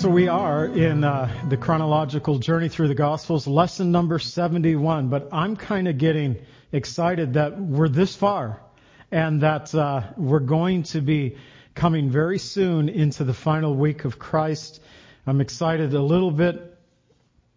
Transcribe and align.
So 0.00 0.08
we 0.08 0.28
are 0.28 0.64
in 0.64 1.04
uh, 1.04 1.30
the 1.50 1.58
chronological 1.58 2.38
journey 2.38 2.70
through 2.70 2.88
the 2.88 2.94
Gospels, 2.94 3.46
lesson 3.46 3.92
number 3.92 4.18
71. 4.18 5.08
But 5.08 5.28
I'm 5.30 5.56
kind 5.56 5.88
of 5.88 5.98
getting 5.98 6.38
excited 6.72 7.34
that 7.34 7.60
we're 7.60 7.90
this 7.90 8.16
far 8.16 8.62
and 9.10 9.42
that 9.42 9.74
uh, 9.74 10.04
we're 10.16 10.40
going 10.40 10.84
to 10.84 11.02
be 11.02 11.36
coming 11.74 12.08
very 12.08 12.38
soon 12.38 12.88
into 12.88 13.24
the 13.24 13.34
final 13.34 13.74
week 13.74 14.06
of 14.06 14.18
Christ. 14.18 14.80
I'm 15.26 15.42
excited 15.42 15.92
a 15.92 16.00
little 16.00 16.30
bit 16.30 16.78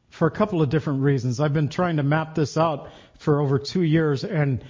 for 0.10 0.28
a 0.28 0.32
couple 0.32 0.62
of 0.62 0.70
different 0.70 1.02
reasons. 1.02 1.40
I've 1.40 1.54
been 1.54 1.70
trying 1.70 1.96
to 1.96 2.04
map 2.04 2.36
this 2.36 2.58
out 2.58 2.90
for 3.20 3.40
over 3.40 3.58
two 3.58 3.84
years 3.84 4.26
and 4.26 4.62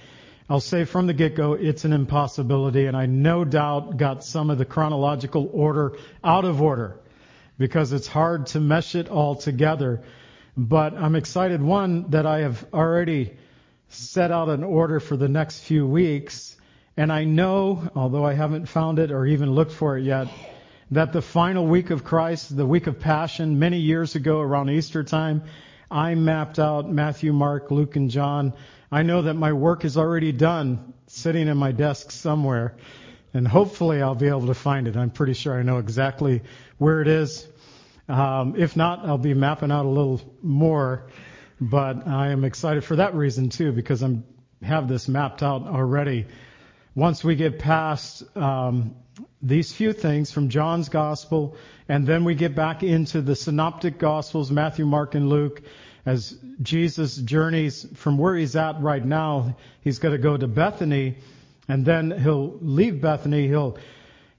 I'll 0.48 0.60
say 0.60 0.84
from 0.84 1.08
the 1.08 1.14
get-go, 1.14 1.54
it's 1.54 1.84
an 1.84 1.92
impossibility, 1.92 2.84
and 2.84 2.94
I 2.96 3.06
no 3.06 3.44
doubt 3.44 3.96
got 3.96 4.22
some 4.22 4.50
of 4.50 4.58
the 4.58 4.66
chronological 4.66 5.50
order 5.52 5.96
out 6.22 6.44
of 6.44 6.62
order 6.62 7.00
because 7.58 7.92
it's 7.92 8.06
hard 8.06 8.46
to 8.48 8.60
mesh 8.60 8.94
it 8.94 9.08
all 9.08 9.36
together. 9.36 10.02
But 10.56 10.94
I'm 10.94 11.16
excited, 11.16 11.62
one, 11.62 12.10
that 12.10 12.26
I 12.26 12.40
have 12.40 12.64
already 12.72 13.36
set 13.88 14.30
out 14.30 14.48
an 14.48 14.64
order 14.64 15.00
for 15.00 15.16
the 15.16 15.28
next 15.28 15.60
few 15.60 15.86
weeks. 15.86 16.56
And 16.96 17.12
I 17.12 17.24
know, 17.24 17.90
although 17.94 18.24
I 18.24 18.34
haven't 18.34 18.66
found 18.66 18.98
it 18.98 19.10
or 19.10 19.26
even 19.26 19.52
looked 19.52 19.72
for 19.72 19.98
it 19.98 20.04
yet, 20.04 20.28
that 20.90 21.12
the 21.12 21.22
final 21.22 21.66
week 21.66 21.90
of 21.90 22.04
Christ, 22.04 22.56
the 22.56 22.66
week 22.66 22.86
of 22.86 23.00
Passion, 23.00 23.58
many 23.58 23.78
years 23.78 24.14
ago 24.14 24.40
around 24.40 24.70
Easter 24.70 25.02
time, 25.02 25.42
I 25.90 26.14
mapped 26.14 26.58
out 26.58 26.90
Matthew, 26.90 27.32
Mark, 27.32 27.70
Luke, 27.70 27.96
and 27.96 28.10
John. 28.10 28.52
I 28.92 29.02
know 29.02 29.22
that 29.22 29.34
my 29.34 29.52
work 29.52 29.84
is 29.84 29.96
already 29.96 30.30
done, 30.32 30.94
sitting 31.08 31.48
in 31.48 31.56
my 31.56 31.72
desk 31.72 32.10
somewhere 32.10 32.74
and 33.34 33.48
hopefully 33.48 34.00
I'll 34.00 34.14
be 34.14 34.28
able 34.28 34.46
to 34.46 34.54
find 34.54 34.86
it. 34.86 34.96
I'm 34.96 35.10
pretty 35.10 35.34
sure 35.34 35.58
I 35.58 35.62
know 35.62 35.78
exactly 35.78 36.42
where 36.78 37.00
it 37.00 37.08
is. 37.08 37.46
Um, 38.08 38.54
if 38.56 38.76
not, 38.76 39.06
I'll 39.06 39.18
be 39.18 39.34
mapping 39.34 39.70
out 39.70 39.86
a 39.86 39.88
little 39.88 40.20
more, 40.42 41.06
but 41.60 42.06
I 42.06 42.28
am 42.28 42.44
excited 42.44 42.84
for 42.84 42.96
that 42.96 43.14
reason 43.14 43.48
too 43.48 43.72
because 43.72 44.02
I'm 44.02 44.24
have 44.62 44.88
this 44.88 45.08
mapped 45.08 45.42
out 45.42 45.66
already. 45.66 46.26
Once 46.94 47.22
we 47.22 47.36
get 47.36 47.58
past 47.58 48.24
um, 48.36 48.94
these 49.42 49.72
few 49.72 49.92
things 49.92 50.30
from 50.30 50.48
John's 50.48 50.88
Gospel, 50.88 51.56
and 51.88 52.06
then 52.06 52.24
we 52.24 52.34
get 52.34 52.54
back 52.54 52.82
into 52.82 53.20
the 53.20 53.36
Synoptic 53.36 53.98
Gospels, 53.98 54.50
Matthew, 54.50 54.86
Mark, 54.86 55.14
and 55.14 55.28
Luke, 55.28 55.62
as 56.06 56.36
Jesus 56.62 57.16
journeys 57.16 57.86
from 57.94 58.18
where 58.18 58.36
he's 58.36 58.56
at 58.56 58.80
right 58.80 59.04
now, 59.04 59.56
he's 59.80 59.98
going 59.98 60.12
to 60.12 60.22
go 60.22 60.36
to 60.36 60.46
Bethany 60.46 61.16
and 61.68 61.84
then 61.84 62.10
he'll 62.10 62.58
leave 62.60 63.00
Bethany. 63.00 63.48
He'll 63.48 63.78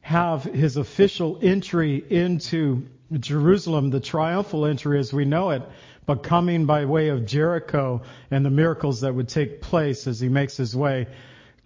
have 0.05 0.43
his 0.43 0.77
official 0.77 1.39
entry 1.41 1.95
into 2.11 2.85
Jerusalem, 3.11 3.89
the 3.89 3.99
triumphal 3.99 4.67
entry 4.67 4.99
as 4.99 5.11
we 5.11 5.25
know 5.25 5.49
it, 5.49 5.63
but 6.05 6.21
coming 6.21 6.67
by 6.67 6.85
way 6.85 7.07
of 7.09 7.25
Jericho 7.25 8.03
and 8.29 8.45
the 8.45 8.51
miracles 8.51 9.01
that 9.01 9.15
would 9.15 9.29
take 9.29 9.63
place 9.63 10.05
as 10.05 10.19
he 10.19 10.29
makes 10.29 10.55
his 10.55 10.75
way 10.75 11.07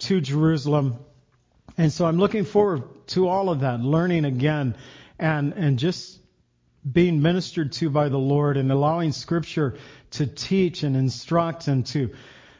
to 0.07 0.21
Jerusalem. 0.21 0.99
And 1.77 1.91
so 1.91 2.05
I'm 2.05 2.17
looking 2.17 2.45
forward 2.45 2.83
to 3.07 3.27
all 3.27 3.49
of 3.49 3.59
that, 3.59 3.81
learning 3.81 4.23
again 4.23 4.77
and, 5.19 5.51
and 5.51 5.77
just 5.77 6.17
being 6.89 7.21
ministered 7.21 7.73
to 7.73 7.89
by 7.89 8.07
the 8.07 8.17
Lord 8.17 8.55
and 8.55 8.71
allowing 8.71 9.11
scripture 9.11 9.77
to 10.11 10.25
teach 10.25 10.83
and 10.83 10.95
instruct 10.95 11.67
and 11.67 11.85
to 11.87 12.11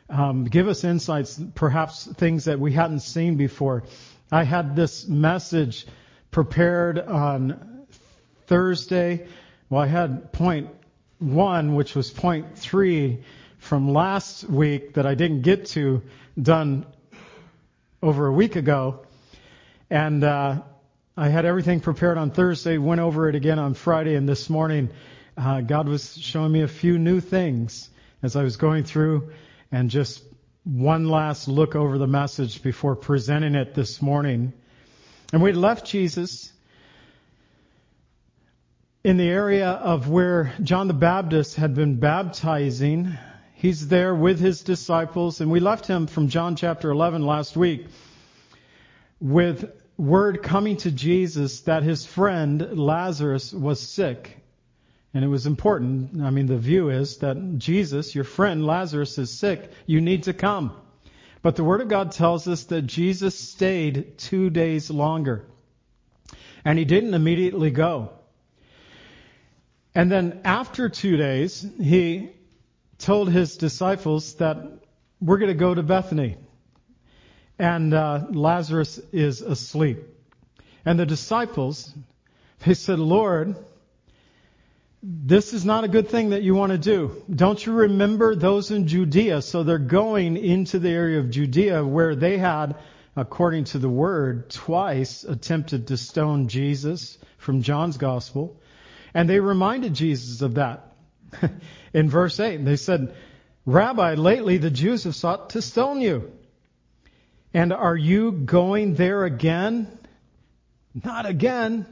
um, 0.09 0.43
give 0.43 0.67
us 0.67 0.83
insights, 0.83 1.39
perhaps 1.55 2.05
things 2.05 2.45
that 2.45 2.59
we 2.59 2.73
hadn't 2.73 2.99
seen 2.99 3.37
before. 3.37 3.85
I 4.31 4.43
had 4.43 4.75
this 4.75 5.07
message 5.07 5.87
prepared 6.29 6.99
on 6.99 7.87
Thursday. 8.45 9.25
Well, 9.69 9.81
I 9.81 9.87
had 9.87 10.31
point 10.31 10.69
one, 11.17 11.73
which 11.73 11.95
was 11.95 12.11
point 12.11 12.55
three 12.55 13.23
from 13.57 13.91
last 13.91 14.43
week 14.43 14.93
that 14.93 15.07
I 15.07 15.15
didn't 15.15 15.41
get 15.41 15.65
to, 15.67 16.03
done 16.39 16.85
over 18.03 18.27
a 18.27 18.31
week 18.31 18.55
ago. 18.55 18.99
And 19.89 20.23
uh, 20.23 20.61
I 21.17 21.29
had 21.29 21.45
everything 21.45 21.79
prepared 21.79 22.19
on 22.19 22.29
Thursday, 22.29 22.77
went 22.77 23.01
over 23.01 23.29
it 23.29 23.35
again 23.35 23.57
on 23.57 23.73
Friday, 23.73 24.13
and 24.13 24.29
this 24.29 24.47
morning 24.47 24.89
uh, 25.37 25.61
God 25.61 25.87
was 25.87 26.15
showing 26.15 26.51
me 26.51 26.61
a 26.61 26.67
few 26.67 26.99
new 26.99 27.19
things 27.19 27.89
as 28.21 28.35
I 28.35 28.43
was 28.43 28.57
going 28.57 28.83
through 28.83 29.31
and 29.71 29.89
just 29.89 30.23
one 30.63 31.07
last 31.07 31.47
look 31.47 31.75
over 31.75 31.97
the 31.97 32.07
message 32.07 32.61
before 32.61 32.95
presenting 32.95 33.55
it 33.55 33.73
this 33.73 34.01
morning. 34.01 34.53
And 35.31 35.41
we 35.41 35.53
left 35.53 35.85
Jesus 35.85 36.51
in 39.03 39.17
the 39.17 39.29
area 39.29 39.69
of 39.69 40.09
where 40.09 40.53
John 40.61 40.87
the 40.87 40.93
Baptist 40.93 41.55
had 41.55 41.73
been 41.75 41.99
baptizing. 41.99 43.17
He's 43.53 43.87
there 43.87 44.13
with 44.13 44.39
his 44.39 44.63
disciples, 44.63 45.41
and 45.41 45.49
we 45.49 45.59
left 45.59 45.87
him 45.87 46.07
from 46.07 46.27
John 46.27 46.55
chapter 46.55 46.91
11 46.91 47.25
last 47.25 47.55
week 47.55 47.87
with 49.21 49.71
word 49.97 50.43
coming 50.43 50.77
to 50.77 50.91
Jesus 50.91 51.61
that 51.61 51.83
his 51.83 52.05
friend 52.05 52.77
Lazarus 52.77 53.53
was 53.53 53.79
sick. 53.79 54.38
And 55.13 55.23
it 55.23 55.27
was 55.27 55.47
important. 55.47 56.21
I 56.21 56.29
mean, 56.29 56.45
the 56.45 56.57
view 56.57 56.89
is 56.89 57.17
that 57.17 57.57
Jesus, 57.57 58.13
your 58.13 58.23
friend 58.23 58.65
Lazarus, 58.65 59.17
is 59.17 59.31
sick. 59.31 59.71
You 59.87 60.01
need 60.01 60.23
to 60.23 60.33
come. 60.33 60.71
But 61.41 61.55
the 61.55 61.63
Word 61.63 61.81
of 61.81 61.87
God 61.87 62.11
tells 62.11 62.47
us 62.47 62.65
that 62.65 62.83
Jesus 62.83 63.37
stayed 63.37 64.17
two 64.17 64.49
days 64.49 64.91
longer. 64.91 65.45
And 66.63 66.77
he 66.77 66.85
didn't 66.85 67.13
immediately 67.13 67.71
go. 67.71 68.11
And 69.95 70.11
then 70.11 70.41
after 70.43 70.89
two 70.89 71.17
days, 71.17 71.65
he 71.81 72.29
told 72.99 73.31
his 73.31 73.57
disciples 73.57 74.35
that 74.35 74.57
we're 75.19 75.39
going 75.39 75.51
to 75.51 75.57
go 75.57 75.73
to 75.73 75.81
Bethany. 75.81 76.37
And 77.57 77.93
uh, 77.93 78.25
Lazarus 78.29 78.99
is 79.11 79.41
asleep. 79.41 79.99
And 80.85 80.99
the 80.99 81.05
disciples, 81.05 81.93
they 82.65 82.73
said, 82.73 82.99
Lord, 82.99 83.55
this 85.01 85.53
is 85.53 85.63
not 85.63 85.85
a 85.85 85.87
good 85.87 86.09
thing 86.09 86.31
that 86.31 86.43
you 86.43 86.55
want 86.55 86.73
to 86.73 86.77
do. 86.77 87.23
Don't 87.33 87.65
you 87.65 87.71
remember 87.71 88.35
those 88.35 88.71
in 88.71 88.87
Judea? 88.87 89.41
So 89.41 89.63
they're 89.63 89.77
going 89.77 90.35
into 90.35 90.79
the 90.79 90.89
area 90.89 91.19
of 91.19 91.29
Judea 91.29 91.85
where 91.85 92.15
they 92.15 92.37
had, 92.37 92.75
according 93.15 93.65
to 93.65 93.79
the 93.79 93.89
word, 93.89 94.49
twice 94.49 95.23
attempted 95.23 95.87
to 95.87 95.97
stone 95.97 96.49
Jesus 96.49 97.17
from 97.37 97.61
John's 97.61 97.97
gospel. 97.97 98.59
And 99.13 99.29
they 99.29 99.39
reminded 99.39 99.93
Jesus 99.93 100.41
of 100.41 100.55
that. 100.55 100.93
in 101.93 102.09
verse 102.09 102.39
8, 102.39 102.65
they 102.65 102.75
said, 102.75 103.15
Rabbi, 103.65 104.15
lately 104.15 104.57
the 104.57 104.69
Jews 104.69 105.05
have 105.05 105.15
sought 105.15 105.51
to 105.51 105.61
stone 105.61 106.01
you. 106.01 106.31
And 107.53 107.71
are 107.71 107.95
you 107.95 108.31
going 108.31 108.95
there 108.95 109.23
again? 109.23 109.87
Not 110.93 111.25
again. 111.25 111.85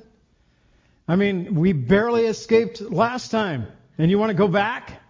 I 1.07 1.15
mean, 1.15 1.56
we 1.56 1.71
barely 1.71 2.25
escaped 2.25 2.81
last 2.81 3.31
time, 3.31 3.68
and 3.98 4.12
you 4.12 4.19
want 4.19 4.31
to 4.31 4.38
go 4.38 4.48
back? 4.48 5.01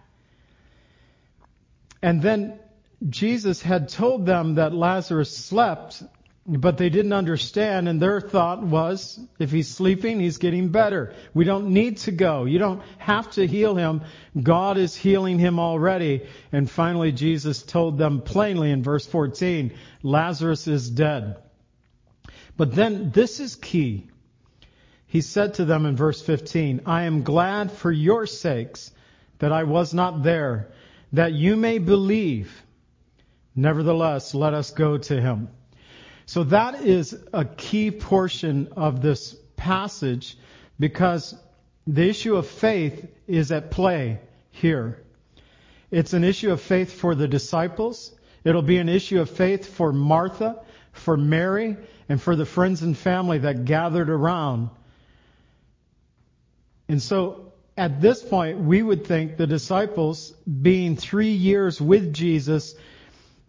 And 2.00 2.22
then 2.22 2.60
Jesus 3.08 3.60
had 3.60 3.88
told 3.88 4.24
them 4.24 4.54
that 4.56 4.72
Lazarus 4.72 5.36
slept, 5.36 6.02
but 6.46 6.78
they 6.78 6.88
didn't 6.88 7.12
understand, 7.12 7.88
and 7.88 8.00
their 8.00 8.20
thought 8.20 8.62
was, 8.62 9.18
if 9.40 9.50
he's 9.50 9.68
sleeping, 9.68 10.20
he's 10.20 10.38
getting 10.38 10.68
better. 10.68 11.14
We 11.34 11.44
don't 11.44 11.70
need 11.70 11.98
to 11.98 12.12
go. 12.12 12.44
You 12.44 12.60
don't 12.60 12.82
have 12.98 13.30
to 13.32 13.46
heal 13.46 13.74
him. 13.74 14.02
God 14.40 14.78
is 14.78 14.94
healing 14.94 15.40
him 15.40 15.58
already. 15.58 16.26
And 16.52 16.70
finally, 16.70 17.10
Jesus 17.10 17.62
told 17.62 17.98
them 17.98 18.22
plainly 18.22 18.70
in 18.70 18.84
verse 18.84 19.06
14, 19.06 19.74
Lazarus 20.04 20.68
is 20.68 20.88
dead. 20.88 21.36
But 22.56 22.74
then 22.74 23.10
this 23.10 23.40
is 23.40 23.56
key 23.56 24.08
he 25.08 25.22
said 25.22 25.54
to 25.54 25.64
them 25.64 25.86
in 25.86 25.96
verse 25.96 26.20
15, 26.20 26.82
I 26.84 27.04
am 27.04 27.22
glad 27.22 27.72
for 27.72 27.90
your 27.90 28.26
sakes 28.26 28.92
that 29.38 29.52
I 29.52 29.64
was 29.64 29.94
not 29.94 30.22
there, 30.22 30.68
that 31.14 31.32
you 31.32 31.56
may 31.56 31.78
believe. 31.78 32.62
Nevertheless, 33.56 34.34
let 34.34 34.52
us 34.52 34.70
go 34.70 34.98
to 34.98 35.20
him. 35.20 35.48
So 36.26 36.44
that 36.44 36.82
is 36.82 37.18
a 37.32 37.46
key 37.46 37.90
portion 37.90 38.68
of 38.76 39.00
this 39.00 39.34
passage 39.56 40.36
because 40.78 41.34
the 41.86 42.06
issue 42.06 42.36
of 42.36 42.46
faith 42.46 43.08
is 43.26 43.50
at 43.50 43.70
play 43.70 44.20
here. 44.50 45.02
It's 45.90 46.12
an 46.12 46.22
issue 46.22 46.52
of 46.52 46.60
faith 46.60 46.92
for 46.92 47.14
the 47.14 47.26
disciples. 47.26 48.14
It'll 48.44 48.60
be 48.60 48.76
an 48.76 48.90
issue 48.90 49.22
of 49.22 49.30
faith 49.30 49.74
for 49.74 49.90
Martha, 49.90 50.60
for 50.92 51.16
Mary, 51.16 51.78
and 52.10 52.20
for 52.20 52.36
the 52.36 52.44
friends 52.44 52.82
and 52.82 52.96
family 52.96 53.38
that 53.38 53.64
gathered 53.64 54.10
around. 54.10 54.68
And 56.88 57.02
so 57.02 57.52
at 57.76 58.00
this 58.00 58.22
point, 58.22 58.58
we 58.58 58.82
would 58.82 59.06
think 59.06 59.36
the 59.36 59.46
disciples, 59.46 60.30
being 60.30 60.96
three 60.96 61.32
years 61.32 61.80
with 61.80 62.12
Jesus, 62.12 62.74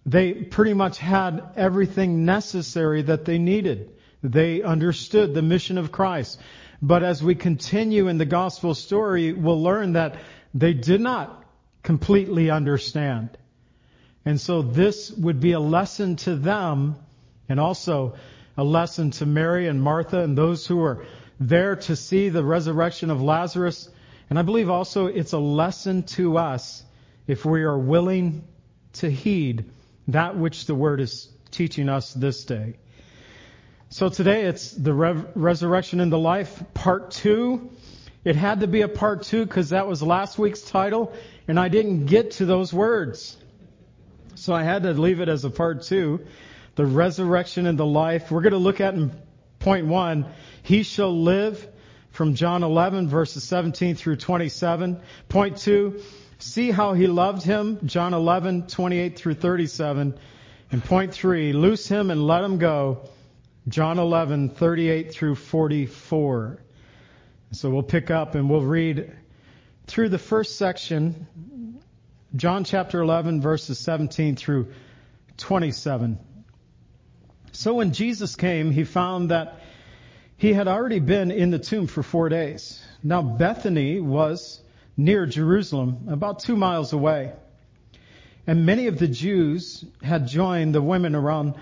they 0.06 0.34
pretty 0.34 0.74
much 0.74 1.00
had 1.00 1.42
everything 1.56 2.26
necessary 2.26 3.02
that 3.04 3.26
they 3.26 3.38
needed. 3.38 3.92
They 4.22 4.62
understood 4.62 5.34
the 5.34 5.42
mission 5.42 5.78
of 5.78 5.92
Christ. 5.92 6.40
But 6.82 7.04
as 7.04 7.24
we 7.24 7.36
continue 7.36 8.08
in 8.08 8.18
the 8.18 8.26
gospel 8.26 8.74
story, 8.74 9.34
we'll 9.34 9.62
learn 9.62 9.94
that 9.94 10.18
they 10.54 10.74
did 10.74 11.02
not 11.02 11.44
completely 11.84 12.50
understand. 12.50 13.30
And 14.26 14.40
so 14.40 14.62
this 14.62 15.12
would 15.12 15.40
be 15.40 15.54
a 15.54 15.60
lesson 15.60 16.18
to 16.18 16.36
them 16.36 16.98
and 17.48 17.60
also 17.60 18.16
a 18.58 18.64
lesson 18.64 19.12
to 19.12 19.26
Mary 19.26 19.68
and 19.68 19.82
Martha 19.82 20.20
and 20.20 20.38
those 20.38 20.68
who 20.68 20.82
are 20.84 21.06
there 21.40 21.78
to 21.78 21.96
see 21.96 22.30
the 22.30 22.44
resurrection 22.44 23.10
of 23.10 23.22
Lazarus. 23.22 23.90
And 24.30 24.38
I 24.38 24.42
believe 24.42 24.70
also 24.70 25.08
it's 25.08 25.34
a 25.34 25.40
lesson 25.40 26.04
to 26.04 26.38
us 26.38 26.84
if 27.28 27.46
we 27.46 27.64
are 27.64 27.78
willing 27.78 28.44
to 28.94 29.10
heed 29.10 29.72
that 30.08 30.36
which 30.38 30.66
the 30.66 30.76
Word 30.76 31.00
is 31.00 31.30
teaching 31.52 31.90
us 31.90 32.14
this 32.14 32.44
day. 32.46 32.76
So 33.90 34.10
today 34.10 34.44
it's 34.44 34.72
the 34.72 34.94
re- 34.94 35.26
resurrection 35.34 36.00
and 36.00 36.12
the 36.12 36.20
life, 36.20 36.62
part 36.74 37.12
two. 37.12 37.70
It 38.24 38.36
had 38.36 38.60
to 38.60 38.68
be 38.68 38.82
a 38.82 38.88
part 38.88 39.24
two 39.24 39.46
because 39.46 39.70
that 39.70 39.88
was 39.88 40.04
last 40.04 40.38
week's 40.38 40.62
title, 40.62 41.14
and 41.48 41.60
I 41.60 41.70
didn't 41.70 42.06
get 42.06 42.32
to 42.32 42.46
those 42.46 42.74
words. 42.74 43.38
So 44.36 44.54
I 44.54 44.64
had 44.64 44.84
to 44.84 44.94
leave 44.94 45.22
it 45.22 45.30
as 45.30 45.44
a 45.46 45.50
part 45.50 45.84
two. 45.84 46.26
The 46.76 46.86
resurrection 46.86 47.66
and 47.66 47.80
the 47.80 47.86
life. 47.86 48.30
We're 48.30 48.42
going 48.42 48.54
to 48.54 48.60
look 48.60 48.80
at 48.80 48.94
in 48.94 49.12
point 49.60 49.88
one, 49.88 50.26
he 50.64 50.84
shall 50.84 51.22
live 51.22 51.68
from 52.12 52.36
John 52.36 52.64
11 52.64 53.08
verses 53.08 53.44
17 53.44 53.96
through 53.96 54.18
27. 54.18 55.00
Point 55.28 55.58
two, 55.58 56.02
see 56.38 56.72
how 56.72 56.94
he 56.94 57.08
loved 57.08 57.44
him, 57.44 57.80
John 57.86 58.14
11, 58.14 58.68
28 58.68 59.18
through 59.18 59.36
37. 59.36 60.18
And 60.72 60.84
point 60.84 61.14
three, 61.14 61.54
loose 61.54 61.88
him 61.88 62.12
and 62.12 62.26
let 62.26 62.44
him 62.44 62.58
go, 62.58 63.10
John 63.68 64.00
11, 64.00 64.50
38 64.50 65.14
through 65.14 65.36
44. 65.36 66.60
So 67.52 67.70
we'll 67.70 67.84
pick 67.84 68.12
up 68.12 68.36
and 68.36 68.50
we'll 68.50 68.62
read 68.62 69.12
through 69.88 70.10
the 70.10 70.20
first 70.20 70.58
section, 70.58 71.80
John 72.36 72.64
chapter 72.64 73.02
11, 73.02 73.42
verses 73.42 73.80
17 73.80 74.36
through 74.36 74.72
27. 75.38 76.20
So 77.60 77.74
when 77.74 77.92
Jesus 77.92 78.38
came, 78.38 78.72
he 78.72 78.86
found 78.86 79.32
that 79.32 79.60
he 80.38 80.54
had 80.54 80.70
already 80.70 81.00
been 81.00 81.30
in 81.30 81.52
the 81.52 81.60
tomb 81.60 81.88
for 81.88 82.02
four 82.02 82.30
days. 82.30 82.82
Now 83.04 83.22
Bethany 83.22 84.00
was 84.00 84.62
near 84.96 85.26
Jerusalem, 85.26 86.08
about 86.08 86.40
two 86.40 86.56
miles 86.56 86.94
away. 86.94 87.34
And 88.48 88.66
many 88.66 88.88
of 88.88 88.98
the 88.98 89.10
Jews 89.10 89.84
had 90.02 90.26
joined 90.26 90.74
the 90.74 90.82
women 90.82 91.16
around 91.16 91.56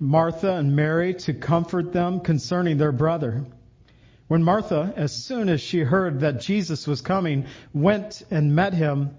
Martha 0.00 0.54
and 0.54 0.74
Mary 0.74 1.14
to 1.14 1.34
comfort 1.34 1.92
them 1.92 2.18
concerning 2.18 2.76
their 2.76 2.90
brother. 2.90 3.44
When 4.26 4.42
Martha, 4.42 4.92
as 4.96 5.12
soon 5.12 5.48
as 5.48 5.60
she 5.60 5.82
heard 5.82 6.18
that 6.22 6.40
Jesus 6.40 6.84
was 6.84 7.00
coming, 7.00 7.46
went 7.72 8.24
and 8.32 8.56
met 8.56 8.74
him, 8.74 9.16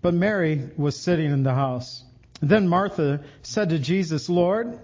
but 0.00 0.14
Mary 0.14 0.70
was 0.78 0.96
sitting 0.96 1.30
in 1.30 1.42
the 1.42 1.52
house. 1.52 2.04
Then 2.40 2.66
Martha 2.68 3.20
said 3.42 3.68
to 3.68 3.78
Jesus, 3.78 4.30
Lord, 4.30 4.78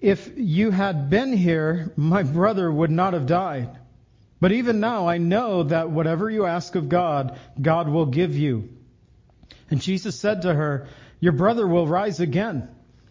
if 0.00 0.32
you 0.36 0.70
had 0.70 1.10
been 1.10 1.32
here, 1.32 1.92
my 1.96 2.22
brother 2.22 2.70
would 2.70 2.90
not 2.90 3.12
have 3.12 3.26
died. 3.26 3.78
But 4.40 4.52
even 4.52 4.80
now 4.80 5.06
I 5.06 5.18
know 5.18 5.64
that 5.64 5.90
whatever 5.90 6.30
you 6.30 6.46
ask 6.46 6.74
of 6.74 6.88
God, 6.88 7.38
God 7.60 7.88
will 7.88 8.06
give 8.06 8.36
you. 8.36 8.70
And 9.70 9.80
Jesus 9.80 10.18
said 10.18 10.42
to 10.42 10.54
her, 10.54 10.88
Your 11.20 11.32
brother 11.32 11.66
will 11.66 11.86
rise 11.86 12.20
again. 12.20 12.68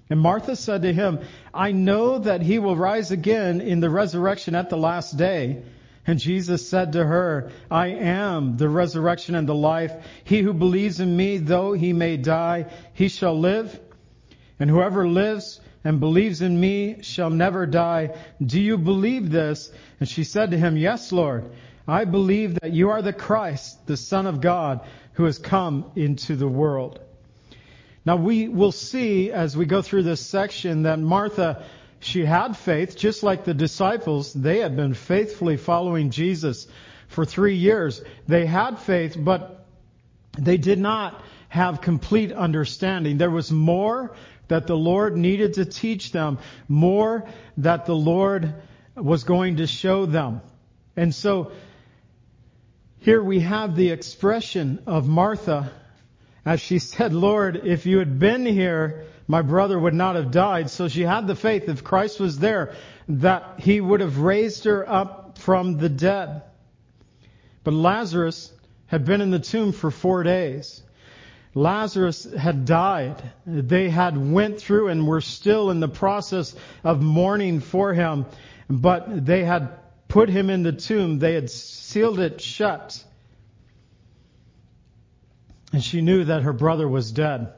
And 0.09 0.19
Martha 0.19 0.55
said 0.55 0.81
to 0.81 0.91
him, 0.91 1.19
I 1.53 1.71
know 1.71 2.17
that 2.17 2.41
he 2.41 2.57
will 2.57 2.75
rise 2.75 3.11
again 3.11 3.61
in 3.61 3.79
the 3.79 3.91
resurrection 3.91 4.55
at 4.55 4.71
the 4.71 4.77
last 4.77 5.15
day. 5.15 5.61
And 6.07 6.17
Jesus 6.17 6.67
said 6.67 6.93
to 6.93 7.05
her, 7.05 7.51
I 7.69 7.89
am 7.89 8.57
the 8.57 8.67
resurrection 8.67 9.35
and 9.35 9.47
the 9.47 9.53
life. 9.53 9.93
He 10.23 10.41
who 10.41 10.53
believes 10.53 10.99
in 10.99 11.15
me, 11.15 11.37
though 11.37 11.73
he 11.73 11.93
may 11.93 12.17
die, 12.17 12.65
he 12.93 13.09
shall 13.09 13.39
live. 13.39 13.79
And 14.59 14.67
whoever 14.71 15.07
lives 15.07 15.61
and 15.83 15.99
believes 15.99 16.41
in 16.41 16.59
me 16.59 17.01
shall 17.01 17.29
never 17.29 17.65
die. 17.65 18.15
Do 18.43 18.59
you 18.59 18.77
believe 18.77 19.31
this? 19.31 19.71
And 19.99 20.09
she 20.09 20.23
said 20.23 20.51
to 20.51 20.57
him, 20.57 20.77
Yes, 20.77 21.11
Lord. 21.11 21.49
I 21.87 22.05
believe 22.05 22.59
that 22.59 22.71
you 22.71 22.91
are 22.91 23.01
the 23.01 23.13
Christ, 23.13 23.87
the 23.87 23.97
Son 23.97 24.27
of 24.27 24.41
God, 24.41 24.81
who 25.13 25.23
has 25.23 25.39
come 25.39 25.91
into 25.95 26.35
the 26.35 26.47
world. 26.47 26.99
Now 28.05 28.15
we 28.15 28.47
will 28.47 28.71
see 28.71 29.31
as 29.31 29.57
we 29.57 29.65
go 29.65 29.81
through 29.81 30.03
this 30.03 30.21
section 30.21 30.83
that 30.83 30.99
Martha, 30.99 31.65
she 31.99 32.25
had 32.25 32.55
faith, 32.55 32.95
just 32.95 33.23
like 33.23 33.43
the 33.43 33.53
disciples. 33.53 34.33
They 34.33 34.59
had 34.59 34.75
been 34.75 34.93
faithfully 34.93 35.57
following 35.57 36.11
Jesus 36.11 36.67
for 37.07 37.25
three 37.25 37.55
years. 37.55 38.01
They 38.27 38.45
had 38.45 38.79
faith, 38.79 39.17
but 39.19 39.65
they 40.37 40.57
did 40.57 40.79
not 40.79 41.21
have 41.49 41.81
complete 41.81 42.31
understanding. 42.31 43.17
There 43.17 43.31
was 43.31 43.51
more 43.51 44.15
that 44.49 44.67
the 44.67 44.77
Lord 44.77 45.15
needed 45.17 45.55
to 45.55 45.65
teach 45.65 46.11
them, 46.11 46.37
more 46.67 47.27
that 47.57 47.85
the 47.85 47.95
Lord 47.95 48.53
was 48.95 49.23
going 49.23 49.57
to 49.57 49.67
show 49.67 50.05
them. 50.05 50.41
And 50.95 51.15
so 51.15 51.53
here 52.99 53.23
we 53.23 53.39
have 53.39 53.75
the 53.75 53.91
expression 53.91 54.83
of 54.85 55.07
Martha 55.07 55.71
as 56.45 56.59
she 56.59 56.79
said, 56.93 57.13
Lord, 57.13 57.61
if 57.65 57.85
you 57.85 57.99
had 57.99 58.19
been 58.19 58.45
here, 58.45 59.05
my 59.27 59.41
brother 59.41 59.77
would 59.77 59.93
not 59.93 60.15
have 60.15 60.31
died. 60.31 60.69
So 60.69 60.87
she 60.87 61.03
had 61.03 61.27
the 61.27 61.35
faith, 61.35 61.69
if 61.69 61.83
Christ 61.83 62.19
was 62.19 62.39
there, 62.39 62.75
that 63.07 63.59
he 63.59 63.79
would 63.79 64.01
have 64.01 64.17
raised 64.17 64.63
her 64.65 64.87
up 64.89 65.37
from 65.37 65.77
the 65.77 65.89
dead. 65.89 66.41
But 67.63 67.73
Lazarus 67.73 68.51
had 68.87 69.05
been 69.05 69.21
in 69.21 69.29
the 69.29 69.39
tomb 69.39 69.71
for 69.71 69.91
four 69.91 70.23
days. 70.23 70.81
Lazarus 71.55 72.31
had 72.31 72.65
died. 72.65 73.21
They 73.45 73.89
had 73.89 74.17
went 74.17 74.59
through 74.59 74.89
and 74.89 75.07
were 75.07 75.21
still 75.21 75.71
in 75.71 75.79
the 75.79 75.87
process 75.87 76.55
of 76.83 77.01
mourning 77.01 77.59
for 77.59 77.93
him, 77.93 78.25
but 78.69 79.25
they 79.25 79.43
had 79.43 79.71
put 80.07 80.29
him 80.29 80.49
in 80.49 80.63
the 80.63 80.71
tomb. 80.71 81.17
They 81.17 81.33
had 81.33 81.49
sealed 81.49 82.19
it 82.19 82.39
shut. 82.39 83.03
And 85.73 85.83
she 85.83 86.01
knew 86.01 86.25
that 86.25 86.43
her 86.43 86.53
brother 86.53 86.87
was 86.87 87.11
dead. 87.11 87.53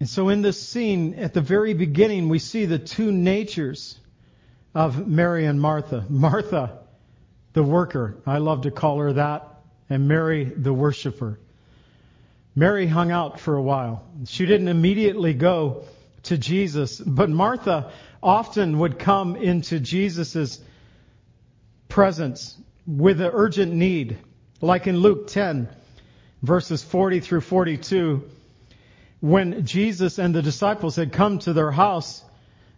And 0.00 0.08
so 0.08 0.28
in 0.28 0.42
this 0.42 0.60
scene, 0.60 1.14
at 1.14 1.34
the 1.34 1.40
very 1.40 1.74
beginning, 1.74 2.28
we 2.28 2.38
see 2.38 2.66
the 2.66 2.78
two 2.78 3.10
natures 3.10 3.98
of 4.72 5.08
Mary 5.08 5.46
and 5.46 5.60
Martha. 5.60 6.04
Martha, 6.08 6.78
the 7.52 7.64
worker. 7.64 8.16
I 8.24 8.38
love 8.38 8.62
to 8.62 8.70
call 8.70 8.98
her 8.98 9.14
that 9.14 9.57
and 9.90 10.08
Mary 10.08 10.44
the 10.44 10.72
worshiper. 10.72 11.38
Mary 12.54 12.86
hung 12.86 13.10
out 13.10 13.38
for 13.38 13.56
a 13.56 13.62
while. 13.62 14.04
She 14.26 14.44
didn't 14.44 14.68
immediately 14.68 15.34
go 15.34 15.84
to 16.24 16.36
Jesus, 16.36 16.98
but 16.98 17.30
Martha 17.30 17.92
often 18.22 18.78
would 18.80 18.98
come 18.98 19.36
into 19.36 19.78
Jesus' 19.78 20.60
presence 21.88 22.56
with 22.86 23.20
an 23.20 23.30
urgent 23.32 23.72
need, 23.72 24.18
like 24.60 24.86
in 24.86 24.98
Luke 24.98 25.28
10, 25.28 25.68
verses 26.42 26.82
40 26.82 27.20
through 27.20 27.42
42, 27.42 28.28
when 29.20 29.64
Jesus 29.64 30.18
and 30.18 30.34
the 30.34 30.42
disciples 30.42 30.96
had 30.96 31.12
come 31.12 31.38
to 31.40 31.52
their 31.52 31.70
house, 31.70 32.24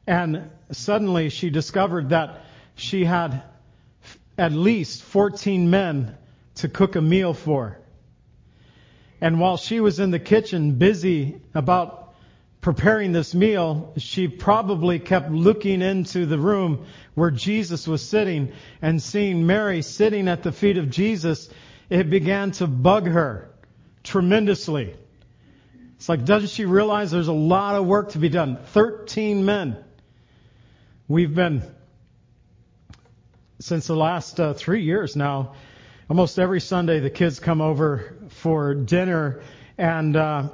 and 0.06 0.50
suddenly 0.72 1.28
she 1.28 1.50
discovered 1.50 2.10
that 2.10 2.44
she 2.74 3.04
had 3.04 3.42
at 4.36 4.52
least 4.52 5.02
14 5.02 5.70
men 5.70 6.16
to 6.60 6.68
cook 6.68 6.96
a 6.96 7.00
meal 7.00 7.34
for. 7.34 7.78
And 9.20 9.38
while 9.38 9.58
she 9.58 9.80
was 9.80 10.00
in 10.00 10.10
the 10.10 10.18
kitchen 10.18 10.72
busy 10.72 11.40
about 11.54 12.14
preparing 12.60 13.12
this 13.12 13.34
meal, 13.34 13.92
she 13.96 14.28
probably 14.28 14.98
kept 14.98 15.30
looking 15.30 15.82
into 15.82 16.26
the 16.26 16.38
room 16.38 16.86
where 17.14 17.30
Jesus 17.30 17.86
was 17.86 18.06
sitting 18.06 18.52
and 18.80 19.02
seeing 19.02 19.46
Mary 19.46 19.82
sitting 19.82 20.28
at 20.28 20.42
the 20.42 20.52
feet 20.52 20.78
of 20.78 20.90
Jesus. 20.90 21.50
It 21.88 22.08
began 22.08 22.52
to 22.52 22.66
bug 22.66 23.06
her 23.06 23.50
tremendously. 24.02 24.94
It's 25.96 26.08
like, 26.08 26.24
doesn't 26.24 26.48
she 26.48 26.64
realize 26.64 27.10
there's 27.10 27.28
a 27.28 27.32
lot 27.32 27.74
of 27.76 27.86
work 27.86 28.12
to 28.12 28.18
be 28.18 28.30
done? 28.30 28.56
Thirteen 28.56 29.44
men. 29.44 29.76
we've 31.10 31.34
been, 31.34 31.62
since 33.58 33.88
the 33.88 33.96
last 33.96 34.38
uh, 34.38 34.54
three 34.54 34.84
years 34.84 35.16
now, 35.16 35.54
almost 36.10 36.40
every 36.40 36.60
Sunday 36.60 36.98
the 36.98 37.08
kids 37.08 37.38
come 37.38 37.60
over 37.60 38.16
for 38.30 38.74
dinner 38.74 39.42
and 39.78 40.16
uh, 40.16 40.48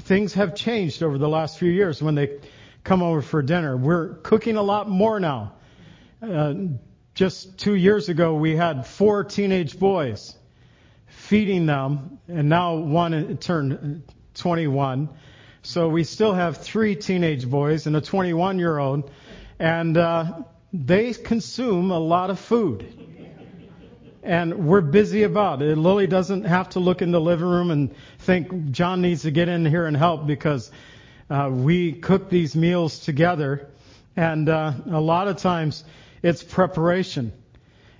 things 0.00 0.34
have 0.34 0.56
changed 0.56 1.04
over 1.04 1.16
the 1.16 1.28
last 1.28 1.60
few 1.60 1.70
years 1.70 2.02
when 2.02 2.16
they 2.16 2.40
come 2.82 3.04
over 3.04 3.22
for 3.22 3.40
dinner. 3.40 3.76
We're 3.76 4.14
cooking 4.16 4.56
a 4.56 4.62
lot 4.62 4.88
more 4.88 5.20
now. 5.20 5.52
Uh, 6.20 6.54
just 7.14 7.56
two 7.56 7.76
years 7.76 8.08
ago, 8.08 8.34
we 8.34 8.56
had 8.56 8.84
four 8.84 9.22
teenage 9.22 9.78
boys 9.78 10.34
feeding 11.06 11.66
them, 11.66 12.18
and 12.26 12.48
now 12.48 12.74
one 12.74 13.36
turned 13.36 14.02
21. 14.34 15.08
So 15.62 15.88
we 15.88 16.02
still 16.02 16.34
have 16.34 16.56
three 16.56 16.96
teenage 16.96 17.48
boys 17.48 17.86
and 17.86 17.94
a 17.94 18.00
21 18.00 18.58
year 18.58 18.76
old, 18.76 19.08
and 19.60 19.96
uh, 19.96 20.40
they 20.72 21.12
consume 21.12 21.92
a 21.92 22.00
lot 22.00 22.30
of 22.30 22.40
food. 22.40 23.02
And 24.22 24.68
we're 24.68 24.82
busy 24.82 25.24
about 25.24 25.62
it. 25.62 25.76
Lily 25.76 26.06
doesn't 26.06 26.44
have 26.44 26.70
to 26.70 26.80
look 26.80 27.02
in 27.02 27.10
the 27.10 27.20
living 27.20 27.46
room 27.46 27.72
and 27.72 27.94
think 28.20 28.70
John 28.70 29.02
needs 29.02 29.22
to 29.22 29.32
get 29.32 29.48
in 29.48 29.66
here 29.66 29.84
and 29.86 29.96
help 29.96 30.26
because 30.28 30.70
uh, 31.28 31.50
we 31.52 31.92
cook 31.92 32.30
these 32.30 32.54
meals 32.54 33.00
together. 33.00 33.68
And 34.14 34.48
uh, 34.48 34.74
a 34.90 35.00
lot 35.00 35.26
of 35.26 35.38
times 35.38 35.82
it's 36.22 36.42
preparation 36.44 37.32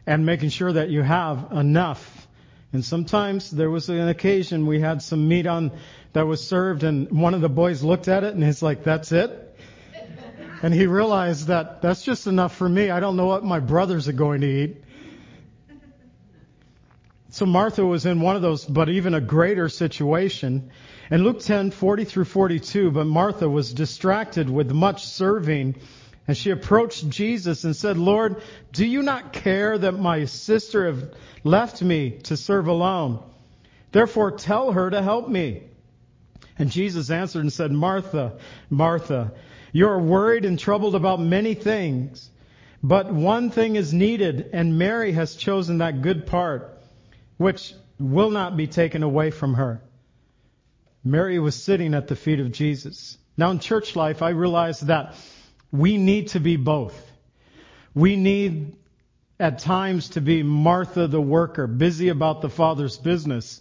and 0.06 0.24
making 0.24 0.50
sure 0.50 0.72
that 0.72 0.90
you 0.90 1.02
have 1.02 1.50
enough. 1.50 2.28
And 2.72 2.84
sometimes 2.84 3.50
there 3.50 3.70
was 3.70 3.88
an 3.88 4.08
occasion 4.08 4.66
we 4.66 4.80
had 4.80 5.02
some 5.02 5.26
meat 5.26 5.46
on 5.46 5.72
that 6.12 6.26
was 6.26 6.46
served 6.46 6.84
and 6.84 7.10
one 7.10 7.34
of 7.34 7.40
the 7.40 7.48
boys 7.48 7.82
looked 7.82 8.06
at 8.06 8.22
it 8.22 8.34
and 8.34 8.44
he's 8.44 8.62
like, 8.62 8.84
that's 8.84 9.10
it? 9.10 9.38
And 10.62 10.72
he 10.72 10.86
realized 10.86 11.48
that 11.48 11.82
that's 11.82 12.04
just 12.04 12.28
enough 12.28 12.54
for 12.54 12.68
me. 12.68 12.90
I 12.90 13.00
don't 13.00 13.16
know 13.16 13.26
what 13.26 13.44
my 13.44 13.58
brothers 13.58 14.06
are 14.06 14.12
going 14.12 14.42
to 14.42 14.46
eat. 14.46 14.84
So 17.32 17.46
Martha 17.46 17.82
was 17.82 18.04
in 18.04 18.20
one 18.20 18.36
of 18.36 18.42
those, 18.42 18.66
but 18.66 18.90
even 18.90 19.14
a 19.14 19.20
greater 19.20 19.70
situation. 19.70 20.70
In 21.10 21.24
Luke 21.24 21.40
10, 21.40 21.70
40 21.70 22.04
through 22.04 22.26
42, 22.26 22.90
but 22.90 23.06
Martha 23.06 23.48
was 23.48 23.72
distracted 23.72 24.50
with 24.50 24.70
much 24.70 25.06
serving, 25.06 25.76
and 26.28 26.36
she 26.36 26.50
approached 26.50 27.08
Jesus 27.08 27.64
and 27.64 27.74
said, 27.74 27.96
Lord, 27.96 28.42
do 28.70 28.84
you 28.84 29.00
not 29.02 29.32
care 29.32 29.78
that 29.78 29.98
my 29.98 30.26
sister 30.26 30.84
have 30.84 31.14
left 31.42 31.80
me 31.80 32.18
to 32.24 32.36
serve 32.36 32.66
alone? 32.66 33.22
Therefore 33.92 34.32
tell 34.32 34.72
her 34.72 34.90
to 34.90 35.00
help 35.00 35.26
me. 35.26 35.62
And 36.58 36.70
Jesus 36.70 37.10
answered 37.10 37.40
and 37.40 37.52
said, 37.52 37.72
Martha, 37.72 38.36
Martha, 38.68 39.32
you 39.72 39.88
are 39.88 39.98
worried 39.98 40.44
and 40.44 40.58
troubled 40.58 40.94
about 40.94 41.18
many 41.18 41.54
things, 41.54 42.28
but 42.82 43.10
one 43.10 43.48
thing 43.48 43.76
is 43.76 43.94
needed, 43.94 44.50
and 44.52 44.78
Mary 44.78 45.12
has 45.12 45.34
chosen 45.34 45.78
that 45.78 46.02
good 46.02 46.26
part 46.26 46.80
which 47.42 47.74
will 47.98 48.30
not 48.30 48.56
be 48.56 48.66
taken 48.66 49.02
away 49.02 49.30
from 49.30 49.54
her. 49.54 49.82
Mary 51.04 51.38
was 51.38 51.60
sitting 51.60 51.94
at 51.94 52.06
the 52.06 52.16
feet 52.16 52.40
of 52.40 52.52
Jesus. 52.52 53.18
Now 53.36 53.50
in 53.50 53.58
church 53.58 53.96
life, 53.96 54.22
I 54.22 54.30
realize 54.30 54.80
that 54.80 55.14
we 55.72 55.96
need 55.96 56.28
to 56.28 56.40
be 56.40 56.56
both. 56.56 56.94
We 57.94 58.16
need 58.16 58.76
at 59.40 59.58
times 59.58 60.10
to 60.10 60.20
be 60.20 60.42
Martha 60.42 61.08
the 61.08 61.20
worker, 61.20 61.66
busy 61.66 62.08
about 62.08 62.42
the 62.42 62.48
Father's 62.48 62.96
business. 62.96 63.60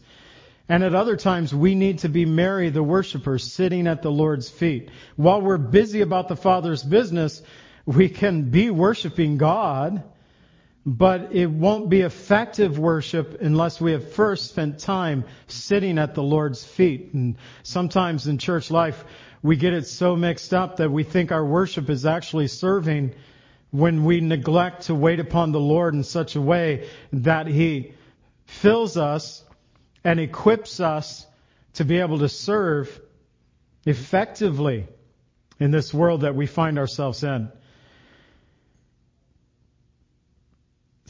And 0.69 0.83
at 0.83 0.93
other 0.93 1.17
times, 1.17 1.53
we 1.53 1.73
need 1.73 1.99
to 1.99 2.09
be 2.09 2.25
Mary 2.25 2.69
the 2.69 2.83
worshiper, 2.83 3.39
sitting 3.39 3.87
at 3.87 4.03
the 4.03 4.11
Lord's 4.11 4.49
feet. 4.49 4.89
While 5.15 5.41
we're 5.41 5.57
busy 5.57 6.01
about 6.01 6.27
the 6.27 6.35
Father's 6.35 6.83
business, 6.83 7.41
we 7.85 8.09
can 8.09 8.51
be 8.51 8.69
worshiping 8.69 9.37
God 9.37 10.03
but 10.85 11.35
it 11.35 11.45
won't 11.45 11.89
be 11.89 12.01
effective 12.01 12.79
worship 12.79 13.39
unless 13.41 13.79
we 13.79 13.91
have 13.91 14.13
first 14.13 14.49
spent 14.49 14.79
time 14.79 15.25
sitting 15.47 15.99
at 15.99 16.15
the 16.15 16.23
Lord's 16.23 16.63
feet. 16.63 17.13
And 17.13 17.35
sometimes 17.61 18.27
in 18.27 18.39
church 18.39 18.71
life, 18.71 19.03
we 19.43 19.57
get 19.57 19.73
it 19.73 19.87
so 19.87 20.15
mixed 20.15 20.53
up 20.53 20.77
that 20.77 20.91
we 20.91 21.03
think 21.03 21.31
our 21.31 21.45
worship 21.45 21.89
is 21.89 22.05
actually 22.05 22.47
serving 22.47 23.13
when 23.69 24.03
we 24.03 24.21
neglect 24.21 24.83
to 24.83 24.95
wait 24.95 25.19
upon 25.19 25.51
the 25.51 25.59
Lord 25.59 25.93
in 25.93 26.03
such 26.03 26.35
a 26.35 26.41
way 26.41 26.89
that 27.13 27.47
He 27.47 27.93
fills 28.45 28.97
us 28.97 29.43
and 30.03 30.19
equips 30.19 30.79
us 30.79 31.25
to 31.73 31.85
be 31.85 31.99
able 31.99 32.19
to 32.19 32.29
serve 32.29 32.99
effectively 33.85 34.87
in 35.59 35.71
this 35.71 35.93
world 35.93 36.21
that 36.21 36.35
we 36.35 36.47
find 36.47 36.79
ourselves 36.79 37.23
in. 37.23 37.51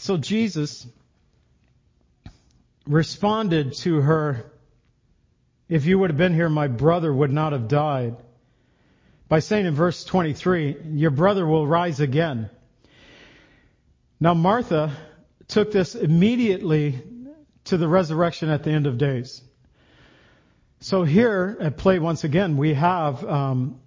So 0.01 0.17
Jesus 0.17 0.87
responded 2.87 3.73
to 3.81 4.01
her, 4.01 4.51
If 5.69 5.85
you 5.85 5.99
would 5.99 6.09
have 6.09 6.17
been 6.17 6.33
here, 6.33 6.49
my 6.49 6.67
brother 6.67 7.13
would 7.13 7.31
not 7.31 7.53
have 7.53 7.67
died. 7.67 8.17
By 9.29 9.41
saying 9.41 9.67
in 9.67 9.75
verse 9.75 10.03
23, 10.03 10.77
Your 10.93 11.11
brother 11.11 11.45
will 11.45 11.67
rise 11.67 11.99
again. 11.99 12.49
Now, 14.19 14.33
Martha 14.33 14.91
took 15.47 15.71
this 15.71 15.93
immediately 15.93 16.99
to 17.65 17.77
the 17.77 17.87
resurrection 17.87 18.49
at 18.49 18.63
the 18.63 18.71
end 18.71 18.87
of 18.87 18.97
days. 18.97 19.39
So 20.79 21.03
here 21.03 21.55
at 21.59 21.77
play 21.77 21.99
once 21.99 22.23
again, 22.23 22.57
we 22.57 22.73
have 22.73 23.23
um, 23.23 23.79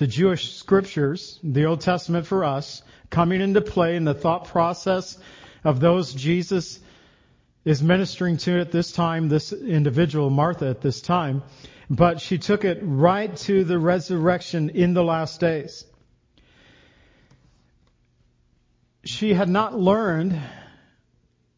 the 0.00 0.06
Jewish 0.06 0.54
scriptures, 0.54 1.38
the 1.42 1.66
Old 1.66 1.82
Testament 1.82 2.26
for 2.26 2.42
us, 2.42 2.82
coming 3.10 3.42
into 3.42 3.60
play 3.60 3.96
in 3.96 4.04
the 4.06 4.14
thought 4.14 4.46
process 4.46 5.18
of 5.62 5.78
those 5.78 6.14
Jesus 6.14 6.80
is 7.66 7.82
ministering 7.82 8.38
to 8.38 8.60
at 8.60 8.72
this 8.72 8.92
time, 8.92 9.28
this 9.28 9.52
individual, 9.52 10.30
Martha, 10.30 10.68
at 10.68 10.80
this 10.80 11.02
time. 11.02 11.42
But 11.90 12.18
she 12.18 12.38
took 12.38 12.64
it 12.64 12.78
right 12.80 13.36
to 13.44 13.62
the 13.62 13.78
resurrection 13.78 14.70
in 14.70 14.94
the 14.94 15.04
last 15.04 15.38
days. 15.38 15.84
She 19.04 19.34
had 19.34 19.50
not 19.50 19.78
learned 19.78 20.40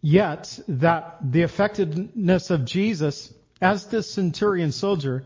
yet 0.00 0.58
that 0.66 1.18
the 1.22 1.42
effectiveness 1.42 2.50
of 2.50 2.64
Jesus 2.64 3.32
as 3.60 3.86
this 3.86 4.10
centurion 4.10 4.72
soldier 4.72 5.24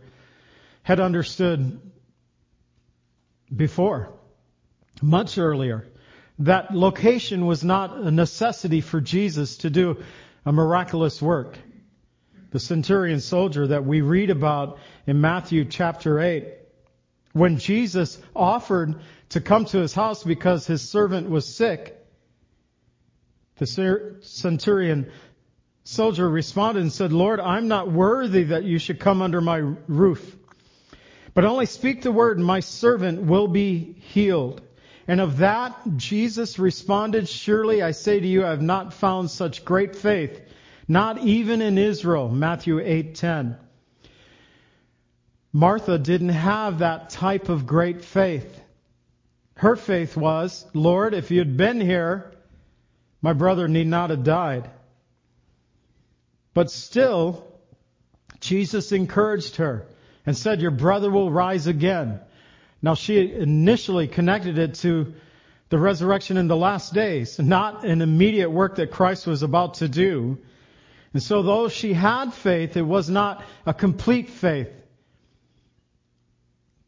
had 0.83 1.01
understood 1.01 1.81
before, 3.55 4.13
much 5.03 5.39
earlier 5.39 5.87
that 6.39 6.75
location 6.75 7.47
was 7.47 7.65
not 7.65 7.97
a 7.97 8.11
necessity 8.11 8.81
for 8.81 9.01
Jesus 9.01 9.59
to 9.59 9.71
do 9.71 10.03
a 10.45 10.53
miraculous 10.53 11.21
work. 11.23 11.59
The 12.51 12.61
centurion 12.61 13.21
soldier 13.21 13.69
that 13.69 13.85
we 13.85 14.01
read 14.01 14.31
about 14.31 14.79
in 15.07 15.21
Matthew 15.21 15.65
chapter 15.65 16.21
8, 16.21 16.47
when 17.33 17.59
Jesus 17.59 18.19
offered 18.35 18.97
to 19.31 19.41
come 19.41 19.65
to 19.67 19.79
his 19.79 19.93
house 19.93 20.23
because 20.23 20.67
his 20.67 20.89
servant 20.89 21.29
was 21.29 21.47
sick, 21.53 21.95
the 23.59 23.67
centurion 24.21 25.11
soldier 25.85 26.29
responded 26.29 26.83
and 26.83 26.93
said, 26.93 27.13
Lord, 27.13 27.41
I'm 27.41 27.69
not 27.69 27.91
worthy 27.91 28.45
that 28.45 28.65
you 28.65 28.79
should 28.79 29.01
come 29.01 29.23
under 29.23 29.41
my 29.41 29.57
roof, 29.57 30.37
but 31.37 31.45
only 31.45 31.67
speak 31.67 32.01
the 32.01 32.11
word 32.11 32.39
and 32.39 32.47
my 32.47 32.61
servant 32.61 33.21
will 33.21 33.47
be 33.47 33.93
healed. 34.01 34.63
And 35.07 35.21
of 35.21 35.37
that, 35.37 35.77
Jesus 35.97 36.59
responded, 36.59 37.29
Surely 37.29 37.83
I 37.83 37.91
say 37.91 38.19
to 38.19 38.27
you, 38.27 38.47
I 38.47 38.49
have 38.49 38.63
not 38.63 38.95
found 38.95 39.31
such 39.31 39.63
great 39.63 39.95
faith, 39.95 40.41
not 40.89 41.19
even 41.19 41.61
in 41.61 41.77
Israel. 41.77 42.31
Matthew 42.31 42.81
8:10. 42.81 43.59
Martha 45.53 45.99
didn't 45.99 46.31
have 46.31 46.79
that 46.79 47.11
type 47.11 47.51
of 47.51 47.67
great 47.67 48.03
faith. 48.03 48.59
Her 49.57 49.77
faith 49.77 50.17
was, 50.17 50.65
Lord, 50.73 51.13
if 51.13 51.31
you 51.31 51.39
had 51.41 51.59
been 51.59 51.83
here, 51.83 52.33
my 53.21 53.35
brother 53.35 53.69
need 53.69 53.89
not 53.89 54.09
have 54.09 54.25
died. 54.25 54.71
But 56.55 56.71
still, 56.71 57.47
Jesus 58.41 58.91
encouraged 58.91 59.57
her 59.57 59.87
and 60.27 60.37
said, 60.37 60.61
Your 60.61 60.73
brother 60.73 61.11
will 61.11 61.31
rise 61.31 61.69
again. 61.69 62.21
Now, 62.83 62.95
she 62.95 63.33
initially 63.33 64.09
connected 64.09 64.59
it 64.59 64.75
to 64.77 65.15
the 65.71 65.79
resurrection 65.79 66.37
in 66.37 66.49
the 66.49 66.57
last 66.57 66.93
days, 66.93 67.39
not 67.39 67.85
an 67.85 68.03
immediate 68.03 68.51
work 68.51 68.77
that 68.77 68.91
Christ 68.91 69.27
was 69.27 69.43
about 69.43 69.75
to 69.75 69.89
do. 69.89 70.39
And 71.13 71.23
so, 71.23 71.43
though 71.43 71.69
she 71.69 71.93
had 71.93 72.35
faith, 72.35 72.77
it 72.77 72.83
was 72.83 73.09
not 73.09 73.43
a 73.65 73.73
complete 73.73 74.29
faith. 74.29 74.69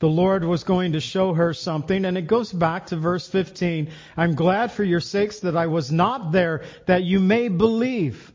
The 0.00 0.09
Lord 0.09 0.45
was 0.45 0.62
going 0.62 0.92
to 0.92 1.00
show 1.00 1.35
her 1.35 1.52
something, 1.54 2.04
and 2.04 2.16
it 2.16 2.28
goes 2.28 2.52
back 2.52 2.87
to 2.87 2.97
verse 2.97 3.26
15. 3.26 3.90
I'm 4.16 4.37
glad 4.37 4.71
for 4.71 4.85
your 4.85 5.00
sakes 5.00 5.40
that 5.40 5.57
I 5.57 5.66
was 5.66 5.90
not 5.90 6.30
there, 6.30 6.62
that 6.87 7.02
you 7.02 7.18
may 7.18 7.49
believe. 7.49 8.33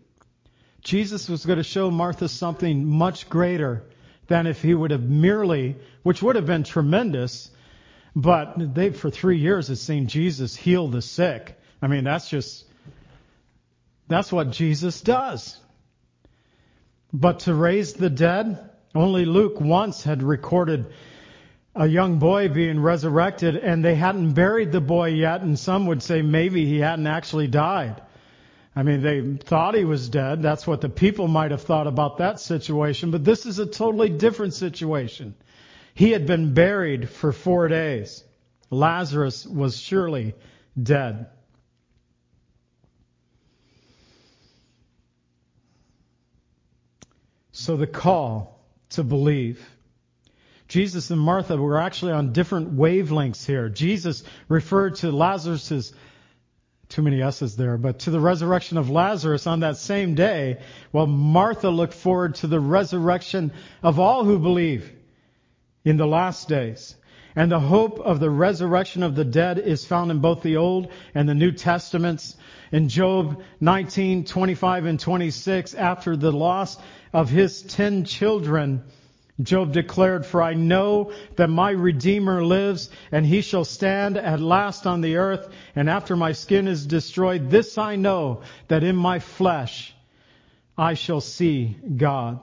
Jesus 0.82 1.30
was 1.30 1.46
going 1.46 1.58
to 1.58 1.64
show 1.64 1.90
Martha 1.90 2.28
something 2.28 2.86
much 2.86 3.30
greater 3.30 3.84
than 4.28 4.48
if 4.48 4.62
he 4.62 4.74
would 4.74 4.92
have 4.92 5.04
merely, 5.04 5.76
which 6.04 6.22
would 6.22 6.36
have 6.36 6.46
been 6.46 6.64
tremendous, 6.64 7.52
But 8.16 8.76
they, 8.76 8.92
for 8.92 9.10
three 9.10 9.40
years, 9.40 9.68
had 9.70 9.78
seen 9.80 10.08
Jesus 10.08 10.56
heal 10.56 10.88
the 10.88 11.02
sick. 11.02 11.58
I 11.82 11.88
mean, 11.88 12.04
that's 12.04 12.30
just, 12.30 12.66
that's 14.08 14.32
what 14.32 14.52
Jesus 14.52 15.02
does. 15.02 15.58
But 17.12 17.40
to 17.42 17.54
raise 17.54 17.94
the 17.94 18.10
dead, 18.10 18.70
only 18.96 19.26
Luke 19.26 19.60
once 19.60 20.04
had 20.04 20.22
recorded 20.22 20.94
a 21.76 21.88
young 21.88 22.20
boy 22.20 22.50
being 22.50 22.80
resurrected 22.80 23.56
and 23.56 23.84
they 23.84 23.96
hadn't 23.96 24.34
buried 24.34 24.72
the 24.72 24.82
boy 24.82 25.08
yet 25.10 25.42
and 25.42 25.58
some 25.58 25.88
would 25.88 26.04
say 26.04 26.22
maybe 26.22 26.66
he 26.66 26.80
hadn't 26.80 27.08
actually 27.08 27.48
died. 27.48 28.00
I 28.76 28.84
mean, 28.84 29.02
they 29.02 29.22
thought 29.38 29.76
he 29.76 29.86
was 29.86 30.10
dead. 30.10 30.42
That's 30.42 30.66
what 30.66 30.82
the 30.82 30.90
people 30.90 31.28
might 31.28 31.52
have 31.52 31.62
thought 31.62 31.86
about 31.86 32.18
that 32.18 32.40
situation, 32.40 33.12
but 33.12 33.24
this 33.24 33.46
is 33.46 33.60
a 33.60 33.66
totally 33.66 34.10
different 34.10 34.56
situation. 34.56 35.36
He 35.94 36.12
had 36.12 36.26
been 36.26 36.54
buried 36.54 37.10
for 37.10 37.32
four 37.32 37.68
days. 37.68 38.24
Lazarus 38.72 39.46
was 39.46 39.78
surely 39.78 40.34
dead. 40.82 41.28
So 47.52 47.78
the 47.78 47.86
call 47.86 48.60
to 48.92 49.04
believe 49.04 49.64
Jesus 50.68 51.12
and 51.12 51.22
Martha 51.22 51.56
were 51.56 51.80
actually 51.80 52.14
on 52.14 52.34
different 52.34 52.76
wavelengths 52.76 53.46
here. 53.46 53.70
Jesus 53.70 54.24
referred 54.48 54.96
to 54.96 55.12
Lazarus's 55.12 55.94
too 56.94 57.02
many 57.02 57.24
S's 57.24 57.56
there, 57.56 57.78
but 57.78 58.00
to 58.00 58.12
the 58.12 58.20
resurrection 58.20 58.78
of 58.78 58.92
Lazarus 58.92 59.48
on 59.48 59.62
that 59.62 59.78
same 59.78 60.14
day, 60.14 60.60
while 60.92 61.08
Martha 61.08 61.70
looked 61.70 61.96
forward 61.96 62.36
to 62.36 62.48
the 62.48 62.60
resurrection 62.60 63.52
of 63.82 64.00
all 64.00 64.24
who 64.24 64.38
believe 64.38 64.92
in 65.84 65.98
the 65.98 66.06
last 66.06 66.48
days. 66.48 66.96
And 67.36 67.52
the 67.52 67.60
hope 67.60 68.00
of 68.00 68.20
the 68.20 68.30
resurrection 68.30 69.02
of 69.02 69.16
the 69.16 69.26
dead 69.26 69.58
is 69.58 69.84
found 69.84 70.12
in 70.12 70.20
both 70.20 70.44
the 70.44 70.58
Old 70.58 70.92
and 71.16 71.28
the 71.28 71.34
New 71.34 71.52
Testaments. 71.52 72.36
In 72.72 72.90
Job 72.90 73.42
19, 73.60 74.26
25 74.26 74.86
and 74.86 75.00
26, 75.00 75.74
after 75.74 76.16
the 76.16 76.32
loss 76.32 76.78
of 77.12 77.28
his 77.28 77.64
ten 77.64 78.06
children, 78.06 78.84
Job 79.42 79.74
declared, 79.74 80.26
For 80.26 80.42
I 80.42 80.54
know 80.54 81.12
that 81.38 81.50
my 81.50 81.72
Redeemer 81.72 82.44
lives, 82.44 82.90
and 83.12 83.26
he 83.26 83.42
shall 83.42 83.66
stand 83.66 84.18
at 84.18 84.40
last 84.40 84.86
on 84.86 85.02
the 85.02 85.18
earth, 85.18 85.50
and 85.76 85.90
after 85.90 86.16
my 86.16 86.34
skin 86.34 86.68
is 86.68 86.86
destroyed, 86.86 87.50
this 87.50 87.78
I 87.78 87.96
know, 87.96 88.42
that 88.68 88.84
in 88.84 88.96
my 88.96 89.20
flesh 89.20 89.94
I 90.78 90.94
shall 90.94 91.22
see 91.22 91.78
God. 91.98 92.40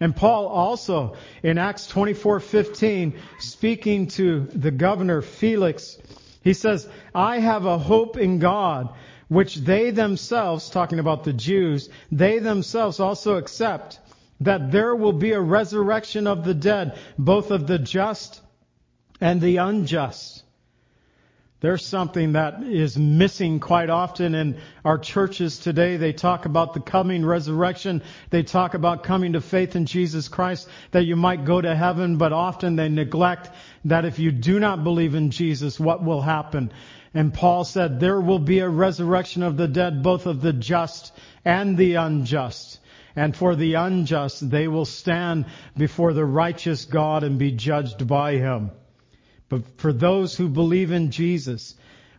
And 0.00 0.14
Paul 0.14 0.48
also, 0.48 1.16
in 1.42 1.56
Acts 1.56 1.86
24:15, 1.86 3.14
speaking 3.38 4.08
to 4.08 4.46
the 4.52 4.70
governor 4.70 5.22
Felix, 5.22 5.96
he 6.42 6.52
says, 6.52 6.86
I 7.14 7.38
have 7.38 7.64
a 7.64 7.78
hope 7.78 8.18
in 8.18 8.38
God, 8.38 8.92
which 9.28 9.56
they 9.56 9.92
themselves, 9.92 10.68
talking 10.68 10.98
about 10.98 11.24
the 11.24 11.32
Jews, 11.32 11.88
they 12.12 12.38
themselves 12.38 13.00
also 13.00 13.36
accept 13.36 13.98
that 14.40 14.70
there 14.72 14.94
will 14.94 15.12
be 15.12 15.32
a 15.32 15.40
resurrection 15.40 16.26
of 16.26 16.44
the 16.44 16.54
dead, 16.54 16.98
both 17.18 17.50
of 17.50 17.66
the 17.66 17.78
just 17.78 18.40
and 19.20 19.40
the 19.40 19.56
unjust. 19.58 20.42
There's 21.60 21.86
something 21.86 22.34
that 22.34 22.62
is 22.62 22.98
missing 22.98 23.58
quite 23.58 23.88
often 23.88 24.34
in 24.34 24.58
our 24.84 24.98
churches 24.98 25.58
today. 25.58 25.96
They 25.96 26.12
talk 26.12 26.44
about 26.44 26.74
the 26.74 26.80
coming 26.80 27.24
resurrection. 27.24 28.02
They 28.28 28.42
talk 28.42 28.74
about 28.74 29.02
coming 29.02 29.32
to 29.32 29.40
faith 29.40 29.74
in 29.74 29.86
Jesus 29.86 30.28
Christ, 30.28 30.68
that 30.90 31.06
you 31.06 31.16
might 31.16 31.46
go 31.46 31.58
to 31.58 31.74
heaven, 31.74 32.18
but 32.18 32.34
often 32.34 32.76
they 32.76 32.90
neglect 32.90 33.48
that 33.86 34.04
if 34.04 34.18
you 34.18 34.30
do 34.30 34.60
not 34.60 34.84
believe 34.84 35.14
in 35.14 35.30
Jesus, 35.30 35.80
what 35.80 36.04
will 36.04 36.20
happen? 36.20 36.70
And 37.14 37.32
Paul 37.32 37.64
said, 37.64 37.98
there 37.98 38.20
will 38.20 38.40
be 38.40 38.58
a 38.58 38.68
resurrection 38.68 39.42
of 39.42 39.56
the 39.56 39.68
dead, 39.68 40.02
both 40.02 40.26
of 40.26 40.42
the 40.42 40.52
just 40.52 41.12
and 41.46 41.78
the 41.78 41.94
unjust. 41.94 42.78
And 43.16 43.34
for 43.34 43.54
the 43.54 43.74
unjust, 43.74 44.48
they 44.50 44.66
will 44.66 44.84
stand 44.84 45.46
before 45.76 46.12
the 46.12 46.24
righteous 46.24 46.84
God 46.84 47.22
and 47.22 47.38
be 47.38 47.52
judged 47.52 48.06
by 48.06 48.32
him. 48.32 48.70
But 49.48 49.78
for 49.78 49.92
those 49.92 50.36
who 50.36 50.48
believe 50.48 50.90
in 50.90 51.10
Jesus, 51.10 51.76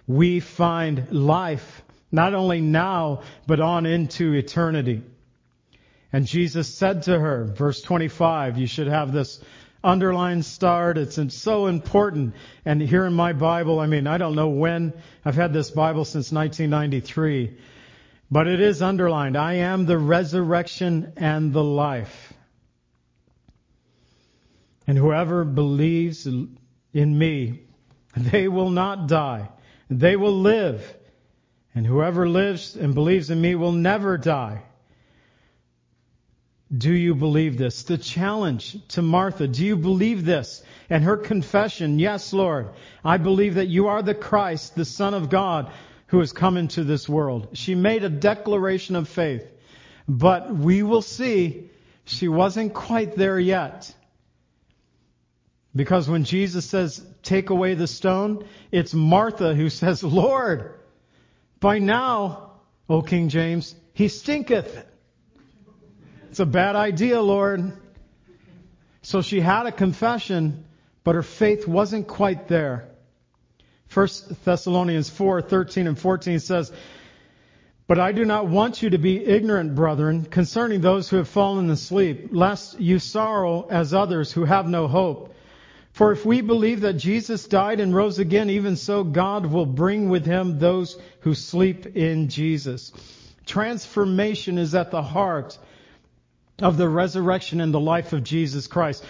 we 0.07 0.39
find 0.39 1.11
life 1.11 1.83
not 2.11 2.33
only 2.33 2.61
now, 2.61 3.23
but 3.45 3.59
on 3.59 3.85
into 3.85 4.33
eternity. 4.33 5.01
And 6.13 6.25
Jesus 6.25 6.73
said 6.73 7.03
to 7.03 7.19
her, 7.19 7.43
verse 7.43 7.81
25, 7.81 8.57
you 8.57 8.67
should 8.67 8.87
have 8.87 9.11
this 9.11 9.41
underlined 9.83 10.45
starred. 10.45 10.97
It's 10.97 11.19
so 11.35 11.67
important. 11.67 12.35
And 12.63 12.81
here 12.81 13.05
in 13.05 13.13
my 13.13 13.33
Bible, 13.33 13.79
I 13.79 13.87
mean, 13.87 14.07
I 14.07 14.17
don't 14.17 14.35
know 14.35 14.49
when. 14.49 14.93
I've 15.25 15.35
had 15.35 15.51
this 15.51 15.71
Bible 15.71 16.05
since 16.05 16.31
1993. 16.31 17.57
But 18.29 18.47
it 18.47 18.59
is 18.59 18.81
underlined. 18.81 19.37
I 19.37 19.53
am 19.55 19.85
the 19.85 19.97
resurrection 19.97 21.13
and 21.15 21.53
the 21.53 21.63
life. 21.63 22.33
And 24.87 24.97
whoever 24.97 25.43
believes 25.43 26.27
in 26.27 26.57
me, 26.93 27.61
they 28.15 28.47
will 28.47 28.69
not 28.69 29.07
die. 29.07 29.49
They 29.89 30.15
will 30.15 30.39
live. 30.39 30.95
And 31.73 31.85
whoever 31.85 32.27
lives 32.27 32.75
and 32.75 32.93
believes 32.93 33.29
in 33.29 33.39
me 33.41 33.55
will 33.55 33.73
never 33.73 34.17
die. 34.17 34.63
Do 36.75 36.91
you 36.91 37.13
believe 37.13 37.57
this? 37.57 37.83
The 37.83 37.97
challenge 37.97 38.75
to 38.89 39.01
Martha, 39.01 39.47
do 39.47 39.63
you 39.63 39.75
believe 39.75 40.25
this? 40.25 40.63
And 40.89 41.03
her 41.03 41.17
confession, 41.17 41.99
yes, 41.99 42.33
Lord, 42.33 42.69
I 43.03 43.17
believe 43.17 43.55
that 43.55 43.67
you 43.67 43.87
are 43.87 44.01
the 44.01 44.15
Christ, 44.15 44.75
the 44.75 44.85
Son 44.85 45.13
of 45.13 45.29
God, 45.29 45.71
who 46.07 46.19
has 46.19 46.33
come 46.33 46.57
into 46.57 46.83
this 46.83 47.09
world. 47.09 47.49
She 47.53 47.75
made 47.75 48.03
a 48.03 48.09
declaration 48.09 48.95
of 48.95 49.09
faith, 49.09 49.45
but 50.07 50.53
we 50.53 50.83
will 50.83 51.01
see 51.01 51.69
she 52.05 52.27
wasn't 52.27 52.73
quite 52.73 53.15
there 53.15 53.39
yet. 53.39 53.93
Because 55.75 56.07
when 56.07 56.23
Jesus 56.23 56.65
says, 56.65 57.05
take 57.21 57.49
away 57.49 57.73
the 57.73 57.87
stone, 57.87 58.47
it's 58.71 58.93
Martha 58.93 59.53
who 59.53 59.69
says, 59.69 60.03
Lord, 60.03 60.79
by 61.59 61.79
now, 61.79 62.51
O 62.87 63.01
King 63.01 63.29
James, 63.29 63.75
he 63.93 64.07
stinketh. 64.07 64.85
It's 66.29 66.39
a 66.39 66.45
bad 66.45 66.75
idea, 66.75 67.21
Lord. 67.21 67.73
So 69.01 69.21
she 69.21 69.39
had 69.39 69.65
a 69.65 69.71
confession, 69.71 70.65
but 71.03 71.15
her 71.15 71.23
faith 71.23 71.67
wasn't 71.67 72.07
quite 72.07 72.47
there. 72.47 72.89
1 73.95 74.07
Thessalonians 74.43 75.09
4, 75.09 75.41
13 75.41 75.87
and 75.87 75.97
14 75.97 76.39
says, 76.39 76.69
But 77.87 77.97
I 77.97 78.11
do 78.11 78.25
not 78.25 78.47
want 78.47 78.81
you 78.83 78.89
to 78.89 78.97
be 78.97 79.23
ignorant, 79.23 79.73
brethren, 79.73 80.25
concerning 80.25 80.81
those 80.81 81.07
who 81.07 81.15
have 81.15 81.29
fallen 81.29 81.69
asleep, 81.69 82.27
lest 82.31 82.77
you 82.77 82.99
sorrow 82.99 83.65
as 83.69 83.93
others 83.93 84.33
who 84.33 84.43
have 84.43 84.67
no 84.67 84.89
hope. 84.89 85.33
For 85.93 86.11
if 86.11 86.25
we 86.25 86.41
believe 86.41 86.81
that 86.81 86.95
Jesus 86.97 87.47
died 87.47 87.79
and 87.79 87.95
rose 87.95 88.19
again, 88.19 88.49
even 88.49 88.75
so 88.75 89.05
God 89.05 89.45
will 89.45 89.65
bring 89.65 90.09
with 90.09 90.25
him 90.25 90.59
those 90.59 90.99
who 91.21 91.33
sleep 91.33 91.95
in 91.95 92.27
Jesus. 92.27 92.91
Transformation 93.45 94.57
is 94.57 94.75
at 94.75 94.91
the 94.91 95.03
heart 95.03 95.57
of 96.59 96.75
the 96.75 96.89
resurrection 96.89 97.61
and 97.61 97.73
the 97.73 97.79
life 97.79 98.11
of 98.11 98.25
Jesus 98.25 98.67
Christ. 98.67 99.05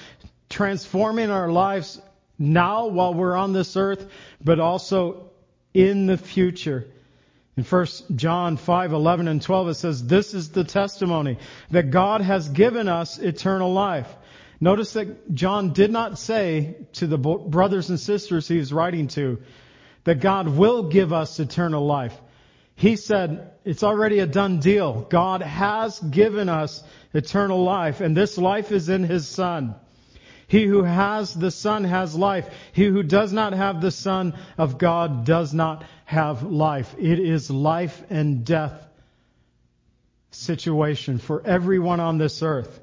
Transforming 0.48 1.32
our 1.32 1.50
lives 1.50 2.00
now 2.38 2.88
while 2.88 3.14
we're 3.14 3.36
on 3.36 3.54
this 3.54 3.76
earth, 3.78 4.06
but 4.44 4.60
also 4.60 5.32
in 5.74 6.06
the 6.06 6.18
future. 6.18 6.88
In 7.58 7.64
1 7.64 7.88
John 8.16 8.58
5, 8.58 8.94
11 8.94 9.28
and 9.28 9.42
12 9.42 9.70
it 9.70 9.74
says, 9.76 10.06
This 10.06 10.34
is 10.34 10.50
the 10.50 10.64
testimony 10.64 11.38
that 11.72 11.92
God 11.92 12.22
has 12.22 12.50
given 12.50 12.88
us 12.90 13.18
eternal 13.18 13.72
life. 13.72 14.14
Notice 14.60 14.94
that 14.94 15.34
John 15.34 15.74
did 15.74 15.92
not 15.92 16.18
say 16.18 16.76
to 16.94 17.08
the 17.08 17.18
brothers 17.18 17.90
and 17.90 18.00
sisters 18.00 18.48
he 18.48 18.58
was 18.58 18.74
writing 18.74 19.08
to 19.10 19.40
that 20.04 20.20
God 20.20 20.48
will 20.48 20.84
give 20.84 21.14
us 21.14 21.40
eternal 21.40 21.86
life. 21.86 22.16
He 22.76 22.96
said, 22.98 23.52
it's 23.64 23.84
already 23.84 24.20
a 24.20 24.28
done 24.28 24.60
deal. 24.60 25.02
God 25.10 25.42
has 25.42 26.00
given 26.00 26.50
us 26.50 26.84
eternal 27.14 27.64
life, 27.64 28.02
and 28.02 28.16
this 28.16 28.38
life 28.38 28.72
is 28.72 28.90
in 28.90 29.04
His 29.04 29.28
Son. 29.28 29.76
He 30.48 30.66
who 30.66 30.84
has 30.84 31.34
the 31.34 31.52
Son 31.52 31.84
has 31.84 32.16
life. 32.16 32.50
He 32.74 32.86
who 32.86 33.04
does 33.04 33.34
not 33.34 33.54
have 33.54 33.82
the 33.82 33.92
Son 33.92 34.34
of 34.58 34.78
God 34.78 35.26
does 35.26 35.54
not 35.54 35.84
have 36.06 36.44
life. 36.44 36.94
It 37.00 37.20
is 37.20 37.50
life 37.50 38.04
and 38.10 38.46
death 38.46 38.88
situation 40.32 41.18
for 41.18 41.42
everyone 41.46 42.00
on 42.00 42.18
this 42.18 42.44
earth. 42.44 42.80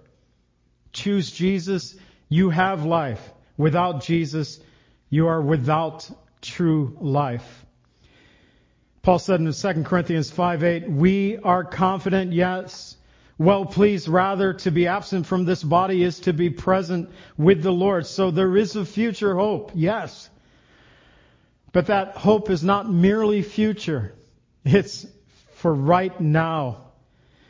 Choose 0.93 1.31
Jesus, 1.31 1.95
you 2.29 2.51
have 2.51 2.85
life. 2.85 3.33
Without 3.57 4.03
Jesus, 4.03 4.59
you 5.09 5.29
are 5.29 5.41
without 5.41 6.11
true 6.41 6.97
life. 7.01 7.65
Paul 9.03 9.19
said 9.19 9.41
in 9.41 9.53
2 9.53 9.85
Corinthians 9.85 10.31
5 10.31 10.65
8, 10.65 10.91
we 10.91 11.37
are 11.39 11.65
confident, 11.65 12.33
yes, 12.33 12.97
well 13.43 13.67
pleased 13.67 14.09
rather 14.09 14.55
to 14.55 14.71
be 14.71 14.87
absent 14.87 15.27
from 15.27 15.45
this 15.45 15.63
body 15.63 16.03
is 16.03 16.21
to 16.21 16.33
be 16.33 16.51
present 16.51 17.11
with 17.37 17.63
the 17.63 17.73
Lord. 17.73 18.07
So 18.07 18.31
there 18.31 18.57
is 18.57 18.77
a 18.77 18.85
future 18.85 19.35
hope, 19.35 19.73
yes. 19.75 20.31
But 21.73 21.87
that 21.87 22.17
hope 22.17 22.51
is 22.51 22.63
not 22.63 22.91
merely 22.91 23.43
future. 23.43 24.15
It's 24.65 25.07
for 25.55 25.75
right 25.75 26.19
now. 26.21 26.79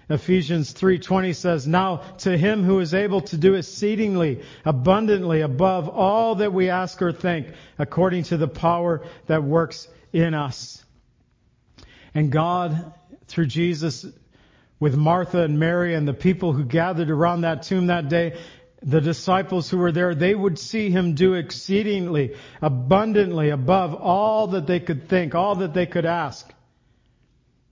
Ephesians 0.09 0.73
3:20 0.73 1.33
says, 1.33 1.67
"Now 1.67 1.97
to 2.19 2.37
him 2.37 2.65
who 2.65 2.81
is 2.81 2.95
able 2.95 3.23
to 3.23 3.37
do 3.37 3.55
exceedingly 3.55 4.43
abundantly 4.65 5.41
above 5.41 5.89
all 5.89 6.37
that 6.37 6.53
we 6.53 6.71
ask 6.71 7.01
or 7.03 7.13
think, 7.13 7.49
according 7.79 8.25
to 8.25 8.37
the 8.37 8.49
power 8.49 9.03
that 9.27 9.43
works 9.43 9.89
in 10.13 10.35
us." 10.35 10.85
And 12.15 12.31
God 12.31 12.93
through 13.27 13.47
Jesus 13.47 14.05
with 14.83 14.97
Martha 14.97 15.45
and 15.45 15.61
Mary 15.61 15.95
and 15.95 16.09
the 16.09 16.13
people 16.13 16.53
who 16.53 16.65
gathered 16.65 17.09
around 17.09 17.43
that 17.43 17.63
tomb 17.63 17.87
that 17.87 18.09
day, 18.09 18.37
the 18.83 19.01
disciples 19.01 19.71
who 19.71 19.79
were 19.79 19.93
there, 19.93 20.13
they 20.13 20.35
would 20.35 20.59
see 20.59 20.91
him 20.91 21.15
do 21.15 21.35
exceedingly 21.35 22.35
abundantly 22.61 23.51
above 23.51 23.95
all 23.95 24.49
that 24.49 24.67
they 24.67 24.81
could 24.81 25.09
think, 25.09 25.37
all 25.37 25.55
that 25.55 25.73
they 25.73 25.87
could 25.87 26.05
ask. 26.05 26.53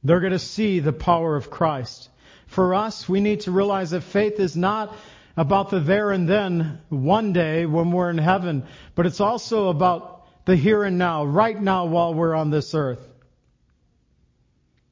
They're 0.05 0.21
going 0.21 0.35
to 0.35 0.39
see 0.39 0.79
the 0.79 0.93
power 0.93 1.35
of 1.35 1.51
Christ. 1.51 2.09
For 2.47 2.77
us, 2.77 3.09
we 3.09 3.19
need 3.19 3.41
to 3.41 3.51
realize 3.51 3.91
that 3.91 4.05
faith 4.05 4.39
is 4.39 4.55
not 4.55 4.95
about 5.37 5.71
the 5.71 5.81
there 5.81 6.13
and 6.13 6.29
then 6.29 6.81
one 6.91 7.33
day 7.33 7.67
when 7.67 7.91
we're 7.91 8.11
in 8.11 8.19
heaven, 8.19 8.69
but 8.95 9.07
it's 9.07 9.21
also 9.21 9.67
about 9.67 10.29
the 10.45 10.55
here 10.55 10.85
and 10.85 10.97
now, 10.97 11.25
right 11.25 11.61
now 11.61 11.87
while 11.87 12.15
we're 12.15 12.37
on 12.37 12.51
this 12.51 12.73
earth. 12.73 13.05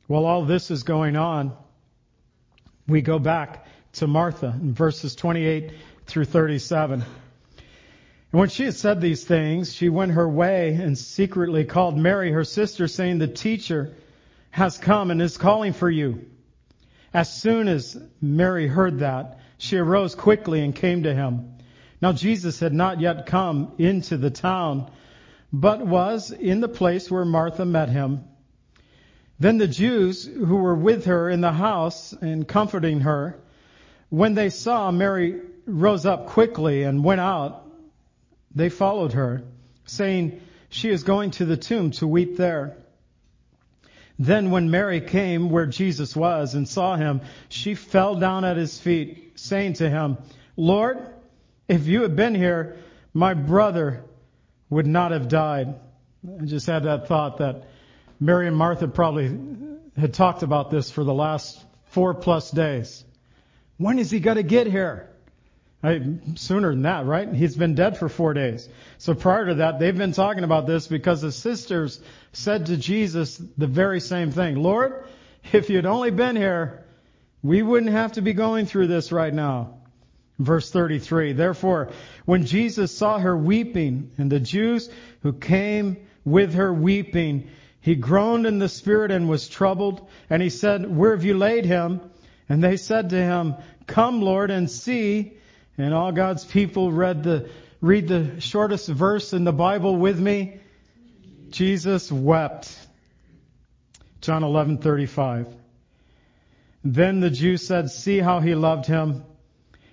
While 0.09 0.25
all 0.25 0.47
this 0.47 0.73
is 0.73 0.83
going 0.83 1.15
on, 1.15 1.57
we 2.89 3.03
go 3.03 3.19
back 3.19 3.67
to 3.93 4.07
Martha 4.07 4.59
in 4.61 4.73
verses 4.73 5.15
28 5.15 5.73
through 6.07 6.25
37. 6.25 7.03
And 7.03 8.39
when 8.41 8.49
she 8.49 8.65
had 8.65 8.75
said 8.75 9.01
these 9.01 9.25
things, 9.25 9.73
she 9.73 9.91
went 9.91 10.13
her 10.13 10.29
way 10.29 10.75
and 10.75 10.97
secretly 10.97 11.65
called 11.65 11.97
Mary, 11.97 12.33
her 12.33 12.45
sister, 12.45 12.89
saying, 12.89 13.19
The 13.19 13.29
teacher 13.29 13.95
has 14.51 14.79
come 14.79 15.11
and 15.11 15.21
is 15.21 15.37
calling 15.37 15.75
for 15.75 15.91
you. 15.91 16.27
As 17.13 17.33
soon 17.33 17.69
as 17.69 18.01
Mary 18.21 18.67
heard 18.67 19.01
that, 19.01 19.39
she 19.59 19.77
arose 19.77 20.15
quickly 20.15 20.63
and 20.63 20.75
came 20.75 21.03
to 21.03 21.15
him. 21.15 21.55
Now 22.01 22.13
Jesus 22.13 22.61
had 22.61 22.73
not 22.73 23.01
yet 23.01 23.27
come 23.27 23.73
into 23.79 24.17
the 24.17 24.31
town, 24.31 24.91
but 25.53 25.85
was 25.87 26.31
in 26.31 26.61
the 26.61 26.69
place 26.69 27.11
where 27.11 27.25
Martha 27.25 27.65
met 27.65 27.89
him. 27.89 28.25
Then 29.41 29.59
the 29.59 29.69
Jews 29.69 30.25
who 30.25 30.57
were 30.57 30.75
with 30.75 31.05
her 31.05 31.31
in 31.31 31.41
the 31.41 31.53
house 31.53 32.13
and 32.13 32.47
comforting 32.47 33.01
her, 33.01 33.39
when 34.09 34.35
they 34.35 34.51
saw 34.51 34.91
Mary 34.91 35.41
rose 35.67 36.07
up 36.07 36.27
quickly 36.27 36.83
and 36.83 37.05
went 37.05 37.21
out, 37.21 37.65
they 38.55 38.69
followed 38.69 39.13
her, 39.13 39.43
saying, 39.85 40.41
She 40.71 40.89
is 40.89 41.05
going 41.05 41.31
to 41.33 41.45
the 41.45 41.57
tomb 41.57 41.93
to 41.93 42.07
weep 42.07 42.37
there. 42.37 42.77
Then 44.19 44.51
when 44.51 44.71
Mary 44.71 45.01
came 45.01 45.51
where 45.51 45.67
Jesus 45.67 46.17
was 46.17 46.55
and 46.55 46.69
saw 46.69 46.97
him, 46.97 47.21
she 47.49 47.77
fell 47.77 48.17
down 48.17 48.45
at 48.45 48.57
his 48.57 48.81
feet, 48.81 49.35
saying 49.37 49.75
to 49.75 49.89
him, 49.89 50.19
Lord, 50.57 50.99
if 51.69 51.87
you 51.87 52.03
had 52.03 52.17
been 52.17 52.35
here, 52.35 52.77
my 53.15 53.35
brother 53.35 54.03
would 54.71 54.87
not 54.89 55.13
have 55.13 55.29
died. 55.29 55.77
I 56.27 56.45
just 56.45 56.67
had 56.67 56.83
that 56.83 57.07
thought 57.07 57.39
that 57.39 57.69
Mary 58.21 58.47
and 58.47 58.57
Martha 58.57 58.89
probably 58.89 59.39
had 59.97 60.15
talked 60.15 60.43
about 60.43 60.71
this 60.71 60.91
for 60.91 61.05
the 61.05 61.15
last 61.15 61.63
four 61.87 62.15
plus 62.15 62.51
days. 62.51 63.05
When 63.77 63.99
is 63.99 64.11
he 64.11 64.21
going 64.21 64.37
to 64.37 64.43
get 64.43 64.67
here? 64.67 65.09
I, 65.83 66.01
sooner 66.35 66.71
than 66.71 66.83
that, 66.83 67.07
right? 67.07 67.33
He's 67.33 67.55
been 67.55 67.77
dead 67.77 67.99
for 67.99 68.09
four 68.09 68.35
days. 68.35 68.69
So 68.99 69.15
prior 69.15 69.47
to 69.47 69.55
that, 69.57 69.79
they've 69.79 69.97
been 69.97 70.13
talking 70.13 70.43
about 70.43 70.67
this 70.67 70.89
because 70.89 71.23
the 71.23 71.31
sisters 71.31 72.01
said 72.33 72.67
to 72.67 72.77
Jesus 72.77 73.41
the 73.57 73.69
very 73.69 74.01
same 74.01 74.33
thing. 74.33 74.57
Lord, 74.57 75.07
if 75.53 75.71
you'd 75.71 75.87
only 75.87 76.11
been 76.11 76.35
here, 76.35 76.85
we 77.43 77.63
wouldn't 77.63 77.93
have 77.93 78.13
to 78.13 78.23
be 78.23 78.33
going 78.33 78.67
through 78.67 78.89
this 78.89 79.13
right 79.13 79.33
now. 79.33 79.75
Verse 80.41 80.71
33. 80.71 81.33
Therefore, 81.35 81.91
when 82.25 82.47
Jesus 82.47 82.97
saw 82.97 83.19
her 83.19 83.37
weeping 83.37 84.11
and 84.19 84.31
the 84.31 84.41
Jews 84.41 84.91
who 85.23 85.33
came 85.33 85.97
with 86.25 86.55
her 86.55 86.73
weeping, 86.73 87.51
he 87.89 87.95
groaned 87.95 88.45
in 88.45 88.59
the 88.59 88.69
spirit 88.69 89.11
and 89.11 89.31
was 89.31 89.49
troubled. 89.49 90.07
And 90.29 90.43
he 90.43 90.51
said, 90.51 90.95
Where 90.95 91.13
have 91.13 91.25
you 91.25 91.39
laid 91.39 91.65
him? 91.65 92.03
And 92.47 92.63
they 92.63 92.77
said 92.77 93.09
to 93.11 93.17
him, 93.17 93.55
Come, 93.87 94.21
Lord, 94.21 94.51
and 94.51 94.71
see. 94.71 95.33
And 95.79 95.95
all 95.95 96.13
God's 96.13 96.45
people 96.45 96.93
read 96.93 97.23
the, 97.23 97.49
read 97.81 98.07
the 98.07 98.43
shortest 98.43 98.91
verse 98.91 99.33
in 99.33 99.45
the 99.45 99.55
Bible 99.55 99.97
with 99.97 100.21
me. 100.21 100.61
Jesus 101.49 102.13
wept. 102.13 102.77
John 104.21 104.43
11:35. 104.43 105.47
Then 106.85 107.21
the 107.21 107.31
Jews 107.31 107.67
said, 107.67 107.91
"See 107.91 108.19
how 108.19 108.41
he 108.41 108.55
loved 108.55 108.85
him." 108.85 109.25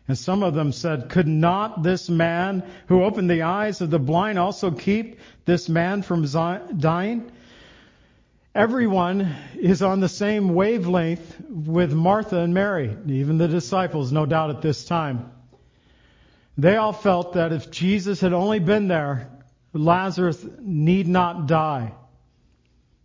And 0.06 0.18
some 0.18 0.44
of 0.44 0.54
them 0.54 0.74
said, 0.74 1.08
"Could 1.08 1.30
not 1.30 1.82
this 1.82 2.10
man 2.10 2.64
who 2.88 3.06
opened 3.06 3.30
the 3.30 3.44
eyes 3.44 3.80
of 3.80 3.90
the 3.90 4.00
blind 4.00 4.38
also 4.38 4.70
keep 4.70 5.18
this 5.46 5.70
man 5.70 6.02
from 6.02 6.26
dying?" 6.26 7.32
Everyone 8.56 9.36
is 9.60 9.82
on 9.82 10.00
the 10.00 10.08
same 10.08 10.56
wavelength 10.56 11.42
with 11.50 11.92
Martha 11.92 12.40
and 12.40 12.54
Mary, 12.54 12.96
even 13.06 13.38
the 13.38 13.50
disciples, 13.50 14.14
no 14.14 14.26
doubt 14.26 14.50
at 14.50 14.62
this 14.62 14.86
time. 14.86 15.30
They 16.58 16.78
all 16.78 16.94
felt 16.94 17.34
that 17.34 17.52
if 17.52 17.70
Jesus 17.70 18.22
had 18.22 18.32
only 18.32 18.60
been 18.60 18.88
there, 18.88 19.30
Lazarus 19.74 20.46
need 20.62 21.06
not 21.06 21.48
die. 21.48 21.92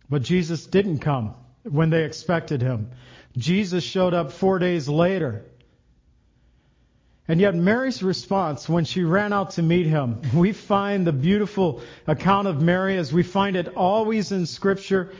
But 0.09 0.21
Jesus 0.21 0.65
didn't 0.65 0.99
come 0.99 1.35
when 1.63 1.89
they 1.89 2.05
expected 2.05 2.61
him. 2.61 2.91
Jesus 3.35 3.83
showed 3.83 4.13
up 4.13 4.31
four 4.31 4.57
days 4.57 4.87
later. 4.87 5.43
And 7.27 7.41
yet 7.41 7.55
Mary's 7.55 8.01
response 8.01 8.69
when 8.69 8.85
she 8.85 9.03
ran 9.03 9.33
out 9.33 9.51
to 9.51 9.61
meet 9.61 9.85
him, 9.85 10.21
we 10.33 10.53
find 10.53 11.05
the 11.05 11.11
beautiful 11.11 11.81
account 12.07 12.47
of 12.47 12.61
Mary 12.61 12.95
as 12.95 13.11
we 13.11 13.23
find 13.23 13.57
it 13.57 13.75
always 13.75 14.31
in 14.31 14.45
scripture. 14.45 15.11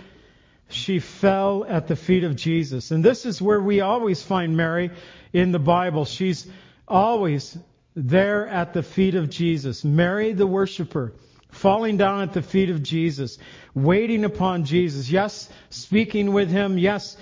She 0.71 0.99
fell 0.99 1.65
at 1.67 1.87
the 1.87 1.95
feet 1.95 2.23
of 2.23 2.35
Jesus. 2.35 2.91
And 2.91 3.03
this 3.03 3.25
is 3.25 3.41
where 3.41 3.61
we 3.61 3.81
always 3.81 4.21
find 4.21 4.55
Mary 4.55 4.91
in 5.33 5.51
the 5.51 5.59
Bible. 5.59 6.05
She's 6.05 6.47
always 6.87 7.57
there 7.95 8.47
at 8.47 8.73
the 8.73 8.83
feet 8.83 9.15
of 9.15 9.29
Jesus. 9.29 9.83
Mary, 9.83 10.33
the 10.33 10.47
worshiper, 10.47 11.13
falling 11.49 11.97
down 11.97 12.21
at 12.21 12.33
the 12.33 12.41
feet 12.41 12.69
of 12.69 12.81
Jesus, 12.81 13.37
waiting 13.73 14.23
upon 14.23 14.65
Jesus. 14.65 15.09
Yes, 15.09 15.49
speaking 15.69 16.33
with 16.33 16.49
him. 16.49 16.77
Yes, 16.77 17.17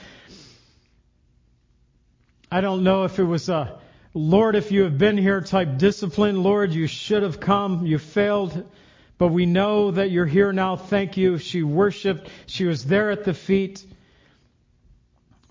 I 2.52 2.62
don't 2.62 2.84
know 2.84 3.04
if 3.04 3.20
it 3.20 3.24
was 3.24 3.50
a 3.50 3.80
Lord, 4.16 4.56
if 4.56 4.72
you 4.72 4.84
have 4.84 4.98
been 4.98 5.18
here 5.18 5.40
type 5.40 5.78
discipline, 5.78 6.42
Lord, 6.42 6.74
you 6.74 6.88
should 6.88 7.22
have 7.22 7.40
come. 7.40 7.86
You 7.86 8.00
failed. 8.00 8.66
But 9.20 9.28
we 9.28 9.46
know 9.46 9.92
that 9.92 10.10
you're 10.10 10.26
here 10.26 10.52
now. 10.54 10.78
Thank 10.78 11.18
you. 11.18 11.38
She 11.38 11.62
worshiped. 11.62 12.30
She 12.48 12.66
was 12.66 12.86
there 12.86 13.12
at 13.12 13.26
the 13.26 13.34
feet. 13.34 13.86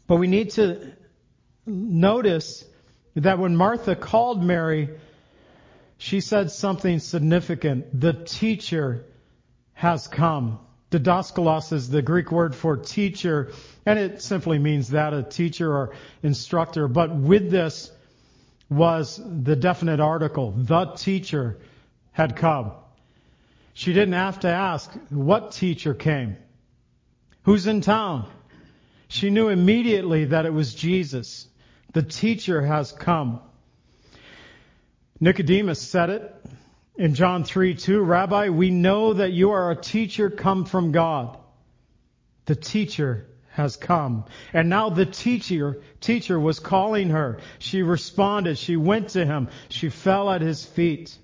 But 0.06 0.16
we 0.16 0.26
need 0.26 0.52
to 0.52 0.92
notice 1.66 2.64
that 3.14 3.38
when 3.38 3.54
Martha 3.54 3.94
called 3.94 4.42
Mary, 4.42 4.88
she 5.98 6.20
said 6.22 6.50
something 6.50 6.98
significant. 6.98 8.00
The 8.00 8.14
teacher 8.14 9.04
has 9.74 10.08
come. 10.08 10.60
Didaskalos 10.90 11.70
is 11.74 11.90
the 11.90 12.00
Greek 12.00 12.32
word 12.32 12.54
for 12.54 12.78
teacher, 12.78 13.52
and 13.84 13.98
it 13.98 14.22
simply 14.22 14.58
means 14.58 14.88
that, 14.90 15.12
a 15.12 15.22
teacher 15.22 15.70
or 15.70 15.94
instructor. 16.22 16.88
But 16.88 17.14
with 17.14 17.50
this 17.50 17.92
was 18.70 19.20
the 19.22 19.56
definite 19.56 20.00
article. 20.00 20.52
The 20.56 20.86
teacher 20.96 21.58
had 22.12 22.34
come. 22.34 22.72
She 23.78 23.92
didn't 23.92 24.14
have 24.14 24.40
to 24.40 24.48
ask 24.48 24.90
what 25.08 25.52
teacher 25.52 25.94
came. 25.94 26.36
Who's 27.44 27.68
in 27.68 27.80
town? 27.80 28.28
She 29.06 29.30
knew 29.30 29.50
immediately 29.50 30.24
that 30.24 30.46
it 30.46 30.52
was 30.52 30.74
Jesus. 30.74 31.46
The 31.92 32.02
teacher 32.02 32.60
has 32.60 32.90
come. 32.90 33.38
Nicodemus 35.20 35.80
said 35.80 36.10
it 36.10 36.44
in 36.96 37.14
John 37.14 37.44
3 37.44 37.76
2. 37.76 38.02
Rabbi, 38.02 38.48
we 38.48 38.70
know 38.70 39.12
that 39.12 39.30
you 39.32 39.52
are 39.52 39.70
a 39.70 39.76
teacher 39.76 40.28
come 40.28 40.64
from 40.64 40.90
God. 40.90 41.38
The 42.46 42.56
teacher 42.56 43.28
has 43.52 43.76
come. 43.76 44.24
And 44.52 44.68
now 44.68 44.90
the 44.90 45.06
teacher, 45.06 45.80
teacher 46.00 46.40
was 46.40 46.58
calling 46.58 47.10
her. 47.10 47.38
She 47.60 47.82
responded. 47.82 48.58
She 48.58 48.74
went 48.74 49.10
to 49.10 49.24
him. 49.24 49.50
She 49.68 49.88
fell 49.88 50.32
at 50.32 50.40
his 50.40 50.64
feet. 50.64 51.16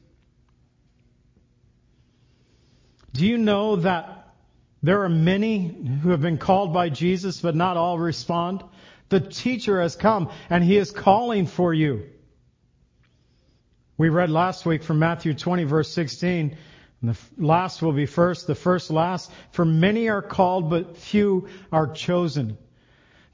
Do 3.14 3.24
you 3.24 3.38
know 3.38 3.76
that 3.76 4.34
there 4.82 5.04
are 5.04 5.08
many 5.08 5.68
who 6.02 6.10
have 6.10 6.20
been 6.20 6.36
called 6.36 6.72
by 6.74 6.88
Jesus, 6.88 7.40
but 7.40 7.54
not 7.54 7.76
all 7.76 7.96
respond? 7.96 8.64
The 9.08 9.20
teacher 9.20 9.80
has 9.80 9.94
come 9.94 10.30
and 10.50 10.64
he 10.64 10.76
is 10.76 10.90
calling 10.90 11.46
for 11.46 11.72
you. 11.72 12.06
We 13.96 14.08
read 14.08 14.30
last 14.30 14.66
week 14.66 14.82
from 14.82 14.98
Matthew 14.98 15.32
20 15.32 15.62
verse 15.62 15.92
16, 15.92 16.56
And 17.02 17.10
the 17.10 17.16
last 17.38 17.82
will 17.82 17.92
be 17.92 18.06
first, 18.06 18.48
the 18.48 18.56
first 18.56 18.90
last. 18.90 19.30
For 19.52 19.64
many 19.64 20.08
are 20.08 20.20
called, 20.20 20.68
but 20.68 20.96
few 20.96 21.46
are 21.70 21.92
chosen. 21.92 22.58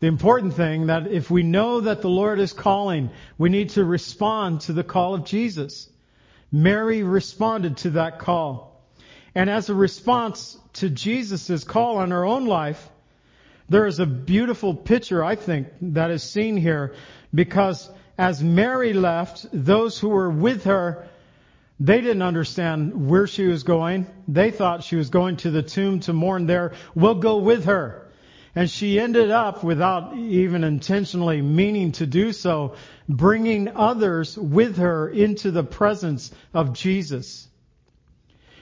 The 0.01 0.09
important 0.09 0.53
thing 0.53 0.89
that 0.89 1.07
if 1.07 1.31
we 1.31 1.43
know 1.43 1.81
that 1.81 2.03
the 2.03 2.11
Lord 2.11 2.39
is 2.39 2.53
calling, 2.53 3.09
we 3.39 3.49
need 3.49 3.71
to 3.71 3.85
respond 3.87 4.61
to 4.63 4.75
the 4.75 4.85
call 4.85 5.15
of 5.15 5.25
Jesus. 5.25 5.89
Mary 6.53 7.03
responded 7.03 7.79
to 7.79 7.91
that 7.91 8.19
call. 8.19 8.70
And 9.35 9.49
as 9.49 9.69
a 9.69 9.75
response 9.75 10.59
to 10.75 10.89
Jesus' 10.89 11.65
call 11.65 11.99
on 11.99 12.11
her 12.11 12.25
own 12.25 12.47
life, 12.47 12.89
there 13.69 13.87
is 13.87 14.01
a 14.01 14.07
beautiful 14.07 14.75
picture, 14.75 15.25
I 15.25 15.37
think, 15.37 15.69
that 15.81 16.11
is 16.11 16.23
seen 16.23 16.57
here 16.57 16.95
because 17.33 17.89
as 18.19 18.43
Mary 18.43 18.93
left, 18.93 19.47
those 19.53 19.99
who 19.99 20.09
were 20.09 20.31
with 20.31 20.65
her 20.65 21.09
they 21.83 22.03
didn't 22.03 22.21
understand 22.21 23.09
where 23.09 23.27
she 23.27 23.47
was 23.47 23.63
going. 23.63 24.07
They 24.29 24.51
thought 24.51 24.85
she 24.85 24.97
was 24.97 25.09
going 25.09 25.39
to 25.39 25.51
the 25.51 25.63
tomb 25.63 26.01
to 26.01 26.13
mourn 26.13 26.47
there. 26.47 26.75
We'll 26.95 27.15
go 27.15 27.39
with 27.39 27.65
her. 27.65 28.07
And 28.55 28.69
she 28.69 29.01
ended 29.01 29.31
up, 29.31 29.65
without 29.65 30.15
even 30.15 30.63
intentionally 30.63 31.41
meaning 31.41 31.93
to 31.93 32.07
do 32.07 32.33
so, 32.33 32.75
bringing 33.09 33.69
others 33.69 34.37
with 34.37 34.77
her 34.77 35.09
into 35.09 35.51
the 35.51 35.65
presence 35.65 36.31
of 36.53 36.75
Jesus. 36.75 37.49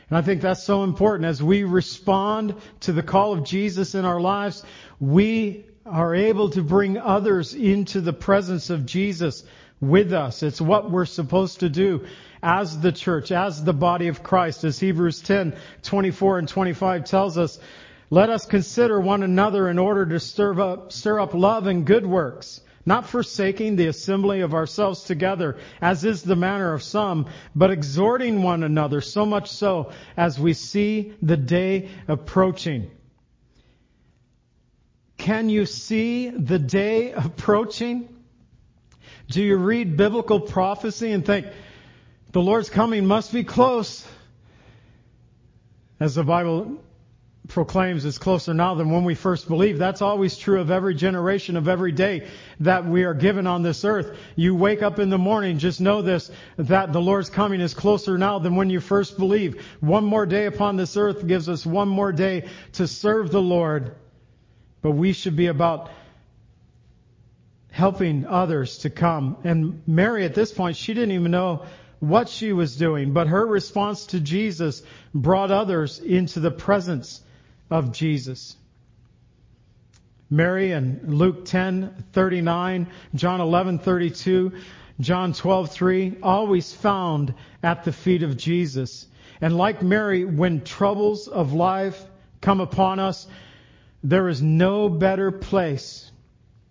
And 0.08 0.18
I 0.18 0.22
think 0.22 0.40
that's 0.40 0.62
so 0.62 0.84
important. 0.84 1.26
As 1.26 1.42
we 1.42 1.64
respond 1.64 2.54
to 2.80 2.92
the 2.92 3.02
call 3.02 3.32
of 3.32 3.44
Jesus 3.44 3.94
in 3.94 4.04
our 4.04 4.20
lives, 4.20 4.64
we 5.00 5.64
are 5.84 6.14
able 6.14 6.50
to 6.50 6.62
bring 6.62 6.98
others 6.98 7.54
into 7.54 8.00
the 8.00 8.12
presence 8.12 8.70
of 8.70 8.86
Jesus 8.86 9.44
with 9.80 10.12
us. 10.12 10.42
It's 10.42 10.60
what 10.60 10.90
we're 10.90 11.06
supposed 11.06 11.60
to 11.60 11.68
do 11.68 12.06
as 12.42 12.80
the 12.80 12.92
church, 12.92 13.32
as 13.32 13.62
the 13.64 13.72
body 13.72 14.08
of 14.08 14.22
Christ, 14.22 14.64
as 14.64 14.78
Hebrews 14.78 15.20
10, 15.22 15.56
24 15.82 16.38
and 16.38 16.48
25 16.48 17.04
tells 17.04 17.38
us, 17.38 17.58
let 18.10 18.30
us 18.30 18.46
consider 18.46 19.00
one 19.00 19.22
another 19.22 19.68
in 19.68 19.78
order 19.78 20.06
to 20.06 20.20
stir 20.20 20.58
up, 20.60 20.92
stir 20.92 21.20
up 21.20 21.34
love 21.34 21.66
and 21.66 21.84
good 21.84 22.06
works, 22.06 22.60
not 22.88 23.06
forsaking 23.06 23.76
the 23.76 23.86
assembly 23.86 24.40
of 24.40 24.54
ourselves 24.54 25.04
together, 25.04 25.58
as 25.80 26.04
is 26.04 26.22
the 26.22 26.34
manner 26.34 26.72
of 26.72 26.82
some, 26.82 27.26
but 27.54 27.70
exhorting 27.70 28.42
one 28.42 28.64
another, 28.64 29.00
so 29.00 29.24
much 29.24 29.50
so 29.50 29.92
as 30.16 30.40
we 30.40 30.54
see 30.54 31.14
the 31.22 31.36
day 31.36 31.88
approaching. 32.08 32.90
Can 35.18 35.48
you 35.48 35.66
see 35.66 36.30
the 36.30 36.58
day 36.58 37.12
approaching? 37.12 38.08
Do 39.28 39.42
you 39.42 39.56
read 39.56 39.96
biblical 39.96 40.40
prophecy 40.40 41.12
and 41.12 41.24
think, 41.24 41.46
the 42.32 42.40
Lord's 42.40 42.70
coming 42.70 43.06
must 43.06 43.32
be 43.32 43.44
close? 43.44 44.06
As 46.00 46.14
the 46.14 46.24
Bible 46.24 46.82
proclaims, 47.48 48.04
is 48.04 48.18
closer 48.18 48.52
now 48.52 48.74
than 48.74 48.90
when 48.90 49.04
we 49.04 49.14
first 49.14 49.48
believed. 49.48 49.80
That's 49.80 50.02
always 50.02 50.36
true 50.36 50.60
of 50.60 50.70
every 50.70 50.94
generation, 50.94 51.56
of 51.56 51.66
every 51.66 51.92
day 51.92 52.28
that 52.60 52.86
we 52.86 53.04
are 53.04 53.14
given 53.14 53.46
on 53.46 53.62
this 53.62 53.84
earth. 53.84 54.16
You 54.36 54.54
wake 54.54 54.82
up 54.82 54.98
in 54.98 55.08
the 55.08 55.18
morning, 55.18 55.58
just 55.58 55.80
know 55.80 56.02
this, 56.02 56.30
that 56.58 56.92
the 56.92 57.00
Lord's 57.00 57.30
coming 57.30 57.60
is 57.60 57.74
closer 57.74 58.18
now 58.18 58.38
than 58.38 58.54
when 58.54 58.70
you 58.70 58.80
first 58.80 59.16
believed. 59.16 59.60
One 59.80 60.04
more 60.04 60.26
day 60.26 60.46
upon 60.46 60.76
this 60.76 60.96
earth 60.96 61.26
gives 61.26 61.48
us 61.48 61.64
one 61.64 61.88
more 61.88 62.12
day 62.12 62.48
to 62.74 62.86
serve 62.86 63.32
the 63.32 63.42
Lord. 63.42 63.96
But 64.82 64.92
we 64.92 65.12
should 65.12 65.34
be 65.34 65.46
about 65.46 65.90
helping 67.70 68.26
others 68.26 68.78
to 68.78 68.90
come. 68.90 69.38
And 69.44 69.82
Mary, 69.86 70.24
at 70.24 70.34
this 70.34 70.52
point, 70.52 70.76
she 70.76 70.94
didn't 70.94 71.12
even 71.12 71.30
know 71.30 71.64
what 72.00 72.28
she 72.28 72.52
was 72.52 72.76
doing, 72.76 73.12
but 73.12 73.26
her 73.26 73.44
response 73.44 74.06
to 74.06 74.20
Jesus 74.20 74.82
brought 75.14 75.50
others 75.50 75.98
into 75.98 76.40
the 76.40 76.50
presence 76.50 77.22
of 77.70 77.92
Jesus. 77.92 78.56
Mary 80.30 80.72
in 80.72 81.00
Luke 81.06 81.46
10:39, 81.46 82.86
John 83.14 83.40
11:32, 83.40 84.52
John 85.00 85.32
12:3, 85.32 86.18
always 86.22 86.72
found 86.72 87.34
at 87.62 87.84
the 87.84 87.92
feet 87.92 88.22
of 88.22 88.36
Jesus. 88.36 89.06
And 89.40 89.56
like 89.56 89.82
Mary, 89.82 90.24
when 90.24 90.62
troubles 90.62 91.28
of 91.28 91.52
life 91.52 92.04
come 92.40 92.60
upon 92.60 92.98
us, 92.98 93.26
there 94.02 94.28
is 94.28 94.42
no 94.42 94.88
better 94.88 95.30
place 95.30 96.10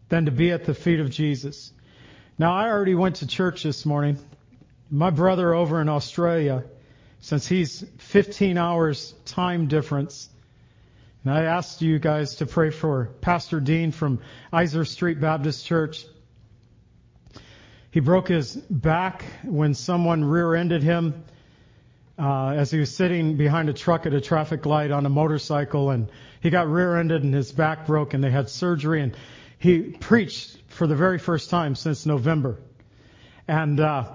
than 0.09 0.25
to 0.25 0.31
be 0.31 0.51
at 0.51 0.65
the 0.65 0.73
feet 0.73 0.99
of 0.99 1.09
Jesus. 1.09 1.71
Now, 2.37 2.53
I 2.53 2.69
already 2.69 2.95
went 2.95 3.17
to 3.17 3.27
church 3.27 3.63
this 3.63 3.85
morning. 3.85 4.17
My 4.91 5.09
brother 5.09 5.53
over 5.53 5.81
in 5.81 5.89
Australia, 5.89 6.63
since 7.19 7.47
he's 7.47 7.83
15 7.97 8.57
hours 8.57 9.13
time 9.25 9.67
difference, 9.67 10.29
and 11.27 11.37
I 11.37 11.43
asked 11.43 11.81
you 11.81 11.99
guys 11.99 12.35
to 12.35 12.45
pray 12.45 12.69
for 12.69 13.09
Pastor 13.19 13.59
Dean 13.59 13.91
from 13.91 14.21
Iser 14.53 14.85
Street 14.85 15.19
Baptist 15.19 15.65
Church. 15.65 16.05
He 17.91 17.99
broke 17.99 18.29
his 18.29 18.55
back 18.55 19.25
when 19.43 19.73
someone 19.73 20.23
rear-ended 20.23 20.83
him 20.83 21.25
uh, 22.17 22.51
as 22.51 22.71
he 22.71 22.79
was 22.79 22.95
sitting 22.95 23.35
behind 23.35 23.67
a 23.67 23.73
truck 23.73 24.05
at 24.05 24.13
a 24.13 24.21
traffic 24.21 24.65
light 24.65 24.89
on 24.91 25.05
a 25.05 25.09
motorcycle, 25.09 25.89
and 25.89 26.09
he 26.39 26.49
got 26.49 26.69
rear-ended 26.69 27.25
and 27.25 27.33
his 27.33 27.51
back 27.51 27.87
broke, 27.87 28.13
and 28.13 28.23
they 28.23 28.31
had 28.31 28.49
surgery. 28.49 29.01
And 29.01 29.13
he 29.59 29.81
preached 29.81 30.57
for 30.69 30.87
the 30.87 30.95
very 30.95 31.19
first 31.19 31.49
time 31.49 31.75
since 31.75 32.05
November. 32.05 32.57
And 33.49 33.81
uh, 33.81 34.13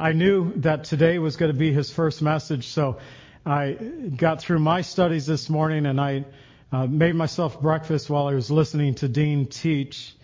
I 0.00 0.12
knew 0.12 0.54
that 0.60 0.84
today 0.84 1.18
was 1.18 1.36
going 1.36 1.52
to 1.52 1.58
be 1.58 1.74
his 1.74 1.90
first 1.90 2.22
message, 2.22 2.68
so 2.68 3.00
I 3.44 3.72
got 3.72 4.40
through 4.40 4.60
my 4.60 4.82
studies 4.82 5.26
this 5.26 5.50
morning 5.50 5.86
and 5.86 6.00
I 6.00 6.24
uh, 6.70 6.86
made 6.86 7.16
myself 7.16 7.60
breakfast 7.60 8.08
while 8.08 8.28
I 8.28 8.34
was 8.34 8.52
listening 8.52 8.94
to 8.96 9.08
Dean 9.08 9.46
teach. 9.46 10.14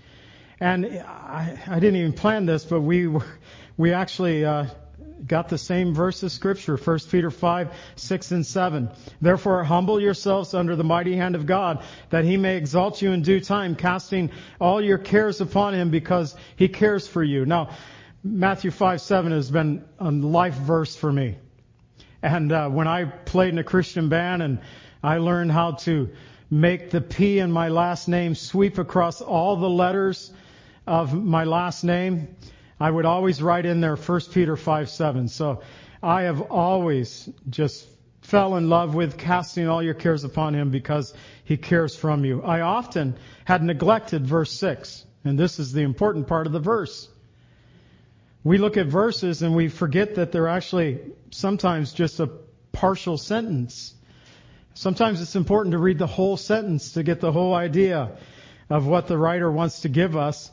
And 0.60 0.86
I, 0.86 1.58
I 1.66 1.80
didn't 1.80 1.96
even 1.96 2.12
plan 2.12 2.46
this, 2.46 2.64
but 2.64 2.80
we 2.80 3.08
we 3.76 3.92
actually 3.92 4.44
uh, 4.44 4.66
got 5.26 5.48
the 5.48 5.58
same 5.58 5.94
verse 5.94 6.22
of 6.22 6.30
scripture, 6.30 6.76
1 6.76 6.98
Peter 7.10 7.30
5, 7.30 7.74
6 7.96 8.30
and 8.30 8.46
7. 8.46 8.90
Therefore 9.20 9.64
humble 9.64 10.00
yourselves 10.00 10.54
under 10.54 10.76
the 10.76 10.84
mighty 10.84 11.16
hand 11.16 11.34
of 11.34 11.44
God, 11.44 11.82
that 12.10 12.24
he 12.24 12.36
may 12.36 12.56
exalt 12.56 13.02
you 13.02 13.10
in 13.10 13.22
due 13.22 13.40
time, 13.40 13.74
casting 13.74 14.30
all 14.60 14.80
your 14.80 14.98
cares 14.98 15.40
upon 15.40 15.74
him 15.74 15.90
because 15.90 16.36
he 16.54 16.68
cares 16.68 17.08
for 17.08 17.24
you. 17.24 17.46
Now, 17.46 17.70
Matthew 18.22 18.70
5, 18.70 19.00
7 19.00 19.32
has 19.32 19.50
been 19.50 19.84
a 19.98 20.10
life 20.10 20.54
verse 20.54 20.94
for 20.94 21.12
me. 21.12 21.36
And 22.22 22.50
uh, 22.50 22.68
when 22.68 22.88
I 22.88 23.04
played 23.04 23.52
in 23.52 23.58
a 23.58 23.64
Christian 23.64 24.08
band 24.08 24.42
and 24.42 24.58
I 25.02 25.18
learned 25.18 25.52
how 25.52 25.72
to 25.72 26.10
make 26.50 26.90
the 26.90 27.00
P 27.00 27.38
in 27.38 27.52
my 27.52 27.68
last 27.68 28.08
name 28.08 28.34
sweep 28.34 28.78
across 28.78 29.20
all 29.20 29.56
the 29.56 29.68
letters 29.68 30.32
of 30.86 31.12
my 31.14 31.44
last 31.44 31.84
name, 31.84 32.36
I 32.80 32.90
would 32.90 33.04
always 33.04 33.42
write 33.42 33.66
in 33.66 33.80
there 33.80 33.96
1 33.96 34.20
Peter 34.32 34.56
5 34.56 34.88
7. 34.88 35.28
So 35.28 35.62
I 36.02 36.22
have 36.22 36.40
always 36.40 37.28
just 37.50 37.86
fell 38.22 38.56
in 38.56 38.68
love 38.68 38.94
with 38.94 39.16
casting 39.16 39.68
all 39.68 39.82
your 39.82 39.94
cares 39.94 40.24
upon 40.24 40.54
him 40.54 40.70
because 40.70 41.14
he 41.44 41.56
cares 41.56 41.96
from 41.96 42.24
you. 42.24 42.42
I 42.42 42.60
often 42.60 43.16
had 43.44 43.62
neglected 43.62 44.26
verse 44.26 44.52
6, 44.52 45.04
and 45.24 45.38
this 45.38 45.58
is 45.58 45.72
the 45.72 45.82
important 45.82 46.26
part 46.26 46.46
of 46.46 46.52
the 46.52 46.60
verse. 46.60 47.08
We 48.44 48.58
look 48.58 48.76
at 48.76 48.86
verses 48.86 49.42
and 49.42 49.54
we 49.54 49.68
forget 49.68 50.14
that 50.14 50.32
they're 50.32 50.48
actually 50.48 51.00
sometimes 51.30 51.92
just 51.92 52.20
a 52.20 52.30
partial 52.72 53.18
sentence. 53.18 53.94
Sometimes 54.74 55.20
it's 55.20 55.34
important 55.34 55.72
to 55.72 55.78
read 55.78 55.98
the 55.98 56.06
whole 56.06 56.36
sentence 56.36 56.92
to 56.92 57.02
get 57.02 57.20
the 57.20 57.32
whole 57.32 57.54
idea 57.54 58.12
of 58.70 58.86
what 58.86 59.08
the 59.08 59.18
writer 59.18 59.50
wants 59.50 59.80
to 59.80 59.88
give 59.88 60.16
us. 60.16 60.50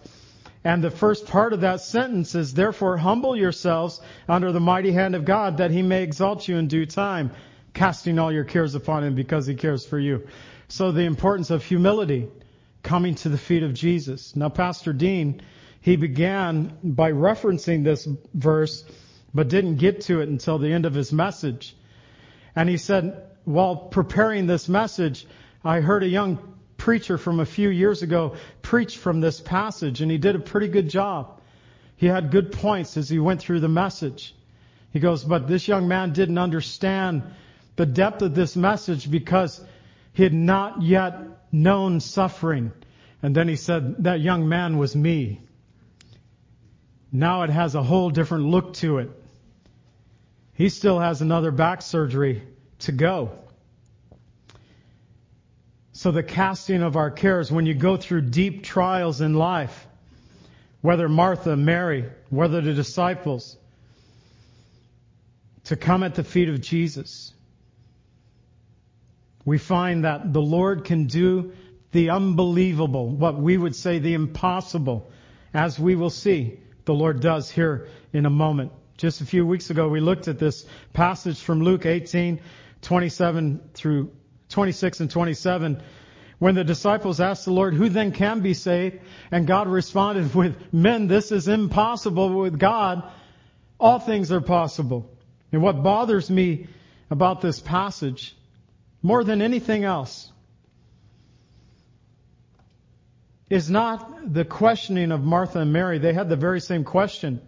And 0.63 0.83
the 0.83 0.89
first 0.89 1.27
part 1.27 1.53
of 1.53 1.61
that 1.61 1.81
sentence 1.81 2.33
is, 2.33 2.55
therefore 2.55 2.97
humble 2.97 3.35
yourselves 3.35 4.01
under 4.27 4.51
the 4.51 4.59
mighty 4.59 4.91
hand 4.91 5.13
of 5.13 5.23
God 5.23 5.57
that 5.57 5.69
he 5.69 5.83
may 5.83 6.01
exalt 6.01 6.47
you 6.47 6.57
in 6.57 6.67
due 6.67 6.87
time, 6.87 7.29
casting 7.75 8.17
all 8.17 8.31
your 8.31 8.45
cares 8.45 8.73
upon 8.73 9.03
him 9.03 9.13
because 9.13 9.45
he 9.45 9.53
cares 9.53 9.85
for 9.85 9.99
you. 9.99 10.27
So 10.67 10.91
the 10.91 11.01
importance 11.01 11.51
of 11.51 11.63
humility, 11.63 12.29
coming 12.81 13.13
to 13.15 13.29
the 13.29 13.37
feet 13.37 13.61
of 13.61 13.75
Jesus. 13.75 14.35
Now 14.35 14.49
Pastor 14.49 14.91
Dean, 14.91 15.41
he 15.85 15.97
began 15.97 16.75
by 16.83 17.11
referencing 17.11 17.83
this 17.83 18.07
verse, 18.33 18.83
but 19.35 19.49
didn't 19.49 19.75
get 19.75 20.01
to 20.01 20.19
it 20.21 20.27
until 20.27 20.57
the 20.57 20.73
end 20.73 20.87
of 20.87 20.95
his 20.95 21.13
message. 21.13 21.75
And 22.55 22.67
he 22.67 22.77
said, 22.77 23.21
while 23.43 23.75
preparing 23.75 24.47
this 24.47 24.67
message, 24.67 25.27
I 25.63 25.81
heard 25.81 26.01
a 26.01 26.07
young 26.07 26.55
preacher 26.77 27.19
from 27.19 27.39
a 27.39 27.45
few 27.45 27.69
years 27.69 28.01
ago 28.01 28.35
preach 28.63 28.97
from 28.97 29.21
this 29.21 29.39
passage, 29.39 30.01
and 30.01 30.09
he 30.09 30.17
did 30.17 30.35
a 30.35 30.39
pretty 30.39 30.69
good 30.69 30.89
job. 30.89 31.39
He 31.97 32.07
had 32.07 32.31
good 32.31 32.51
points 32.51 32.97
as 32.97 33.07
he 33.07 33.19
went 33.19 33.41
through 33.41 33.59
the 33.59 33.69
message. 33.69 34.33
He 34.91 34.99
goes, 34.99 35.23
but 35.23 35.47
this 35.47 35.67
young 35.67 35.87
man 35.87 36.13
didn't 36.13 36.39
understand 36.39 37.21
the 37.75 37.85
depth 37.85 38.23
of 38.23 38.33
this 38.33 38.55
message 38.55 39.11
because 39.11 39.61
he 40.13 40.23
had 40.23 40.33
not 40.33 40.81
yet 40.81 41.13
known 41.51 41.99
suffering. 41.99 42.71
And 43.21 43.35
then 43.35 43.47
he 43.47 43.55
said, 43.55 44.03
that 44.05 44.19
young 44.19 44.49
man 44.49 44.79
was 44.79 44.95
me. 44.95 45.41
Now 47.15 47.43
it 47.43 47.49
has 47.49 47.75
a 47.75 47.83
whole 47.83 48.09
different 48.09 48.45
look 48.45 48.73
to 48.75 48.97
it. 48.97 49.09
He 50.53 50.67
still 50.67 50.99
has 50.99 51.21
another 51.21 51.49
back 51.49 51.81
surgery 51.81 52.43
to 52.79 52.91
go. 52.91 53.31
So 55.93 56.11
the 56.11 56.23
casting 56.23 56.81
of 56.83 56.97
our 56.97 57.09
cares, 57.09 57.49
when 57.49 57.65
you 57.65 57.73
go 57.73 57.95
through 57.95 58.23
deep 58.23 58.63
trials 58.63 59.21
in 59.21 59.33
life, 59.33 59.87
whether 60.81 61.07
Martha, 61.07 61.55
Mary, 61.55 62.05
whether 62.29 62.59
the 62.59 62.73
disciples, 62.73 63.57
to 65.65 65.77
come 65.77 66.03
at 66.03 66.15
the 66.15 66.23
feet 66.23 66.49
of 66.49 66.59
Jesus, 66.59 67.33
we 69.45 69.57
find 69.57 70.03
that 70.03 70.33
the 70.33 70.41
Lord 70.41 70.83
can 70.83 71.07
do 71.07 71.53
the 71.93 72.09
unbelievable, 72.09 73.09
what 73.09 73.37
we 73.37 73.57
would 73.57 73.75
say 73.75 73.99
the 73.99 74.15
impossible, 74.15 75.09
as 75.53 75.79
we 75.79 75.95
will 75.95 76.09
see 76.09 76.59
the 76.85 76.93
Lord 76.93 77.19
does 77.19 77.49
here 77.51 77.87
in 78.13 78.25
a 78.25 78.29
moment. 78.29 78.71
Just 78.97 79.21
a 79.21 79.25
few 79.25 79.45
weeks 79.45 79.69
ago, 79.69 79.89
we 79.89 79.99
looked 79.99 80.27
at 80.27 80.39
this 80.39 80.65
passage 80.93 81.41
from 81.41 81.61
Luke 81.61 81.85
18, 81.85 82.39
27 82.81 83.69
through 83.73 84.11
26 84.49 85.01
and 85.01 85.11
27, 85.11 85.81
when 86.39 86.55
the 86.55 86.63
disciples 86.63 87.19
asked 87.19 87.45
the 87.45 87.51
Lord, 87.51 87.73
who 87.73 87.89
then 87.89 88.11
can 88.11 88.41
be 88.41 88.53
saved? 88.53 88.99
And 89.31 89.47
God 89.47 89.67
responded 89.67 90.33
with, 90.35 90.55
men, 90.73 91.07
this 91.07 91.31
is 91.31 91.47
impossible. 91.47 92.29
With 92.29 92.59
God, 92.59 93.03
all 93.79 93.99
things 93.99 94.31
are 94.31 94.41
possible. 94.41 95.09
And 95.51 95.61
what 95.61 95.81
bothers 95.83 96.29
me 96.29 96.67
about 97.09 97.41
this 97.41 97.59
passage, 97.59 98.35
more 99.01 99.23
than 99.23 99.41
anything 99.41 99.83
else, 99.85 100.31
is 103.49 103.69
not 103.69 104.33
the 104.33 104.45
questioning 104.45 105.11
of 105.11 105.23
Martha 105.23 105.59
and 105.59 105.71
Mary. 105.71 105.99
They 105.99 106.13
had 106.13 106.29
the 106.29 106.35
very 106.35 106.59
same 106.59 106.83
question 106.83 107.41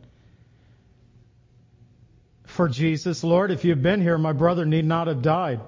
for 2.46 2.70
Jesus. 2.70 3.24
Lord, 3.24 3.52
if 3.52 3.66
you'd 3.66 3.82
been 3.82 4.02
here, 4.02 4.18
my 4.18 4.34
brother 4.34 4.66
need 4.66 4.86
not 4.86 5.08
have 5.08 5.22
died. 5.22 5.60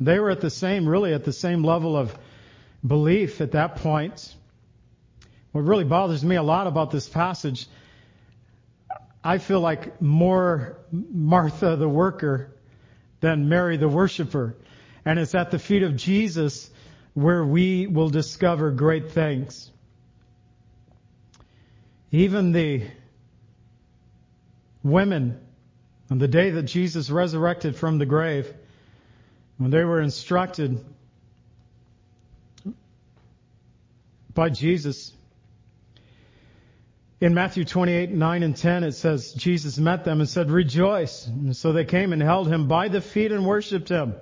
They 0.00 0.18
were 0.18 0.30
at 0.30 0.40
the 0.40 0.50
same, 0.50 0.88
really 0.88 1.12
at 1.12 1.24
the 1.24 1.32
same 1.32 1.62
level 1.62 1.96
of 1.96 2.16
belief 2.86 3.40
at 3.40 3.52
that 3.52 3.76
point. 3.76 4.34
What 5.52 5.62
really 5.62 5.84
bothers 5.84 6.24
me 6.24 6.36
a 6.36 6.42
lot 6.42 6.66
about 6.66 6.90
this 6.90 7.08
passage, 7.08 7.66
I 9.22 9.38
feel 9.38 9.60
like 9.60 10.00
more 10.02 10.78
Martha 10.90 11.76
the 11.76 11.88
worker 11.88 12.54
than 13.20 13.48
Mary 13.48 13.76
the 13.76 13.88
worshiper. 13.88 14.56
And 15.04 15.18
it's 15.18 15.34
at 15.34 15.50
the 15.50 15.58
feet 15.58 15.82
of 15.82 15.96
Jesus 15.96 16.70
where 17.12 17.44
we 17.44 17.86
will 17.86 18.08
discover 18.08 18.70
great 18.70 19.12
things. 19.12 19.70
Even 22.14 22.52
the 22.52 22.84
women 24.84 25.40
on 26.12 26.18
the 26.18 26.28
day 26.28 26.50
that 26.50 26.62
Jesus 26.62 27.10
resurrected 27.10 27.74
from 27.74 27.98
the 27.98 28.06
grave, 28.06 28.54
when 29.58 29.72
they 29.72 29.82
were 29.82 30.00
instructed 30.00 30.78
by 34.32 34.48
Jesus, 34.48 35.12
in 37.20 37.34
Matthew 37.34 37.64
28, 37.64 38.12
9 38.12 38.42
and 38.44 38.56
10, 38.56 38.84
it 38.84 38.92
says, 38.92 39.32
Jesus 39.32 39.76
met 39.78 40.04
them 40.04 40.20
and 40.20 40.28
said, 40.28 40.52
rejoice. 40.52 41.26
And 41.26 41.56
so 41.56 41.72
they 41.72 41.84
came 41.84 42.12
and 42.12 42.22
held 42.22 42.46
him 42.46 42.68
by 42.68 42.86
the 42.86 43.00
feet 43.00 43.32
and 43.32 43.44
worshiped 43.44 43.88
him. 43.88 44.14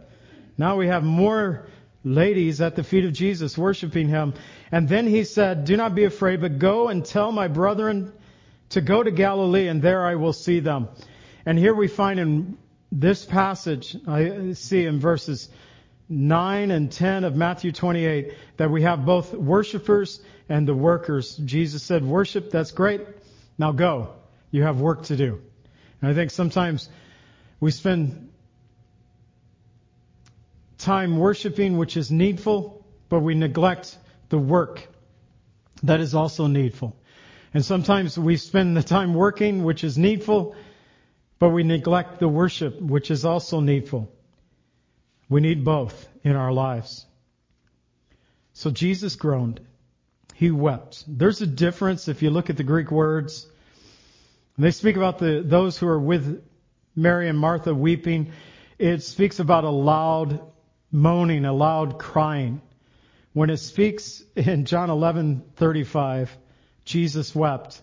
Now 0.57 0.77
we 0.77 0.87
have 0.87 1.05
more 1.05 1.67
ladies 2.05 2.61
at 2.61 2.77
the 2.77 2.83
feet 2.83 3.05
of 3.05 3.13
Jesus 3.13 3.57
worshiping 3.57 4.09
him. 4.09 4.35
And 4.71 4.89
then 4.89 5.07
he 5.07 5.25
said, 5.25 5.65
Do 5.65 5.77
not 5.77 5.95
be 5.95 6.05
afraid, 6.05 6.41
but 6.41 6.59
go 6.59 6.89
and 6.89 7.05
tell 7.05 7.33
my 7.33 7.49
brethren 7.49 8.13
to 8.71 8.81
go 8.81 9.03
to 9.03 9.11
Galilee, 9.11 9.69
and 9.69 9.83
there 9.83 10.05
I 10.05 10.15
will 10.15 10.33
see 10.33 10.61
them. 10.61 10.89
And 11.45 11.59
here 11.59 11.75
we 11.75 11.89
find 11.89 12.19
in 12.19 12.59
this 12.91 13.25
passage, 13.25 13.97
I 14.07 14.53
see 14.53 14.85
in 14.87 15.01
verses 15.01 15.49
9 16.09 16.71
and 16.71 16.91
10 16.91 17.25
of 17.25 17.37
Matthew 17.37 17.73
28, 17.73 18.35
that 18.59 18.71
we 18.71 18.83
have 18.83 19.05
both 19.05 19.33
worshipers 19.33 20.21
and 20.49 20.67
the 20.67 20.75
workers. 20.75 21.37
Jesus 21.37 21.83
said, 21.83 22.05
Worship, 22.05 22.51
that's 22.51 22.71
great. 22.71 23.01
Now 23.59 23.73
go. 23.73 24.15
You 24.51 24.63
have 24.65 24.81
work 24.81 25.05
to 25.05 25.17
do. 25.17 25.41
And 26.01 26.11
I 26.11 26.15
think 26.15 26.31
sometimes 26.31 26.89
we 27.61 27.71
spend 27.71 28.32
time 30.83 31.17
worshiping, 31.17 31.79
which 31.79 31.97
is 31.97 32.11
needful, 32.11 32.85
but 33.09 33.21
we 33.21 33.35
neglect 33.35 33.97
the 34.29 34.39
work 34.39 34.89
that 35.83 36.01
is 36.01 36.15
also 36.15 36.47
needful. 36.47 36.97
And 37.55 37.65
sometimes 37.65 38.19
we 38.19 38.37
spend 38.37 38.77
the 38.77 38.83
time 38.83 39.15
working, 39.15 39.65
which 39.65 39.85
is 39.85 39.99
needful, 39.99 40.57
but 41.39 41.51
we 41.51 41.63
neglect 41.65 42.19
the 42.19 42.29
worship, 42.29 42.81
which 42.81 43.11
is 43.11 43.25
also 43.25 43.61
needful. 43.61 44.11
We 45.29 45.41
need 45.41 45.65
both 45.65 46.09
in 46.23 46.37
our 46.37 46.53
lives. 46.53 47.05
So 48.55 48.71
Jesus 48.71 49.17
groaned. 49.17 49.61
He 50.35 50.51
wept. 50.51 51.05
There's 51.07 51.43
a 51.43 51.47
difference 51.47 52.09
if 52.09 52.23
you 52.23 52.31
look 52.31 52.51
at 52.51 52.57
the 52.57 52.65
Greek 52.65 52.91
words. 52.91 53.47
They 54.59 54.71
speak 54.71 54.97
about 54.97 55.19
the, 55.19 55.43
those 55.45 55.79
who 55.79 55.89
are 55.89 56.01
with 56.01 56.45
Mary 56.95 57.29
and 57.29 57.39
Martha 57.39 57.75
weeping. 57.75 58.33
It 58.79 59.03
speaks 59.03 59.41
about 59.41 59.65
a 59.65 59.71
loud 59.71 60.41
moaning, 60.93 61.45
a 61.45 61.53
loud 61.53 61.99
crying. 61.99 62.61
When 63.33 63.51
it 63.51 63.57
speaks 63.57 64.23
in 64.37 64.67
John 64.67 64.91
11:35, 64.91 66.29
Jesus 66.85 67.35
wept. 67.35 67.81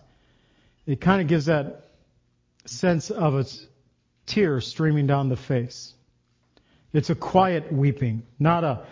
It 0.86 1.00
kind 1.00 1.20
of 1.20 1.26
gives 1.26 1.46
that 1.46 1.90
sense 2.66 3.10
of 3.10 3.34
a 3.34 3.44
tear 4.26 4.60
streaming 4.60 5.06
down 5.06 5.28
the 5.28 5.36
face. 5.36 5.92
It's 6.92 7.10
a 7.10 7.14
quiet 7.14 7.72
weeping, 7.72 8.22
not 8.38 8.64
a 8.64 8.86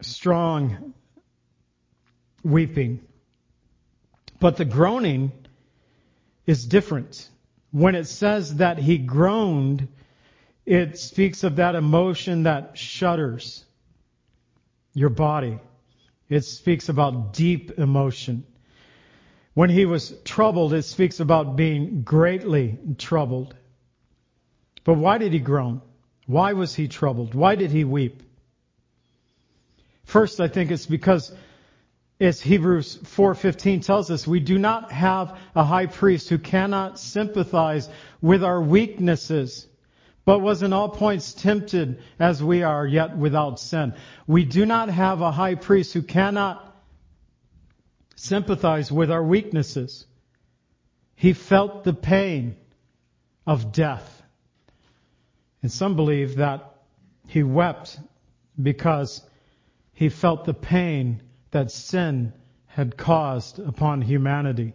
strong 0.00 0.94
weeping. 2.42 3.00
But 4.40 4.56
the 4.56 4.64
groaning 4.64 5.32
is 6.46 6.66
different. 6.66 7.28
When 7.70 7.94
it 7.94 8.06
says 8.06 8.56
that 8.56 8.78
he 8.78 8.98
groaned, 8.98 9.88
it 10.64 10.98
speaks 10.98 11.44
of 11.44 11.56
that 11.56 11.74
emotion 11.74 12.44
that 12.44 12.78
shudders 12.78 13.64
your 14.94 15.10
body. 15.10 15.58
It 16.28 16.44
speaks 16.44 16.88
about 16.88 17.32
deep 17.32 17.78
emotion. 17.78 18.44
When 19.54 19.70
he 19.70 19.84
was 19.84 20.14
troubled, 20.24 20.72
it 20.72 20.82
speaks 20.82 21.20
about 21.20 21.56
being 21.56 22.02
greatly 22.02 22.78
troubled. 22.96 23.54
But 24.84 24.94
why 24.94 25.18
did 25.18 25.32
he 25.32 25.40
groan? 25.40 25.82
Why 26.26 26.54
was 26.54 26.74
he 26.74 26.88
troubled? 26.88 27.34
Why 27.34 27.54
did 27.56 27.70
he 27.70 27.84
weep? 27.84 28.22
First, 30.04 30.40
I 30.40 30.48
think 30.48 30.70
it's 30.70 30.86
because 30.86 31.32
as 32.20 32.40
Hebrews 32.40 32.98
4:15 33.02 33.84
tells 33.84 34.10
us, 34.10 34.26
we 34.26 34.40
do 34.40 34.58
not 34.58 34.92
have 34.92 35.36
a 35.54 35.64
high 35.64 35.86
priest 35.86 36.28
who 36.28 36.38
cannot 36.38 36.98
sympathize 36.98 37.88
with 38.20 38.44
our 38.44 38.62
weaknesses 38.62 39.66
but 40.24 40.38
was 40.38 40.62
in 40.62 40.72
all 40.72 40.88
points 40.88 41.32
tempted 41.34 42.00
as 42.18 42.42
we 42.42 42.62
are, 42.62 42.86
yet 42.86 43.16
without 43.16 43.58
sin. 43.58 43.94
We 44.26 44.44
do 44.44 44.64
not 44.64 44.88
have 44.88 45.20
a 45.20 45.32
high 45.32 45.56
priest 45.56 45.92
who 45.94 46.02
cannot 46.02 46.76
sympathize 48.14 48.92
with 48.92 49.10
our 49.10 49.22
weaknesses. 49.22 50.06
He 51.16 51.32
felt 51.32 51.84
the 51.84 51.92
pain 51.92 52.56
of 53.46 53.72
death. 53.72 54.22
And 55.62 55.70
some 55.70 55.96
believe 55.96 56.36
that 56.36 56.72
he 57.26 57.42
wept 57.42 57.98
because 58.60 59.22
he 59.92 60.08
felt 60.08 60.44
the 60.44 60.54
pain 60.54 61.22
that 61.50 61.70
sin 61.70 62.32
had 62.66 62.96
caused 62.96 63.58
upon 63.58 64.02
humanity. 64.02 64.74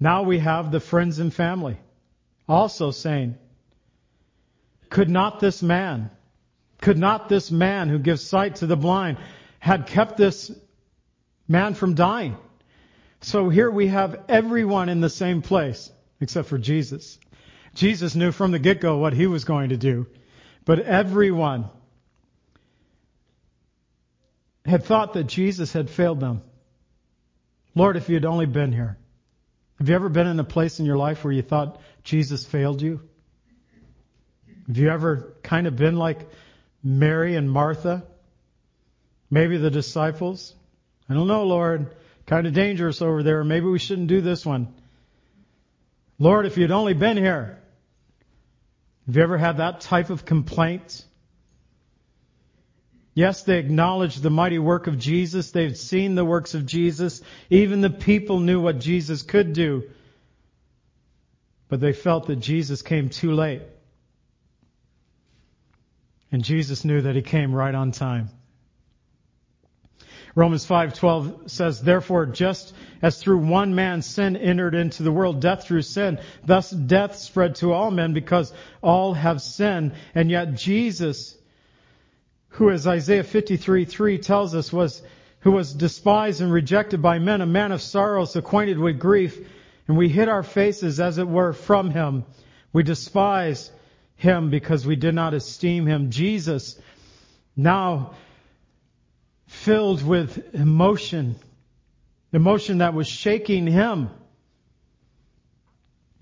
Now 0.00 0.22
we 0.22 0.38
have 0.38 0.70
the 0.70 0.80
friends 0.80 1.18
and 1.18 1.32
family 1.32 1.78
also 2.48 2.90
saying, 2.90 3.36
could 4.90 5.08
not 5.08 5.40
this 5.40 5.62
man, 5.62 6.10
could 6.80 6.98
not 6.98 7.28
this 7.28 7.50
man 7.50 7.88
who 7.88 7.98
gives 7.98 8.22
sight 8.22 8.56
to 8.56 8.66
the 8.66 8.76
blind 8.76 9.18
had 9.58 9.86
kept 9.86 10.16
this 10.16 10.52
man 11.48 11.74
from 11.74 11.94
dying? 11.94 12.36
So 13.22 13.48
here 13.48 13.70
we 13.70 13.86
have 13.86 14.24
everyone 14.28 14.88
in 14.88 15.00
the 15.00 15.08
same 15.08 15.40
place 15.40 15.90
except 16.20 16.48
for 16.48 16.58
Jesus. 16.58 17.18
Jesus 17.74 18.14
knew 18.14 18.30
from 18.30 18.50
the 18.50 18.58
get-go 18.58 18.98
what 18.98 19.14
he 19.14 19.26
was 19.26 19.44
going 19.44 19.70
to 19.70 19.76
do, 19.76 20.06
but 20.64 20.80
everyone 20.80 21.70
had 24.66 24.84
thought 24.84 25.14
that 25.14 25.24
Jesus 25.24 25.72
had 25.72 25.90
failed 25.90 26.20
them. 26.20 26.42
Lord, 27.74 27.96
if 27.96 28.08
you 28.08 28.14
had 28.14 28.24
only 28.24 28.46
been 28.46 28.72
here. 28.72 28.96
Have 29.78 29.88
you 29.88 29.94
ever 29.94 30.08
been 30.08 30.26
in 30.26 30.38
a 30.38 30.44
place 30.44 30.78
in 30.80 30.86
your 30.86 30.96
life 30.96 31.24
where 31.24 31.32
you 31.32 31.42
thought 31.42 31.80
Jesus 32.04 32.44
failed 32.44 32.80
you? 32.80 33.00
Have 34.66 34.78
you 34.78 34.88
ever 34.88 35.34
kind 35.42 35.66
of 35.66 35.76
been 35.76 35.96
like 35.96 36.28
Mary 36.82 37.36
and 37.36 37.50
Martha? 37.50 38.04
Maybe 39.30 39.56
the 39.56 39.70
disciples? 39.70 40.54
I 41.08 41.14
don't 41.14 41.26
know, 41.26 41.44
Lord. 41.44 41.94
Kind 42.26 42.46
of 42.46 42.54
dangerous 42.54 43.02
over 43.02 43.22
there. 43.22 43.44
Maybe 43.44 43.66
we 43.66 43.78
shouldn't 43.78 44.08
do 44.08 44.20
this 44.20 44.46
one. 44.46 44.72
Lord, 46.18 46.46
if 46.46 46.56
you'd 46.56 46.70
only 46.70 46.94
been 46.94 47.16
here. 47.16 47.58
Have 49.06 49.16
you 49.16 49.22
ever 49.22 49.36
had 49.36 49.58
that 49.58 49.80
type 49.82 50.08
of 50.08 50.24
complaint? 50.24 51.04
Yes, 53.14 53.44
they 53.44 53.58
acknowledged 53.58 54.22
the 54.22 54.30
mighty 54.30 54.58
work 54.58 54.88
of 54.88 54.98
Jesus. 54.98 55.52
They've 55.52 55.76
seen 55.76 56.16
the 56.16 56.24
works 56.24 56.54
of 56.54 56.66
Jesus. 56.66 57.22
Even 57.48 57.80
the 57.80 57.90
people 57.90 58.40
knew 58.40 58.60
what 58.60 58.80
Jesus 58.80 59.22
could 59.22 59.52
do. 59.52 59.84
But 61.68 61.80
they 61.80 61.92
felt 61.92 62.26
that 62.26 62.40
Jesus 62.40 62.82
came 62.82 63.08
too 63.08 63.32
late. 63.32 63.62
And 66.32 66.42
Jesus 66.42 66.84
knew 66.84 67.02
that 67.02 67.14
he 67.14 67.22
came 67.22 67.54
right 67.54 67.74
on 67.74 67.92
time. 67.92 68.30
Romans 70.34 70.66
5:12 70.66 71.48
says, 71.48 71.80
"Therefore 71.80 72.26
just 72.26 72.74
as 73.00 73.22
through 73.22 73.38
one 73.38 73.76
man 73.76 74.02
sin 74.02 74.36
entered 74.36 74.74
into 74.74 75.04
the 75.04 75.12
world, 75.12 75.40
death 75.40 75.64
through 75.64 75.82
sin, 75.82 76.18
thus 76.44 76.70
death 76.70 77.14
spread 77.14 77.54
to 77.56 77.72
all 77.72 77.92
men 77.92 78.12
because 78.12 78.52
all 78.82 79.14
have 79.14 79.40
sinned, 79.40 79.92
and 80.12 80.32
yet 80.32 80.54
Jesus 80.54 81.38
who 82.54 82.70
as 82.70 82.86
Isaiah 82.86 83.24
53:3 83.24 84.22
tells 84.22 84.54
us 84.54 84.72
was 84.72 85.02
who 85.40 85.50
was 85.50 85.74
despised 85.74 86.40
and 86.40 86.52
rejected 86.52 87.02
by 87.02 87.18
men, 87.18 87.40
a 87.40 87.46
man 87.46 87.72
of 87.72 87.82
sorrows, 87.82 88.36
acquainted 88.36 88.78
with 88.78 88.98
grief, 88.98 89.38
and 89.86 89.96
we 89.96 90.08
hid 90.08 90.28
our 90.28 90.42
faces 90.42 91.00
as 91.00 91.18
it 91.18 91.28
were 91.28 91.52
from 91.52 91.90
him. 91.90 92.24
We 92.72 92.82
despise 92.82 93.70
him 94.16 94.50
because 94.50 94.86
we 94.86 94.96
did 94.96 95.14
not 95.14 95.34
esteem 95.34 95.86
him. 95.86 96.10
Jesus 96.10 96.80
now 97.56 98.14
filled 99.46 100.02
with 100.02 100.54
emotion, 100.54 101.34
emotion 102.32 102.78
that 102.78 102.94
was 102.94 103.08
shaking 103.08 103.66
him 103.66 104.10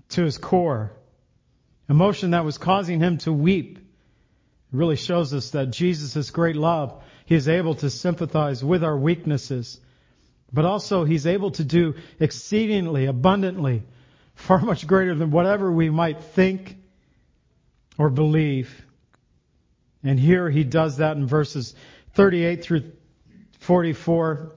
to 0.09 0.23
his 0.23 0.37
core, 0.37 0.91
emotion 1.87 2.31
that 2.31 2.43
was 2.43 2.57
causing 2.57 2.99
him 2.99 3.19
to 3.19 3.31
weep. 3.31 3.79
Really 4.73 4.95
shows 4.95 5.35
us 5.35 5.51
that 5.51 5.69
Jesus' 5.69 6.31
great 6.31 6.55
love, 6.55 7.03
he 7.25 7.35
is 7.35 7.47
able 7.47 7.75
to 7.75 7.91
sympathize 7.91 8.63
with 8.63 8.83
our 8.83 8.97
weaknesses, 8.97 9.79
but 10.51 10.65
also 10.65 11.05
he's 11.05 11.27
able 11.27 11.51
to 11.51 11.63
do 11.63 11.93
exceedingly, 12.19 13.05
abundantly, 13.05 13.83
far 14.35 14.59
much 14.59 14.87
greater 14.87 15.13
than 15.13 15.29
whatever 15.29 15.71
we 15.71 15.91
might 15.91 16.23
think 16.23 16.75
or 17.99 18.09
believe. 18.09 18.83
And 20.03 20.19
here 20.19 20.49
he 20.49 20.63
does 20.63 20.97
that 20.97 21.17
in 21.17 21.27
verses 21.27 21.75
38 22.15 22.63
through 22.63 22.91
44. 23.59 24.53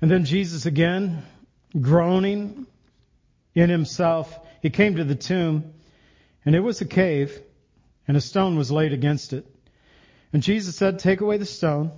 And 0.00 0.10
then 0.10 0.24
Jesus 0.24 0.64
again, 0.64 1.22
groaning 1.78 2.66
in 3.54 3.68
himself, 3.68 4.38
he 4.62 4.70
came 4.70 4.96
to 4.96 5.04
the 5.04 5.14
tomb, 5.14 5.74
and 6.46 6.54
it 6.54 6.60
was 6.60 6.80
a 6.80 6.86
cave, 6.86 7.38
and 8.08 8.16
a 8.16 8.20
stone 8.20 8.56
was 8.56 8.70
laid 8.70 8.94
against 8.94 9.34
it. 9.34 9.46
And 10.32 10.42
Jesus 10.42 10.76
said, 10.76 10.98
Take 10.98 11.20
away 11.20 11.36
the 11.36 11.44
stone. 11.44 11.92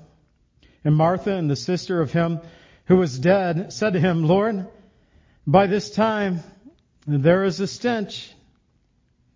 And 0.85 0.97
Martha 0.97 1.35
and 1.35 1.51
the 1.51 1.57
sister 1.57 2.01
of 2.01 2.13
him 2.13 2.41
who 2.87 2.97
was 2.97 3.19
dead 3.19 3.73
said 3.73 3.93
to 3.93 4.01
him, 4.01 4.25
Lord, 4.25 4.67
by 5.47 5.67
this 5.67 5.91
time 5.91 6.41
there 7.07 7.45
is 7.45 7.61
a 7.61 7.67
stench. 7.67 8.33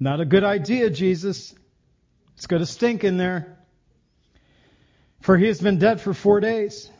Not 0.00 0.20
a 0.20 0.24
good 0.24 0.44
idea, 0.44 0.90
Jesus. 0.90 1.54
It's 2.36 2.46
going 2.46 2.60
to 2.60 2.66
stink 2.66 3.04
in 3.04 3.18
there 3.18 3.58
for 5.22 5.38
he 5.38 5.46
has 5.46 5.60
been 5.60 5.78
dead 5.78 6.00
for 6.00 6.12
four 6.12 6.40
days. 6.40 6.90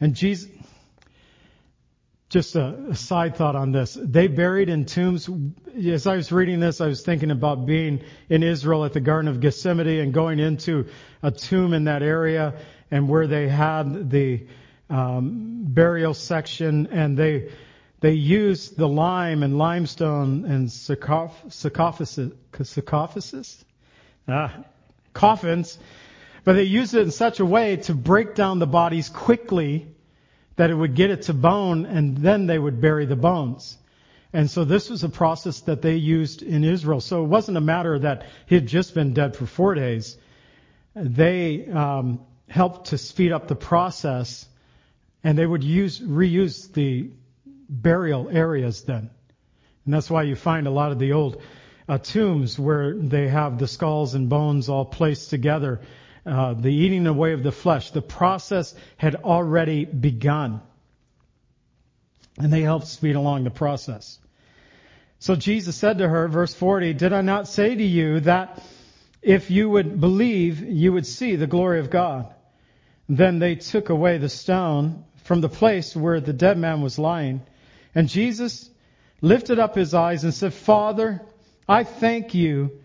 And 0.00 0.14
Jesus, 0.14 0.48
just 2.34 2.56
a, 2.56 2.92
side 2.96 3.36
thought 3.36 3.54
on 3.54 3.70
this. 3.70 3.96
They 4.00 4.26
buried 4.26 4.68
in 4.68 4.86
tombs. 4.86 5.30
As 5.86 6.08
I 6.08 6.16
was 6.16 6.32
reading 6.32 6.58
this, 6.58 6.80
I 6.80 6.88
was 6.88 7.02
thinking 7.02 7.30
about 7.30 7.64
being 7.64 8.02
in 8.28 8.42
Israel 8.42 8.84
at 8.84 8.92
the 8.92 8.98
Garden 8.98 9.28
of 9.28 9.38
Gethsemane 9.38 10.00
and 10.00 10.12
going 10.12 10.40
into 10.40 10.86
a 11.22 11.30
tomb 11.30 11.72
in 11.72 11.84
that 11.84 12.02
area 12.02 12.54
and 12.90 13.08
where 13.08 13.28
they 13.28 13.46
had 13.46 14.10
the 14.10 14.48
um, 14.90 15.62
burial 15.68 16.12
section 16.12 16.88
and 16.88 17.16
they 17.16 17.52
they 18.00 18.14
used 18.14 18.76
the 18.76 18.88
lime 18.88 19.44
and 19.44 19.56
limestone 19.56 20.44
and 20.44 20.72
sarcophagus, 20.72 22.18
sarcophagus, 22.64 23.64
ah, 24.26 24.52
coffins 25.12 25.78
but 26.42 26.54
they 26.54 26.64
used 26.64 26.94
it 26.94 27.00
in 27.00 27.10
such 27.10 27.40
a 27.40 27.46
way 27.46 27.76
to 27.76 27.94
break 27.94 28.34
down 28.34 28.58
the 28.58 28.66
bodies 28.66 29.08
quickly 29.08 29.93
that 30.56 30.70
it 30.70 30.74
would 30.74 30.94
get 30.94 31.10
it 31.10 31.22
to 31.22 31.34
bone 31.34 31.86
and 31.86 32.18
then 32.18 32.46
they 32.46 32.58
would 32.58 32.80
bury 32.80 33.06
the 33.06 33.16
bones. 33.16 33.76
And 34.32 34.50
so 34.50 34.64
this 34.64 34.90
was 34.90 35.04
a 35.04 35.08
process 35.08 35.60
that 35.60 35.80
they 35.80 35.94
used 35.94 36.42
in 36.42 36.64
Israel. 36.64 37.00
So 37.00 37.24
it 37.24 37.28
wasn't 37.28 37.56
a 37.56 37.60
matter 37.60 37.98
that 38.00 38.26
he 38.46 38.56
had 38.56 38.66
just 38.66 38.94
been 38.94 39.14
dead 39.14 39.36
for 39.36 39.46
four 39.46 39.74
days. 39.74 40.16
They 40.94 41.66
um, 41.66 42.20
helped 42.48 42.88
to 42.88 42.98
speed 42.98 43.32
up 43.32 43.48
the 43.48 43.56
process 43.56 44.46
and 45.22 45.38
they 45.38 45.46
would 45.46 45.64
use 45.64 46.00
reuse 46.00 46.72
the 46.72 47.10
burial 47.68 48.28
areas 48.28 48.82
then. 48.82 49.10
And 49.84 49.94
that's 49.94 50.10
why 50.10 50.22
you 50.22 50.36
find 50.36 50.66
a 50.66 50.70
lot 50.70 50.92
of 50.92 50.98
the 50.98 51.12
old 51.12 51.40
uh, 51.88 51.98
tombs 51.98 52.58
where 52.58 52.94
they 52.94 53.28
have 53.28 53.58
the 53.58 53.68
skulls 53.68 54.14
and 54.14 54.28
bones 54.28 54.68
all 54.68 54.84
placed 54.84 55.30
together 55.30 55.80
uh, 56.26 56.54
the 56.54 56.68
eating 56.68 57.06
away 57.06 57.32
of 57.32 57.42
the 57.42 57.52
flesh. 57.52 57.90
The 57.90 58.02
process 58.02 58.74
had 58.96 59.16
already 59.16 59.84
begun. 59.84 60.62
And 62.38 62.52
they 62.52 62.62
helped 62.62 62.86
speed 62.86 63.16
along 63.16 63.44
the 63.44 63.50
process. 63.50 64.18
So 65.18 65.36
Jesus 65.36 65.76
said 65.76 65.98
to 65.98 66.08
her, 66.08 66.28
verse 66.28 66.54
40, 66.54 66.94
Did 66.94 67.12
I 67.12 67.20
not 67.20 67.48
say 67.48 67.74
to 67.74 67.84
you 67.84 68.20
that 68.20 68.62
if 69.22 69.50
you 69.50 69.70
would 69.70 70.00
believe, 70.00 70.60
you 70.60 70.92
would 70.92 71.06
see 71.06 71.36
the 71.36 71.46
glory 71.46 71.80
of 71.80 71.90
God? 71.90 72.34
Then 73.08 73.38
they 73.38 73.54
took 73.54 73.90
away 73.90 74.18
the 74.18 74.28
stone 74.28 75.04
from 75.24 75.40
the 75.40 75.48
place 75.48 75.94
where 75.94 76.20
the 76.20 76.32
dead 76.32 76.58
man 76.58 76.82
was 76.82 76.98
lying. 76.98 77.42
And 77.94 78.08
Jesus 78.08 78.68
lifted 79.20 79.58
up 79.58 79.74
his 79.74 79.94
eyes 79.94 80.24
and 80.24 80.34
said, 80.34 80.52
Father, 80.52 81.22
I 81.68 81.84
thank 81.84 82.34
you 82.34 82.80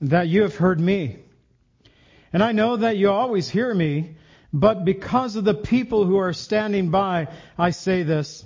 that 0.00 0.28
you 0.28 0.42
have 0.42 0.56
heard 0.56 0.80
me. 0.80 1.18
And 2.34 2.42
I 2.42 2.50
know 2.50 2.76
that 2.76 2.96
you 2.96 3.10
always 3.10 3.48
hear 3.48 3.72
me, 3.72 4.16
but 4.52 4.84
because 4.84 5.36
of 5.36 5.44
the 5.44 5.54
people 5.54 6.04
who 6.04 6.18
are 6.18 6.32
standing 6.32 6.90
by, 6.90 7.28
I 7.56 7.70
say 7.70 8.02
this, 8.02 8.44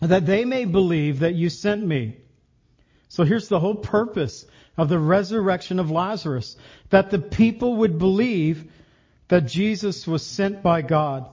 that 0.00 0.24
they 0.24 0.44
may 0.44 0.66
believe 0.66 1.18
that 1.18 1.34
you 1.34 1.50
sent 1.50 1.84
me. 1.84 2.16
So 3.08 3.24
here's 3.24 3.48
the 3.48 3.58
whole 3.58 3.74
purpose 3.74 4.46
of 4.76 4.88
the 4.88 5.00
resurrection 5.00 5.80
of 5.80 5.90
Lazarus, 5.90 6.56
that 6.90 7.10
the 7.10 7.18
people 7.18 7.76
would 7.78 7.98
believe 7.98 8.70
that 9.26 9.46
Jesus 9.46 10.06
was 10.06 10.24
sent 10.24 10.62
by 10.62 10.82
God. 10.82 11.28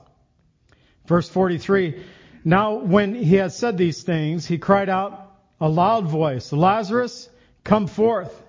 Verse 1.05 1.29
43, 1.29 2.03
now 2.43 2.79
when 2.79 3.13
he 3.13 3.35
had 3.35 3.51
said 3.51 3.77
these 3.77 4.01
things, 4.01 4.47
he 4.47 4.57
cried 4.57 4.89
out 4.89 5.35
a 5.61 5.69
loud 5.69 6.07
voice, 6.07 6.51
Lazarus, 6.51 7.29
come 7.63 7.85
forth. 7.85 8.43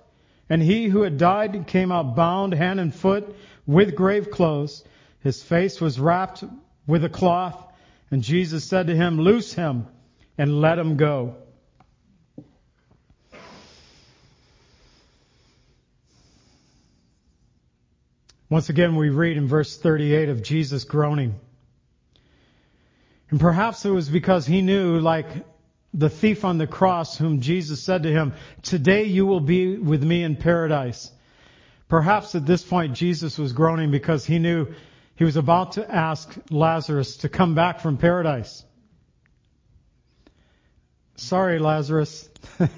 And 0.51 0.61
he 0.61 0.88
who 0.88 1.03
had 1.03 1.16
died 1.16 1.68
came 1.68 1.92
out 1.92 2.16
bound 2.16 2.53
hand 2.53 2.80
and 2.80 2.92
foot 2.92 3.36
with 3.66 3.94
grave 3.94 4.32
clothes. 4.32 4.84
His 5.20 5.40
face 5.40 5.80
was 5.80 6.01
wrapped 6.01 6.42
with 6.88 7.05
a 7.05 7.09
cloth. 7.09 7.57
And 8.11 8.20
Jesus 8.20 8.64
said 8.64 8.88
to 8.88 8.96
him, 8.96 9.20
Loose 9.20 9.55
him 9.55 9.86
and 10.36 10.61
let 10.61 10.76
him 10.76 10.96
go. 10.96 11.36
Once 18.48 18.68
again, 18.68 18.96
we 18.96 19.11
read 19.11 19.36
in 19.36 19.46
verse 19.46 19.78
38 19.78 20.28
of 20.28 20.42
Jesus 20.42 20.82
groaning. 20.82 21.38
And 23.30 23.38
perhaps 23.38 23.84
it 23.84 23.90
was 23.90 24.09
because 24.09 24.44
he 24.44 24.61
knew, 24.61 24.98
like 24.98 25.28
the 25.93 26.11
thief 26.11 26.45
on 26.45 26.59
the 26.59 26.66
cross 26.66 27.18
whom 27.18 27.41
Jesus 27.41 27.82
said 27.82 28.05
to 28.05 28.12
him, 28.12 28.34
Today 28.62 29.05
you 29.05 29.26
will 29.26 29.41
be 29.41 29.76
with 29.76 30.03
me 30.03 30.22
in 30.22 30.36
paradise. 30.36 31.11
Perhaps 31.88 32.34
at 32.34 32.47
this 32.47 32.62
point 32.62 32.95
Jesus 32.95 33.38
was 33.38 33.53
groaning 33.53 33.91
because 33.91 34.24
he 34.24 34.38
knew 34.38 34.68
he 35.16 35.24
was 35.24 35.36
about 35.36 35.72
to 35.72 35.95
ask 35.95 36.32
Lazarus 36.51 37.18
to 37.18 37.28
come 37.28 37.55
back 37.55 37.80
from 37.80 37.97
paradise. 37.97 38.64
Sorry, 41.16 41.59
Lazarus. 41.59 42.28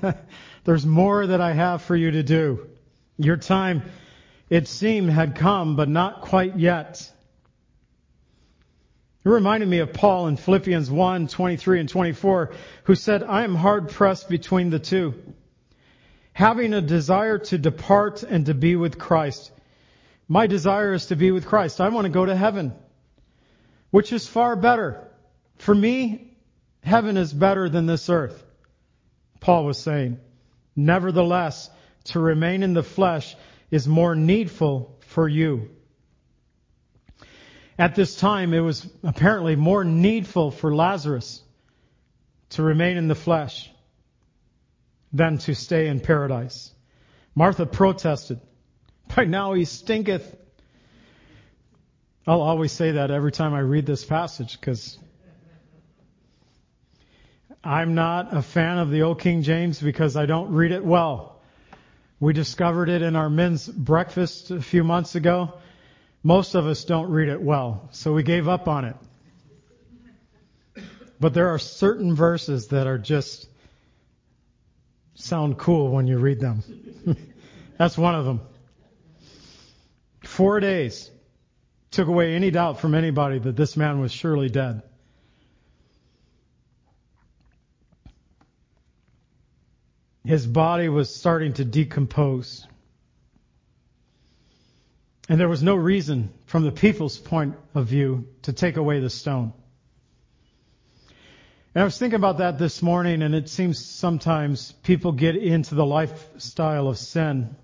There's 0.65 0.87
more 0.87 1.27
that 1.27 1.41
I 1.41 1.53
have 1.53 1.83
for 1.83 1.95
you 1.95 2.13
to 2.13 2.23
do. 2.23 2.67
Your 3.19 3.37
time, 3.37 3.83
it 4.51 4.67
seemed, 4.67 5.11
had 5.11 5.37
come, 5.37 5.77
but 5.77 5.89
not 5.89 6.23
quite 6.23 6.59
yet. 6.59 7.12
It 9.25 9.29
reminded 9.29 9.69
me 9.69 9.79
of 9.79 9.93
Paul 9.93 10.27
in 10.27 10.37
Philippians 10.37 10.91
1, 10.91 11.29
23 11.29 11.81
and 11.81 11.89
24, 11.89 12.53
who 12.85 12.95
said, 12.97 13.23
I 13.23 13.45
am 13.45 13.55
hard 13.55 13.89
pressed 13.91 14.29
between 14.29 14.71
the 14.71 14.81
two, 14.81 15.15
having 16.33 16.75
a 16.75 16.81
desire 16.81 17.39
to 17.39 17.59
depart 17.59 18.25
and 18.25 18.47
to 18.47 18.55
be 18.55 18.75
with 18.75 18.99
Christ. 18.99 19.53
My 20.27 20.49
desire 20.49 20.93
is 20.93 21.07
to 21.07 21.17
be 21.17 21.31
with 21.31 21.47
Christ. 21.47 21.81
I 21.81 21.89
want 21.91 22.07
to 22.07 22.11
go 22.11 22.27
to 22.27 22.35
heaven, 22.35 22.73
which 23.91 24.13
is 24.13 24.27
far 24.27 24.57
better. 24.57 25.07
For 25.59 25.75
me, 25.75 26.35
heaven 26.83 27.17
is 27.17 27.33
better 27.33 27.69
than 27.69 27.87
this 27.87 28.11
earth. 28.11 28.43
Paul 29.39 29.67
was 29.67 29.79
saying, 29.79 30.19
nevertheless, 30.75 31.71
to 32.05 32.19
remain 32.19 32.65
in 32.65 32.75
the 32.75 32.83
flesh 32.83 33.37
is 33.71 33.87
more 33.87 34.17
needful 34.17 34.99
for 35.07 35.29
you. 35.29 35.71
At 37.79 37.95
this 37.95 38.17
time, 38.17 38.53
it 38.53 38.61
was 38.61 38.87
apparently 39.03 39.57
more 39.57 39.85
needful 39.85 40.51
for 40.51 40.75
Lazarus 40.75 41.43
to 42.51 42.63
remain 42.63 42.97
in 42.97 43.09
the 43.09 43.15
flesh 43.15 43.71
than 45.13 45.39
to 45.39 45.55
stay 45.55 45.89
in 45.89 46.01
paradise. 46.01 46.73
Martha 47.35 47.67
protested. 47.67 48.41
By 49.15 49.25
now 49.25 49.55
he 49.55 49.65
stinketh. 49.65 50.37
I'll 52.27 52.43
always 52.43 52.73
say 52.73 52.93
that 52.93 53.11
every 53.11 53.33
time 53.33 53.55
I 53.55 53.61
read 53.61 53.87
this 53.87 54.05
passage 54.05 54.61
because 54.61 54.99
I'm 57.65 57.95
not 57.95 58.37
a 58.37 58.43
fan 58.43 58.79
of 58.79 58.91
the 58.91 59.03
Old 59.03 59.21
King 59.21 59.43
James 59.43 59.81
because 59.81 60.17
I 60.17 60.27
don't 60.27 60.53
read 60.53 60.73
it 60.73 60.85
well. 60.85 61.41
We 62.21 62.33
discovered 62.33 62.89
it 62.89 63.03
in 63.03 63.17
our 63.17 63.31
men's 63.31 63.67
breakfast 63.67 64.51
a 64.51 64.61
few 64.61 64.85
months 64.85 65.15
ago. 65.15 65.55
Most 66.23 66.55
of 66.55 66.67
us 66.67 66.85
don't 66.85 67.11
read 67.11 67.29
it 67.29 67.43
well, 67.43 67.89
so 67.91 68.13
we 68.13 68.23
gave 68.23 68.47
up 68.49 68.69
on 68.69 68.85
it. 68.85 68.97
But 71.19 71.35
there 71.35 71.49
are 71.49 71.59
certain 71.59 72.15
verses 72.15 72.69
that 72.69 72.87
are 72.87 72.99
just 72.99 73.49
sound 75.15 75.59
cool 75.59 75.91
when 75.91 76.07
you 76.07 76.19
read 76.19 76.41
them. 76.41 76.63
That's 77.79 77.99
one 77.99 78.15
of 78.15 78.25
them. 78.25 78.41
Four 80.25 80.61
days 80.61 81.11
took 81.91 82.09
away 82.09 82.35
any 82.35 82.51
doubt 82.51 82.81
from 82.81 82.95
anybody 82.95 83.39
that 83.39 83.57
this 83.57 83.77
man 83.77 84.01
was 84.01 84.13
surely 84.13 84.49
dead. 84.49 84.83
His 90.25 90.47
body 90.47 90.89
was 90.89 91.15
starting 91.15 91.55
to 91.55 91.65
decompose. 91.65 92.67
And 95.29 95.39
there 95.39 95.49
was 95.49 95.63
no 95.63 95.75
reason 95.75 96.33
from 96.47 96.65
the 96.65 96.73
people's 96.73 97.19
point 97.19 97.55
of 97.75 97.87
view 97.87 98.27
to 98.43 98.53
take 98.53 98.77
away 98.77 99.01
the 99.01 99.11
stone. 99.11 99.53
And 101.75 101.83
I 101.83 101.85
was 101.85 101.97
thinking 101.97 102.17
about 102.17 102.39
that 102.39 102.59
this 102.59 102.83
morning, 102.83 103.23
and 103.23 103.35
it 103.35 103.49
seems 103.49 103.83
sometimes 103.83 104.73
people 104.83 105.13
get 105.13 105.37
into 105.37 105.75
the 105.75 105.87
lifestyle 105.87 106.89
of 106.89 106.99
sin. 106.99 107.57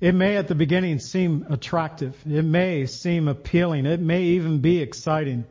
It 0.00 0.14
may 0.14 0.36
at 0.36 0.48
the 0.48 0.54
beginning 0.54 0.98
seem 0.98 1.46
attractive. 1.48 2.16
It 2.26 2.42
may 2.42 2.86
seem 2.86 3.28
appealing. 3.28 3.86
It 3.86 4.00
may 4.00 4.22
even 4.22 4.58
be 4.58 4.80
exciting. 4.80 5.44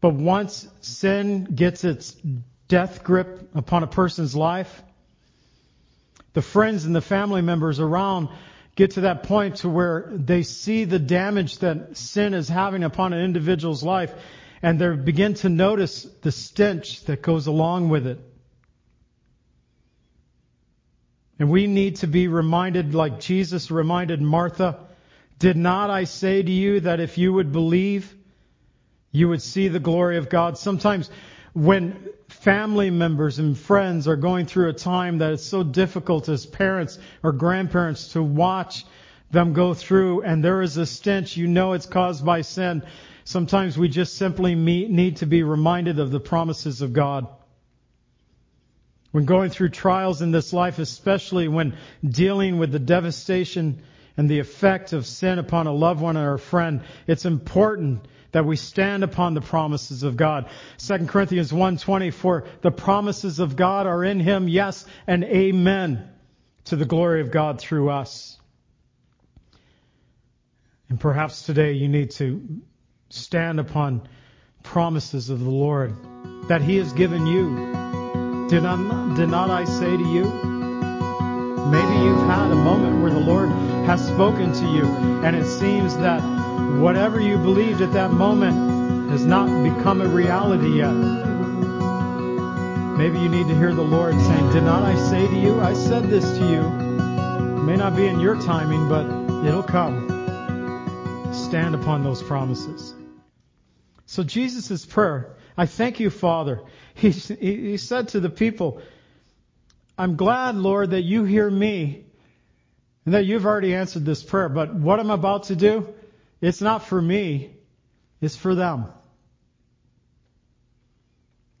But 0.00 0.14
once 0.14 0.66
sin 0.80 1.44
gets 1.44 1.84
its 1.84 2.16
death 2.68 3.04
grip 3.04 3.50
upon 3.54 3.82
a 3.82 3.86
person's 3.86 4.34
life, 4.34 4.82
the 6.32 6.42
friends 6.42 6.84
and 6.84 6.94
the 6.94 7.02
family 7.02 7.42
members 7.42 7.80
around 7.80 8.28
get 8.80 8.92
to 8.92 9.02
that 9.02 9.24
point 9.24 9.56
to 9.56 9.68
where 9.68 10.10
they 10.10 10.42
see 10.42 10.84
the 10.86 10.98
damage 10.98 11.58
that 11.58 11.98
sin 11.98 12.32
is 12.32 12.48
having 12.48 12.82
upon 12.82 13.12
an 13.12 13.22
individual's 13.22 13.82
life 13.82 14.10
and 14.62 14.78
they 14.80 14.96
begin 14.96 15.34
to 15.34 15.50
notice 15.50 16.04
the 16.22 16.32
stench 16.32 17.04
that 17.04 17.20
goes 17.20 17.46
along 17.46 17.90
with 17.90 18.06
it. 18.06 18.18
And 21.38 21.50
we 21.50 21.66
need 21.66 21.96
to 21.96 22.06
be 22.06 22.26
reminded, 22.26 22.94
like 22.94 23.20
Jesus 23.20 23.70
reminded 23.70 24.22
Martha, 24.22 24.78
did 25.38 25.58
not 25.58 25.90
I 25.90 26.04
say 26.04 26.42
to 26.42 26.50
you 26.50 26.80
that 26.80 27.00
if 27.00 27.18
you 27.18 27.34
would 27.34 27.52
believe, 27.52 28.14
you 29.12 29.28
would 29.28 29.42
see 29.42 29.68
the 29.68 29.78
glory 29.78 30.16
of 30.16 30.30
God? 30.30 30.56
Sometimes 30.56 31.10
when 31.52 32.08
family 32.40 32.88
members 32.88 33.38
and 33.38 33.56
friends 33.56 34.08
are 34.08 34.16
going 34.16 34.46
through 34.46 34.70
a 34.70 34.72
time 34.72 35.18
that 35.18 35.32
is 35.32 35.44
so 35.44 35.62
difficult 35.62 36.28
as 36.28 36.46
parents 36.46 36.98
or 37.22 37.32
grandparents 37.32 38.14
to 38.14 38.22
watch 38.22 38.86
them 39.30 39.52
go 39.52 39.74
through 39.74 40.22
and 40.22 40.42
there 40.42 40.62
is 40.62 40.76
a 40.78 40.86
stench, 40.86 41.36
you 41.36 41.46
know 41.46 41.74
it's 41.74 41.86
caused 41.86 42.24
by 42.24 42.40
sin. 42.40 42.82
Sometimes 43.24 43.76
we 43.76 43.88
just 43.88 44.16
simply 44.16 44.54
need 44.54 45.18
to 45.18 45.26
be 45.26 45.42
reminded 45.42 45.98
of 45.98 46.10
the 46.10 46.18
promises 46.18 46.80
of 46.80 46.94
God. 46.94 47.28
When 49.12 49.26
going 49.26 49.50
through 49.50 49.70
trials 49.70 50.22
in 50.22 50.30
this 50.30 50.52
life, 50.52 50.78
especially 50.78 51.46
when 51.46 51.76
dealing 52.02 52.58
with 52.58 52.72
the 52.72 52.78
devastation 52.78 53.82
and 54.16 54.30
the 54.30 54.38
effect 54.38 54.92
of 54.94 55.06
sin 55.06 55.38
upon 55.38 55.66
a 55.66 55.72
loved 55.72 56.00
one 56.00 56.16
or 56.16 56.34
a 56.34 56.38
friend, 56.38 56.82
it's 57.06 57.26
important 57.26 58.06
that 58.32 58.46
we 58.46 58.56
stand 58.56 59.04
upon 59.04 59.34
the 59.34 59.40
promises 59.40 60.02
of 60.02 60.16
God. 60.16 60.48
2 60.78 61.06
Corinthians 61.06 61.52
1:20 61.52 62.12
for 62.12 62.44
the 62.62 62.70
promises 62.70 63.38
of 63.38 63.56
God 63.56 63.86
are 63.86 64.04
in 64.04 64.20
him, 64.20 64.48
yes 64.48 64.86
and 65.06 65.24
amen 65.24 66.08
to 66.64 66.76
the 66.76 66.84
glory 66.84 67.20
of 67.20 67.30
God 67.30 67.60
through 67.60 67.90
us. 67.90 68.38
And 70.88 70.98
perhaps 70.98 71.42
today 71.42 71.72
you 71.72 71.88
need 71.88 72.10
to 72.12 72.60
stand 73.10 73.60
upon 73.60 74.08
promises 74.62 75.30
of 75.30 75.40
the 75.40 75.50
Lord 75.50 75.94
that 76.48 76.62
He 76.62 76.76
has 76.76 76.92
given 76.92 77.26
you. 77.26 78.48
Did 78.48 78.64
not, 78.64 79.16
did 79.16 79.28
not 79.28 79.50
I 79.50 79.64
say 79.64 79.96
to 79.96 80.04
you? 80.04 80.24
Maybe 81.70 81.94
you've 82.04 82.26
had 82.26 82.50
a 82.50 82.56
moment 82.56 83.02
where 83.02 83.12
the 83.12 83.20
Lord 83.20 83.50
has 83.86 84.04
spoken 84.04 84.52
to 84.52 84.66
you, 84.66 84.84
and 85.24 85.36
it 85.36 85.46
seems 85.46 85.96
that 85.98 86.20
whatever 86.80 87.20
you 87.20 87.36
believed 87.36 87.80
at 87.80 87.92
that 87.92 88.12
moment 88.12 89.10
has 89.10 89.24
not 89.24 89.46
become 89.62 90.00
a 90.00 90.08
reality 90.08 90.78
yet. 90.78 90.92
Maybe 92.96 93.18
you 93.18 93.28
need 93.28 93.48
to 93.48 93.54
hear 93.54 93.74
the 93.74 93.82
Lord 93.82 94.14
saying, 94.20 94.52
Did 94.52 94.64
not 94.64 94.82
I 94.82 94.94
say 94.94 95.26
to 95.26 95.36
you? 95.36 95.60
I 95.60 95.72
said 95.72 96.10
this 96.10 96.24
to 96.38 96.46
you. 96.46 96.60
It 96.60 97.64
may 97.64 97.76
not 97.76 97.96
be 97.96 98.06
in 98.06 98.20
your 98.20 98.36
timing, 98.36 98.88
but 98.88 99.06
it'll 99.46 99.62
come. 99.62 100.06
Stand 101.32 101.74
upon 101.74 102.04
those 102.04 102.22
promises. 102.22 102.94
So 104.06 104.22
Jesus' 104.22 104.84
prayer, 104.84 105.36
I 105.56 105.66
thank 105.66 106.00
you, 106.00 106.10
Father. 106.10 106.60
He, 106.94 107.10
he 107.10 107.76
said 107.78 108.08
to 108.08 108.20
the 108.20 108.28
people, 108.28 108.82
I'm 109.96 110.16
glad, 110.16 110.56
Lord, 110.56 110.90
that 110.90 111.00
you 111.00 111.24
hear 111.24 111.48
me 111.48 112.04
and 113.04 113.14
that 113.14 113.24
you've 113.24 113.46
already 113.46 113.74
answered 113.74 114.04
this 114.04 114.22
prayer. 114.22 114.48
But 114.48 114.74
what 114.74 115.00
I'm 115.00 115.10
about 115.10 115.44
to 115.44 115.56
do, 115.56 115.88
it's 116.40 116.60
not 116.60 116.84
for 116.84 117.00
me. 117.00 117.56
It's 118.20 118.36
for 118.36 118.54
them. 118.54 118.86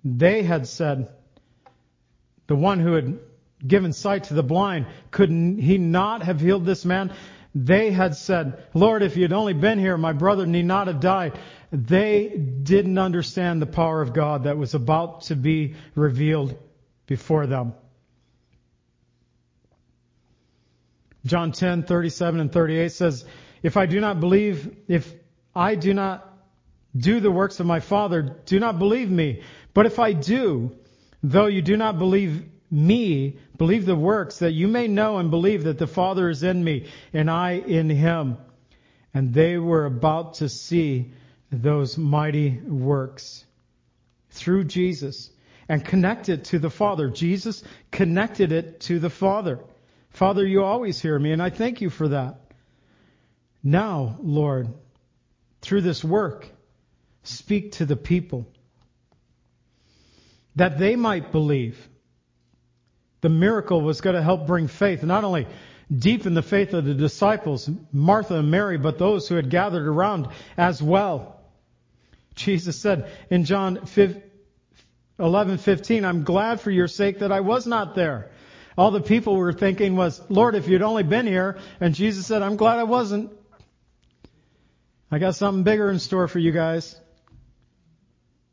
They 0.04 0.42
had 0.42 0.66
said, 0.66 1.08
the 2.46 2.56
one 2.56 2.80
who 2.80 2.94
had 2.94 3.18
given 3.66 3.92
sight 3.92 4.24
to 4.24 4.34
the 4.34 4.42
blind, 4.42 4.86
could 5.10 5.30
he 5.30 5.78
not 5.78 6.22
have 6.22 6.40
healed 6.40 6.64
this 6.64 6.84
man? 6.84 7.12
They 7.54 7.90
had 7.90 8.14
said, 8.16 8.64
Lord, 8.74 9.02
if 9.02 9.16
you'd 9.16 9.32
only 9.32 9.54
been 9.54 9.78
here, 9.78 9.96
my 9.96 10.12
brother 10.12 10.46
need 10.46 10.64
not 10.64 10.86
have 10.86 11.00
died. 11.00 11.38
They 11.72 12.28
didn't 12.28 12.98
understand 12.98 13.60
the 13.60 13.66
power 13.66 14.00
of 14.00 14.12
God 14.12 14.44
that 14.44 14.56
was 14.56 14.74
about 14.74 15.22
to 15.22 15.36
be 15.36 15.74
revealed 15.94 16.56
before 17.06 17.46
them. 17.46 17.74
John 21.26 21.52
10, 21.52 21.82
37 21.82 22.40
and 22.40 22.52
38 22.52 22.92
says, 22.92 23.24
If 23.62 23.76
I 23.76 23.86
do 23.86 24.00
not 24.00 24.20
believe, 24.20 24.76
if 24.88 25.12
I 25.54 25.74
do 25.74 25.94
not 25.94 26.26
do 26.96 27.20
the 27.20 27.30
works 27.30 27.60
of 27.60 27.66
my 27.66 27.80
Father, 27.80 28.22
do 28.46 28.58
not 28.58 28.78
believe 28.78 29.10
me. 29.10 29.42
But 29.74 29.86
if 29.86 29.98
I 29.98 30.12
do, 30.12 30.76
though 31.22 31.46
you 31.46 31.62
do 31.62 31.76
not 31.76 31.98
believe 31.98 32.44
me, 32.70 33.38
believe 33.56 33.84
the 33.84 33.96
works, 33.96 34.38
that 34.38 34.52
you 34.52 34.68
may 34.68 34.88
know 34.88 35.18
and 35.18 35.30
believe 35.30 35.64
that 35.64 35.78
the 35.78 35.86
Father 35.86 36.28
is 36.28 36.42
in 36.42 36.62
me, 36.62 36.88
and 37.12 37.30
I 37.30 37.52
in 37.52 37.90
him. 37.90 38.38
And 39.12 39.34
they 39.34 39.58
were 39.58 39.86
about 39.86 40.34
to 40.34 40.48
see 40.48 41.12
those 41.50 41.98
mighty 41.98 42.58
works 42.58 43.44
through 44.30 44.64
Jesus 44.64 45.30
and 45.68 45.84
connect 45.84 46.28
it 46.28 46.44
to 46.46 46.58
the 46.58 46.70
Father. 46.70 47.10
Jesus 47.10 47.62
connected 47.90 48.52
it 48.52 48.80
to 48.80 48.98
the 48.98 49.10
Father. 49.10 49.60
Father, 50.10 50.46
you 50.46 50.64
always 50.64 51.00
hear 51.00 51.18
me, 51.18 51.32
and 51.32 51.42
I 51.42 51.50
thank 51.50 51.80
you 51.80 51.90
for 51.90 52.08
that. 52.08 52.40
Now, 53.62 54.16
Lord, 54.22 54.68
through 55.60 55.82
this 55.82 56.02
work, 56.02 56.48
speak 57.22 57.72
to 57.72 57.84
the 57.84 57.96
people 57.96 58.46
that 60.56 60.78
they 60.78 60.96
might 60.96 61.32
believe. 61.32 61.88
The 63.20 63.28
miracle 63.28 63.82
was 63.82 64.00
going 64.00 64.16
to 64.16 64.22
help 64.22 64.46
bring 64.46 64.66
faith, 64.66 65.02
not 65.02 65.24
only 65.24 65.46
deepen 65.94 66.34
the 66.34 66.42
faith 66.42 66.72
of 66.72 66.84
the 66.84 66.94
disciples, 66.94 67.68
Martha 67.92 68.36
and 68.36 68.50
Mary, 68.50 68.78
but 68.78 68.98
those 68.98 69.28
who 69.28 69.34
had 69.34 69.50
gathered 69.50 69.86
around 69.86 70.28
as 70.56 70.82
well. 70.82 71.40
Jesus 72.34 72.78
said 72.78 73.10
in 73.28 73.44
John 73.44 73.76
11:15, 75.18 76.04
"I'm 76.04 76.24
glad 76.24 76.60
for 76.60 76.70
your 76.70 76.88
sake 76.88 77.18
that 77.18 77.32
I 77.32 77.40
was 77.40 77.66
not 77.66 77.94
there." 77.94 78.30
All 78.78 78.90
the 78.90 79.02
people 79.02 79.36
were 79.36 79.52
thinking 79.52 79.96
was, 79.96 80.22
"Lord, 80.30 80.54
if 80.54 80.68
you'd 80.68 80.80
only 80.80 81.02
been 81.02 81.26
here." 81.26 81.58
And 81.80 81.94
Jesus 81.94 82.24
said, 82.24 82.40
"I'm 82.40 82.56
glad 82.56 82.78
I 82.78 82.84
wasn't. 82.84 83.30
I 85.10 85.18
got 85.18 85.34
something 85.34 85.64
bigger 85.64 85.90
in 85.90 85.98
store 85.98 86.28
for 86.28 86.38
you 86.38 86.52
guys." 86.52 86.98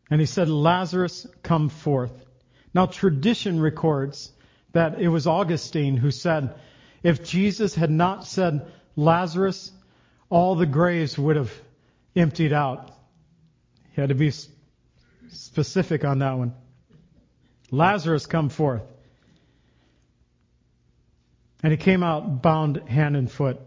And 0.09 0.21
he 0.21 0.25
said, 0.25 0.49
Lazarus, 0.49 1.27
come 1.43 1.69
forth. 1.69 2.13
Now, 2.73 2.85
tradition 2.85 3.59
records 3.59 4.31
that 4.71 5.01
it 5.01 5.09
was 5.09 5.27
Augustine 5.27 5.97
who 5.97 6.11
said, 6.11 6.55
if 7.03 7.23
Jesus 7.23 7.75
had 7.75 7.91
not 7.91 8.25
said 8.25 8.71
Lazarus, 8.95 9.71
all 10.29 10.55
the 10.55 10.65
graves 10.65 11.17
would 11.17 11.35
have 11.35 11.51
emptied 12.15 12.53
out. 12.53 12.91
He 13.93 14.01
had 14.01 14.09
to 14.09 14.15
be 14.15 14.31
specific 15.29 16.05
on 16.05 16.19
that 16.19 16.37
one. 16.37 16.53
Lazarus, 17.71 18.25
come 18.25 18.49
forth. 18.49 18.83
And 21.63 21.71
he 21.71 21.77
came 21.77 22.03
out 22.03 22.41
bound 22.41 22.77
hand 22.87 23.17
and 23.17 23.29
foot. 23.29 23.59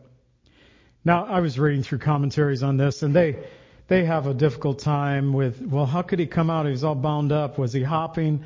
Now, 1.05 1.25
I 1.25 1.41
was 1.41 1.59
reading 1.59 1.83
through 1.83 1.99
commentaries 1.99 2.63
on 2.63 2.77
this, 2.77 3.03
and 3.03 3.15
they 3.15 3.39
they 3.91 4.05
have 4.05 4.29
a 4.29 4.35
difficult 4.35 4.79
time 4.79 5.33
with, 5.33 5.61
well, 5.61 5.85
how 5.85 6.03
could 6.03 6.21
he 6.21 6.27
come 6.27 6.49
out? 6.49 6.65
He 6.65 6.71
was 6.71 6.85
all 6.85 6.95
bound 6.95 7.33
up. 7.33 7.59
Was 7.59 7.73
he 7.73 7.83
hopping? 7.83 8.45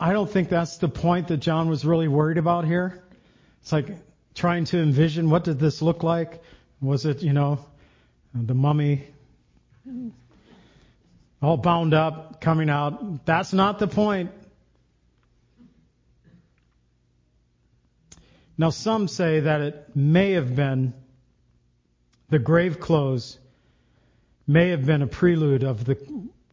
I 0.00 0.14
don't 0.14 0.30
think 0.30 0.48
that's 0.48 0.78
the 0.78 0.88
point 0.88 1.28
that 1.28 1.38
John 1.38 1.68
was 1.68 1.84
really 1.84 2.08
worried 2.08 2.38
about 2.38 2.64
here. 2.64 3.02
It's 3.60 3.70
like 3.70 3.88
trying 4.34 4.64
to 4.66 4.78
envision 4.78 5.28
what 5.28 5.44
did 5.44 5.58
this 5.58 5.82
look 5.82 6.02
like? 6.02 6.40
Was 6.80 7.04
it, 7.04 7.22
you 7.22 7.34
know, 7.34 7.58
the 8.34 8.54
mummy 8.54 9.06
all 11.42 11.58
bound 11.58 11.92
up, 11.92 12.40
coming 12.40 12.70
out? 12.70 13.26
That's 13.26 13.52
not 13.52 13.78
the 13.78 13.88
point. 13.88 14.30
Now, 18.56 18.70
some 18.70 19.06
say 19.06 19.40
that 19.40 19.60
it 19.60 19.90
may 19.94 20.32
have 20.32 20.56
been 20.56 20.94
the 22.28 22.38
grave 22.38 22.80
clothes 22.80 23.38
may 24.46 24.70
have 24.70 24.84
been 24.84 25.02
a 25.02 25.06
prelude 25.06 25.62
of 25.62 25.84
the 25.84 25.98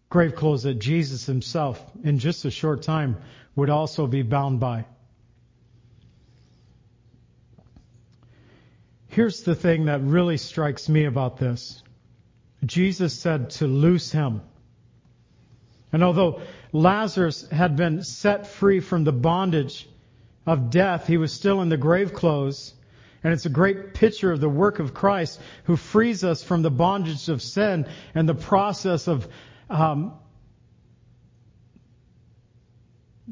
grave 0.09 0.36
clothes 0.36 0.63
that 0.63 0.76
Jesus 0.76 1.26
himself, 1.26 1.84
in 2.03 2.19
just 2.19 2.45
a 2.45 2.51
short 2.51 2.84
time, 2.84 3.17
would 3.55 3.69
also 3.69 4.07
be 4.07 4.21
bound 4.21 4.59
by. 4.59 4.86
Here's 9.07 9.43
the 9.43 9.55
thing 9.55 9.86
that 9.86 10.01
really 10.01 10.38
strikes 10.38 10.89
me 10.89 11.05
about 11.05 11.38
this. 11.38 11.84
Jesus 12.65 13.13
said 13.19 13.51
to 13.51 13.67
loose 13.67 14.11
him. 14.11 14.41
And 15.91 16.03
although 16.03 16.41
Lazarus 16.71 17.47
had 17.49 17.76
been 17.76 18.03
set 18.03 18.47
free 18.47 18.80
from 18.80 19.03
the 19.03 19.11
bondage 19.11 19.88
of 20.47 20.71
death, 20.71 21.05
he 21.05 21.17
was 21.17 21.32
still 21.32 21.61
in 21.61 21.69
the 21.69 21.78
grave 21.78 22.13
clothes 22.13 22.74
and 23.24 23.34
it's 23.34 23.45
a 23.45 23.49
great 23.49 23.93
picture 23.93 24.32
of 24.32 24.41
the 24.41 24.49
work 24.49 24.80
of 24.80 24.93
Christ 24.93 25.39
who 25.63 25.78
frees 25.78 26.24
us 26.24 26.43
from 26.43 26.61
the 26.61 26.71
bondage 26.71 27.30
of 27.30 27.41
sin 27.41 27.88
and 28.13 28.28
the 28.28 28.36
process 28.36 29.07
of 29.07 29.28
um, 29.69 30.13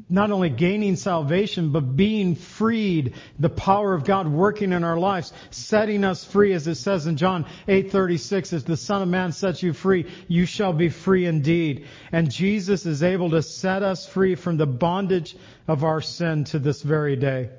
not 0.08 0.30
only 0.30 0.48
gaining 0.48 0.96
salvation, 0.96 1.70
but 1.70 1.96
being 1.96 2.34
freed, 2.34 3.14
the 3.38 3.50
power 3.50 3.92
of 3.92 4.04
God 4.04 4.26
working 4.26 4.72
in 4.72 4.84
our 4.84 4.98
lives, 4.98 5.32
setting 5.50 6.04
us 6.04 6.24
free, 6.24 6.54
as 6.54 6.66
it 6.66 6.76
says 6.76 7.06
in 7.06 7.18
John 7.18 7.44
8:36, 7.68 8.54
"As 8.54 8.64
the 8.64 8.76
Son 8.76 9.02
of 9.02 9.08
Man 9.08 9.32
sets 9.32 9.62
you 9.62 9.74
free, 9.74 10.06
you 10.28 10.46
shall 10.46 10.72
be 10.72 10.88
free 10.88 11.26
indeed." 11.26 11.84
And 12.10 12.30
Jesus 12.30 12.86
is 12.86 13.02
able 13.02 13.30
to 13.30 13.42
set 13.42 13.82
us 13.82 14.06
free 14.06 14.34
from 14.34 14.56
the 14.56 14.66
bondage 14.66 15.36
of 15.68 15.84
our 15.84 16.00
sin 16.00 16.44
to 16.44 16.58
this 16.58 16.80
very 16.80 17.16
day. 17.16 17.50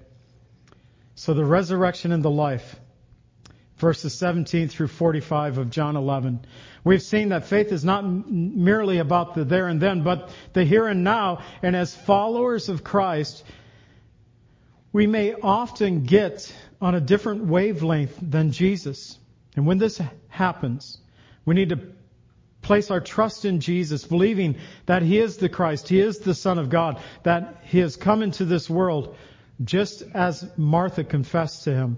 So 1.15 1.33
the 1.33 1.45
resurrection 1.45 2.11
and 2.11 2.23
the 2.23 2.31
life. 2.31 2.79
Verses 3.77 4.13
17 4.13 4.69
through 4.69 4.87
45 4.87 5.57
of 5.57 5.69
John 5.69 5.95
11. 5.95 6.45
We've 6.83 7.01
seen 7.01 7.29
that 7.29 7.47
faith 7.47 7.71
is 7.71 7.83
not 7.83 8.03
merely 8.03 8.99
about 8.99 9.33
the 9.33 9.43
there 9.45 9.67
and 9.67 9.81
then, 9.81 10.03
but 10.03 10.29
the 10.53 10.63
here 10.63 10.87
and 10.87 11.03
now. 11.03 11.43
And 11.61 11.75
as 11.75 11.95
followers 11.95 12.69
of 12.69 12.83
Christ, 12.83 13.43
we 14.91 15.07
may 15.07 15.33
often 15.33 16.03
get 16.03 16.53
on 16.79 16.95
a 16.95 17.01
different 17.01 17.45
wavelength 17.45 18.17
than 18.21 18.51
Jesus. 18.51 19.17
And 19.55 19.65
when 19.65 19.79
this 19.79 19.99
happens, 20.29 20.99
we 21.45 21.55
need 21.55 21.69
to 21.69 21.79
place 22.61 22.89
our 22.91 23.01
trust 23.01 23.43
in 23.43 23.59
Jesus, 23.59 24.05
believing 24.05 24.57
that 24.85 25.01
He 25.01 25.19
is 25.19 25.37
the 25.37 25.49
Christ, 25.49 25.89
He 25.89 25.99
is 25.99 26.19
the 26.19 26.35
Son 26.35 26.57
of 26.57 26.69
God, 26.69 27.01
that 27.23 27.61
He 27.63 27.79
has 27.79 27.97
come 27.97 28.23
into 28.23 28.45
this 28.45 28.69
world 28.69 29.15
just 29.63 30.03
as 30.13 30.45
Martha 30.57 31.03
confessed 31.03 31.63
to 31.65 31.73
him. 31.73 31.97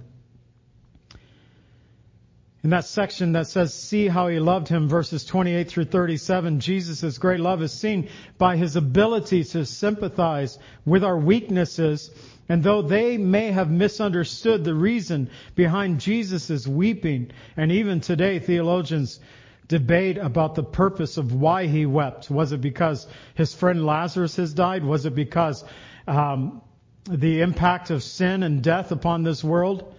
In 2.63 2.71
that 2.71 2.85
section 2.85 3.33
that 3.33 3.45
says, 3.45 3.75
see 3.75 4.07
how 4.07 4.27
he 4.27 4.39
loved 4.39 4.67
him, 4.67 4.89
verses 4.89 5.23
28 5.23 5.69
through 5.69 5.85
37, 5.85 6.59
Jesus' 6.59 7.19
great 7.19 7.39
love 7.39 7.61
is 7.61 7.71
seen 7.71 8.09
by 8.39 8.57
his 8.57 8.75
ability 8.75 9.43
to 9.43 9.67
sympathize 9.67 10.57
with 10.83 11.03
our 11.03 11.15
weaknesses. 11.15 12.09
And 12.49 12.63
though 12.63 12.81
they 12.81 13.17
may 13.17 13.51
have 13.51 13.69
misunderstood 13.69 14.63
the 14.63 14.73
reason 14.73 15.29
behind 15.53 15.99
Jesus' 15.99 16.65
weeping, 16.65 17.29
and 17.55 17.71
even 17.71 18.01
today 18.01 18.39
theologians 18.39 19.19
debate 19.67 20.17
about 20.17 20.55
the 20.55 20.63
purpose 20.63 21.17
of 21.17 21.33
why 21.33 21.67
he 21.67 21.85
wept. 21.85 22.31
Was 22.31 22.51
it 22.51 22.61
because 22.61 23.05
his 23.35 23.53
friend 23.53 23.85
Lazarus 23.85 24.37
has 24.37 24.55
died? 24.55 24.83
Was 24.83 25.05
it 25.05 25.13
because 25.13 25.63
um, 26.07 26.63
the 27.09 27.41
impact 27.41 27.89
of 27.91 28.03
sin 28.03 28.43
and 28.43 28.63
death 28.63 28.91
upon 28.91 29.23
this 29.23 29.43
world. 29.43 29.93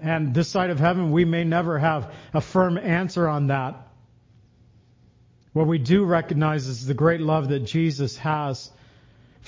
And 0.00 0.32
this 0.32 0.48
side 0.48 0.70
of 0.70 0.78
heaven, 0.78 1.10
we 1.10 1.24
may 1.24 1.44
never 1.44 1.78
have 1.78 2.12
a 2.32 2.40
firm 2.40 2.78
answer 2.78 3.28
on 3.28 3.48
that. 3.48 3.88
What 5.52 5.66
we 5.66 5.78
do 5.78 6.04
recognize 6.04 6.68
is 6.68 6.86
the 6.86 6.94
great 6.94 7.20
love 7.20 7.48
that 7.48 7.60
Jesus 7.60 8.16
has 8.18 8.70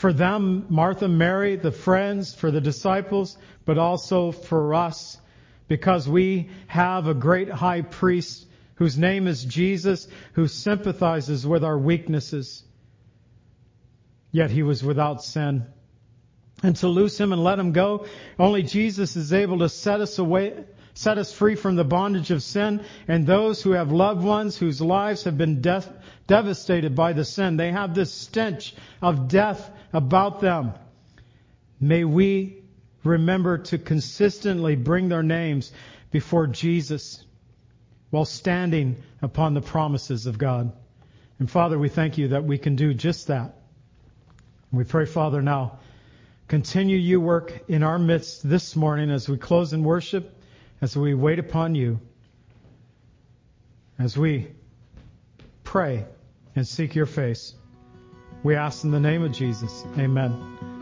for 0.00 0.12
them, 0.12 0.64
Martha, 0.70 1.08
Mary, 1.08 1.56
the 1.56 1.72
friends, 1.72 2.34
for 2.34 2.50
the 2.50 2.60
disciples, 2.60 3.36
but 3.66 3.76
also 3.76 4.32
for 4.32 4.74
us, 4.74 5.18
because 5.68 6.08
we 6.08 6.48
have 6.68 7.06
a 7.06 7.12
great 7.12 7.50
high 7.50 7.82
priest 7.82 8.46
whose 8.76 8.96
name 8.96 9.26
is 9.26 9.44
Jesus, 9.44 10.08
who 10.32 10.48
sympathizes 10.48 11.46
with 11.46 11.64
our 11.64 11.76
weaknesses. 11.76 12.64
Yet 14.32 14.50
he 14.50 14.62
was 14.62 14.82
without 14.82 15.22
sin 15.22 15.66
and 16.62 16.76
to 16.76 16.88
loose 16.88 17.18
him 17.18 17.32
and 17.32 17.42
let 17.42 17.58
him 17.58 17.72
go. 17.72 18.06
Only 18.38 18.62
Jesus 18.62 19.16
is 19.16 19.32
able 19.32 19.60
to 19.60 19.68
set 19.68 20.00
us 20.00 20.18
away, 20.18 20.64
set 20.94 21.18
us 21.18 21.32
free 21.32 21.54
from 21.54 21.76
the 21.76 21.84
bondage 21.84 22.30
of 22.30 22.42
sin. 22.42 22.84
And 23.08 23.26
those 23.26 23.62
who 23.62 23.72
have 23.72 23.92
loved 23.92 24.22
ones 24.22 24.56
whose 24.56 24.80
lives 24.80 25.24
have 25.24 25.38
been 25.38 25.62
devastated 26.26 26.94
by 26.94 27.12
the 27.14 27.24
sin, 27.24 27.56
they 27.56 27.72
have 27.72 27.94
this 27.94 28.12
stench 28.12 28.74
of 29.00 29.28
death 29.28 29.70
about 29.92 30.40
them. 30.40 30.74
May 31.80 32.04
we 32.04 32.62
remember 33.04 33.58
to 33.58 33.78
consistently 33.78 34.76
bring 34.76 35.08
their 35.08 35.22
names 35.22 35.72
before 36.10 36.46
Jesus 36.46 37.24
while 38.10 38.26
standing 38.26 38.96
upon 39.22 39.54
the 39.54 39.62
promises 39.62 40.26
of 40.26 40.36
God. 40.36 40.72
And 41.38 41.50
Father, 41.50 41.78
we 41.78 41.88
thank 41.88 42.18
you 42.18 42.28
that 42.28 42.44
we 42.44 42.58
can 42.58 42.76
do 42.76 42.92
just 42.92 43.28
that. 43.28 43.54
We 44.70 44.84
pray, 44.84 45.06
Father, 45.06 45.40
now 45.40 45.78
Continue 46.50 46.96
you 46.96 47.20
work 47.20 47.52
in 47.68 47.84
our 47.84 47.96
midst 47.96 48.42
this 48.42 48.74
morning 48.74 49.08
as 49.08 49.28
we 49.28 49.36
close 49.36 49.72
in 49.72 49.84
worship, 49.84 50.36
as 50.80 50.96
we 50.96 51.14
wait 51.14 51.38
upon 51.38 51.76
you, 51.76 52.00
as 54.00 54.18
we 54.18 54.48
pray 55.62 56.04
and 56.56 56.66
seek 56.66 56.96
your 56.96 57.06
face. 57.06 57.54
We 58.42 58.56
ask 58.56 58.82
in 58.82 58.90
the 58.90 58.98
name 58.98 59.22
of 59.22 59.30
Jesus. 59.30 59.84
Amen. 59.96 60.79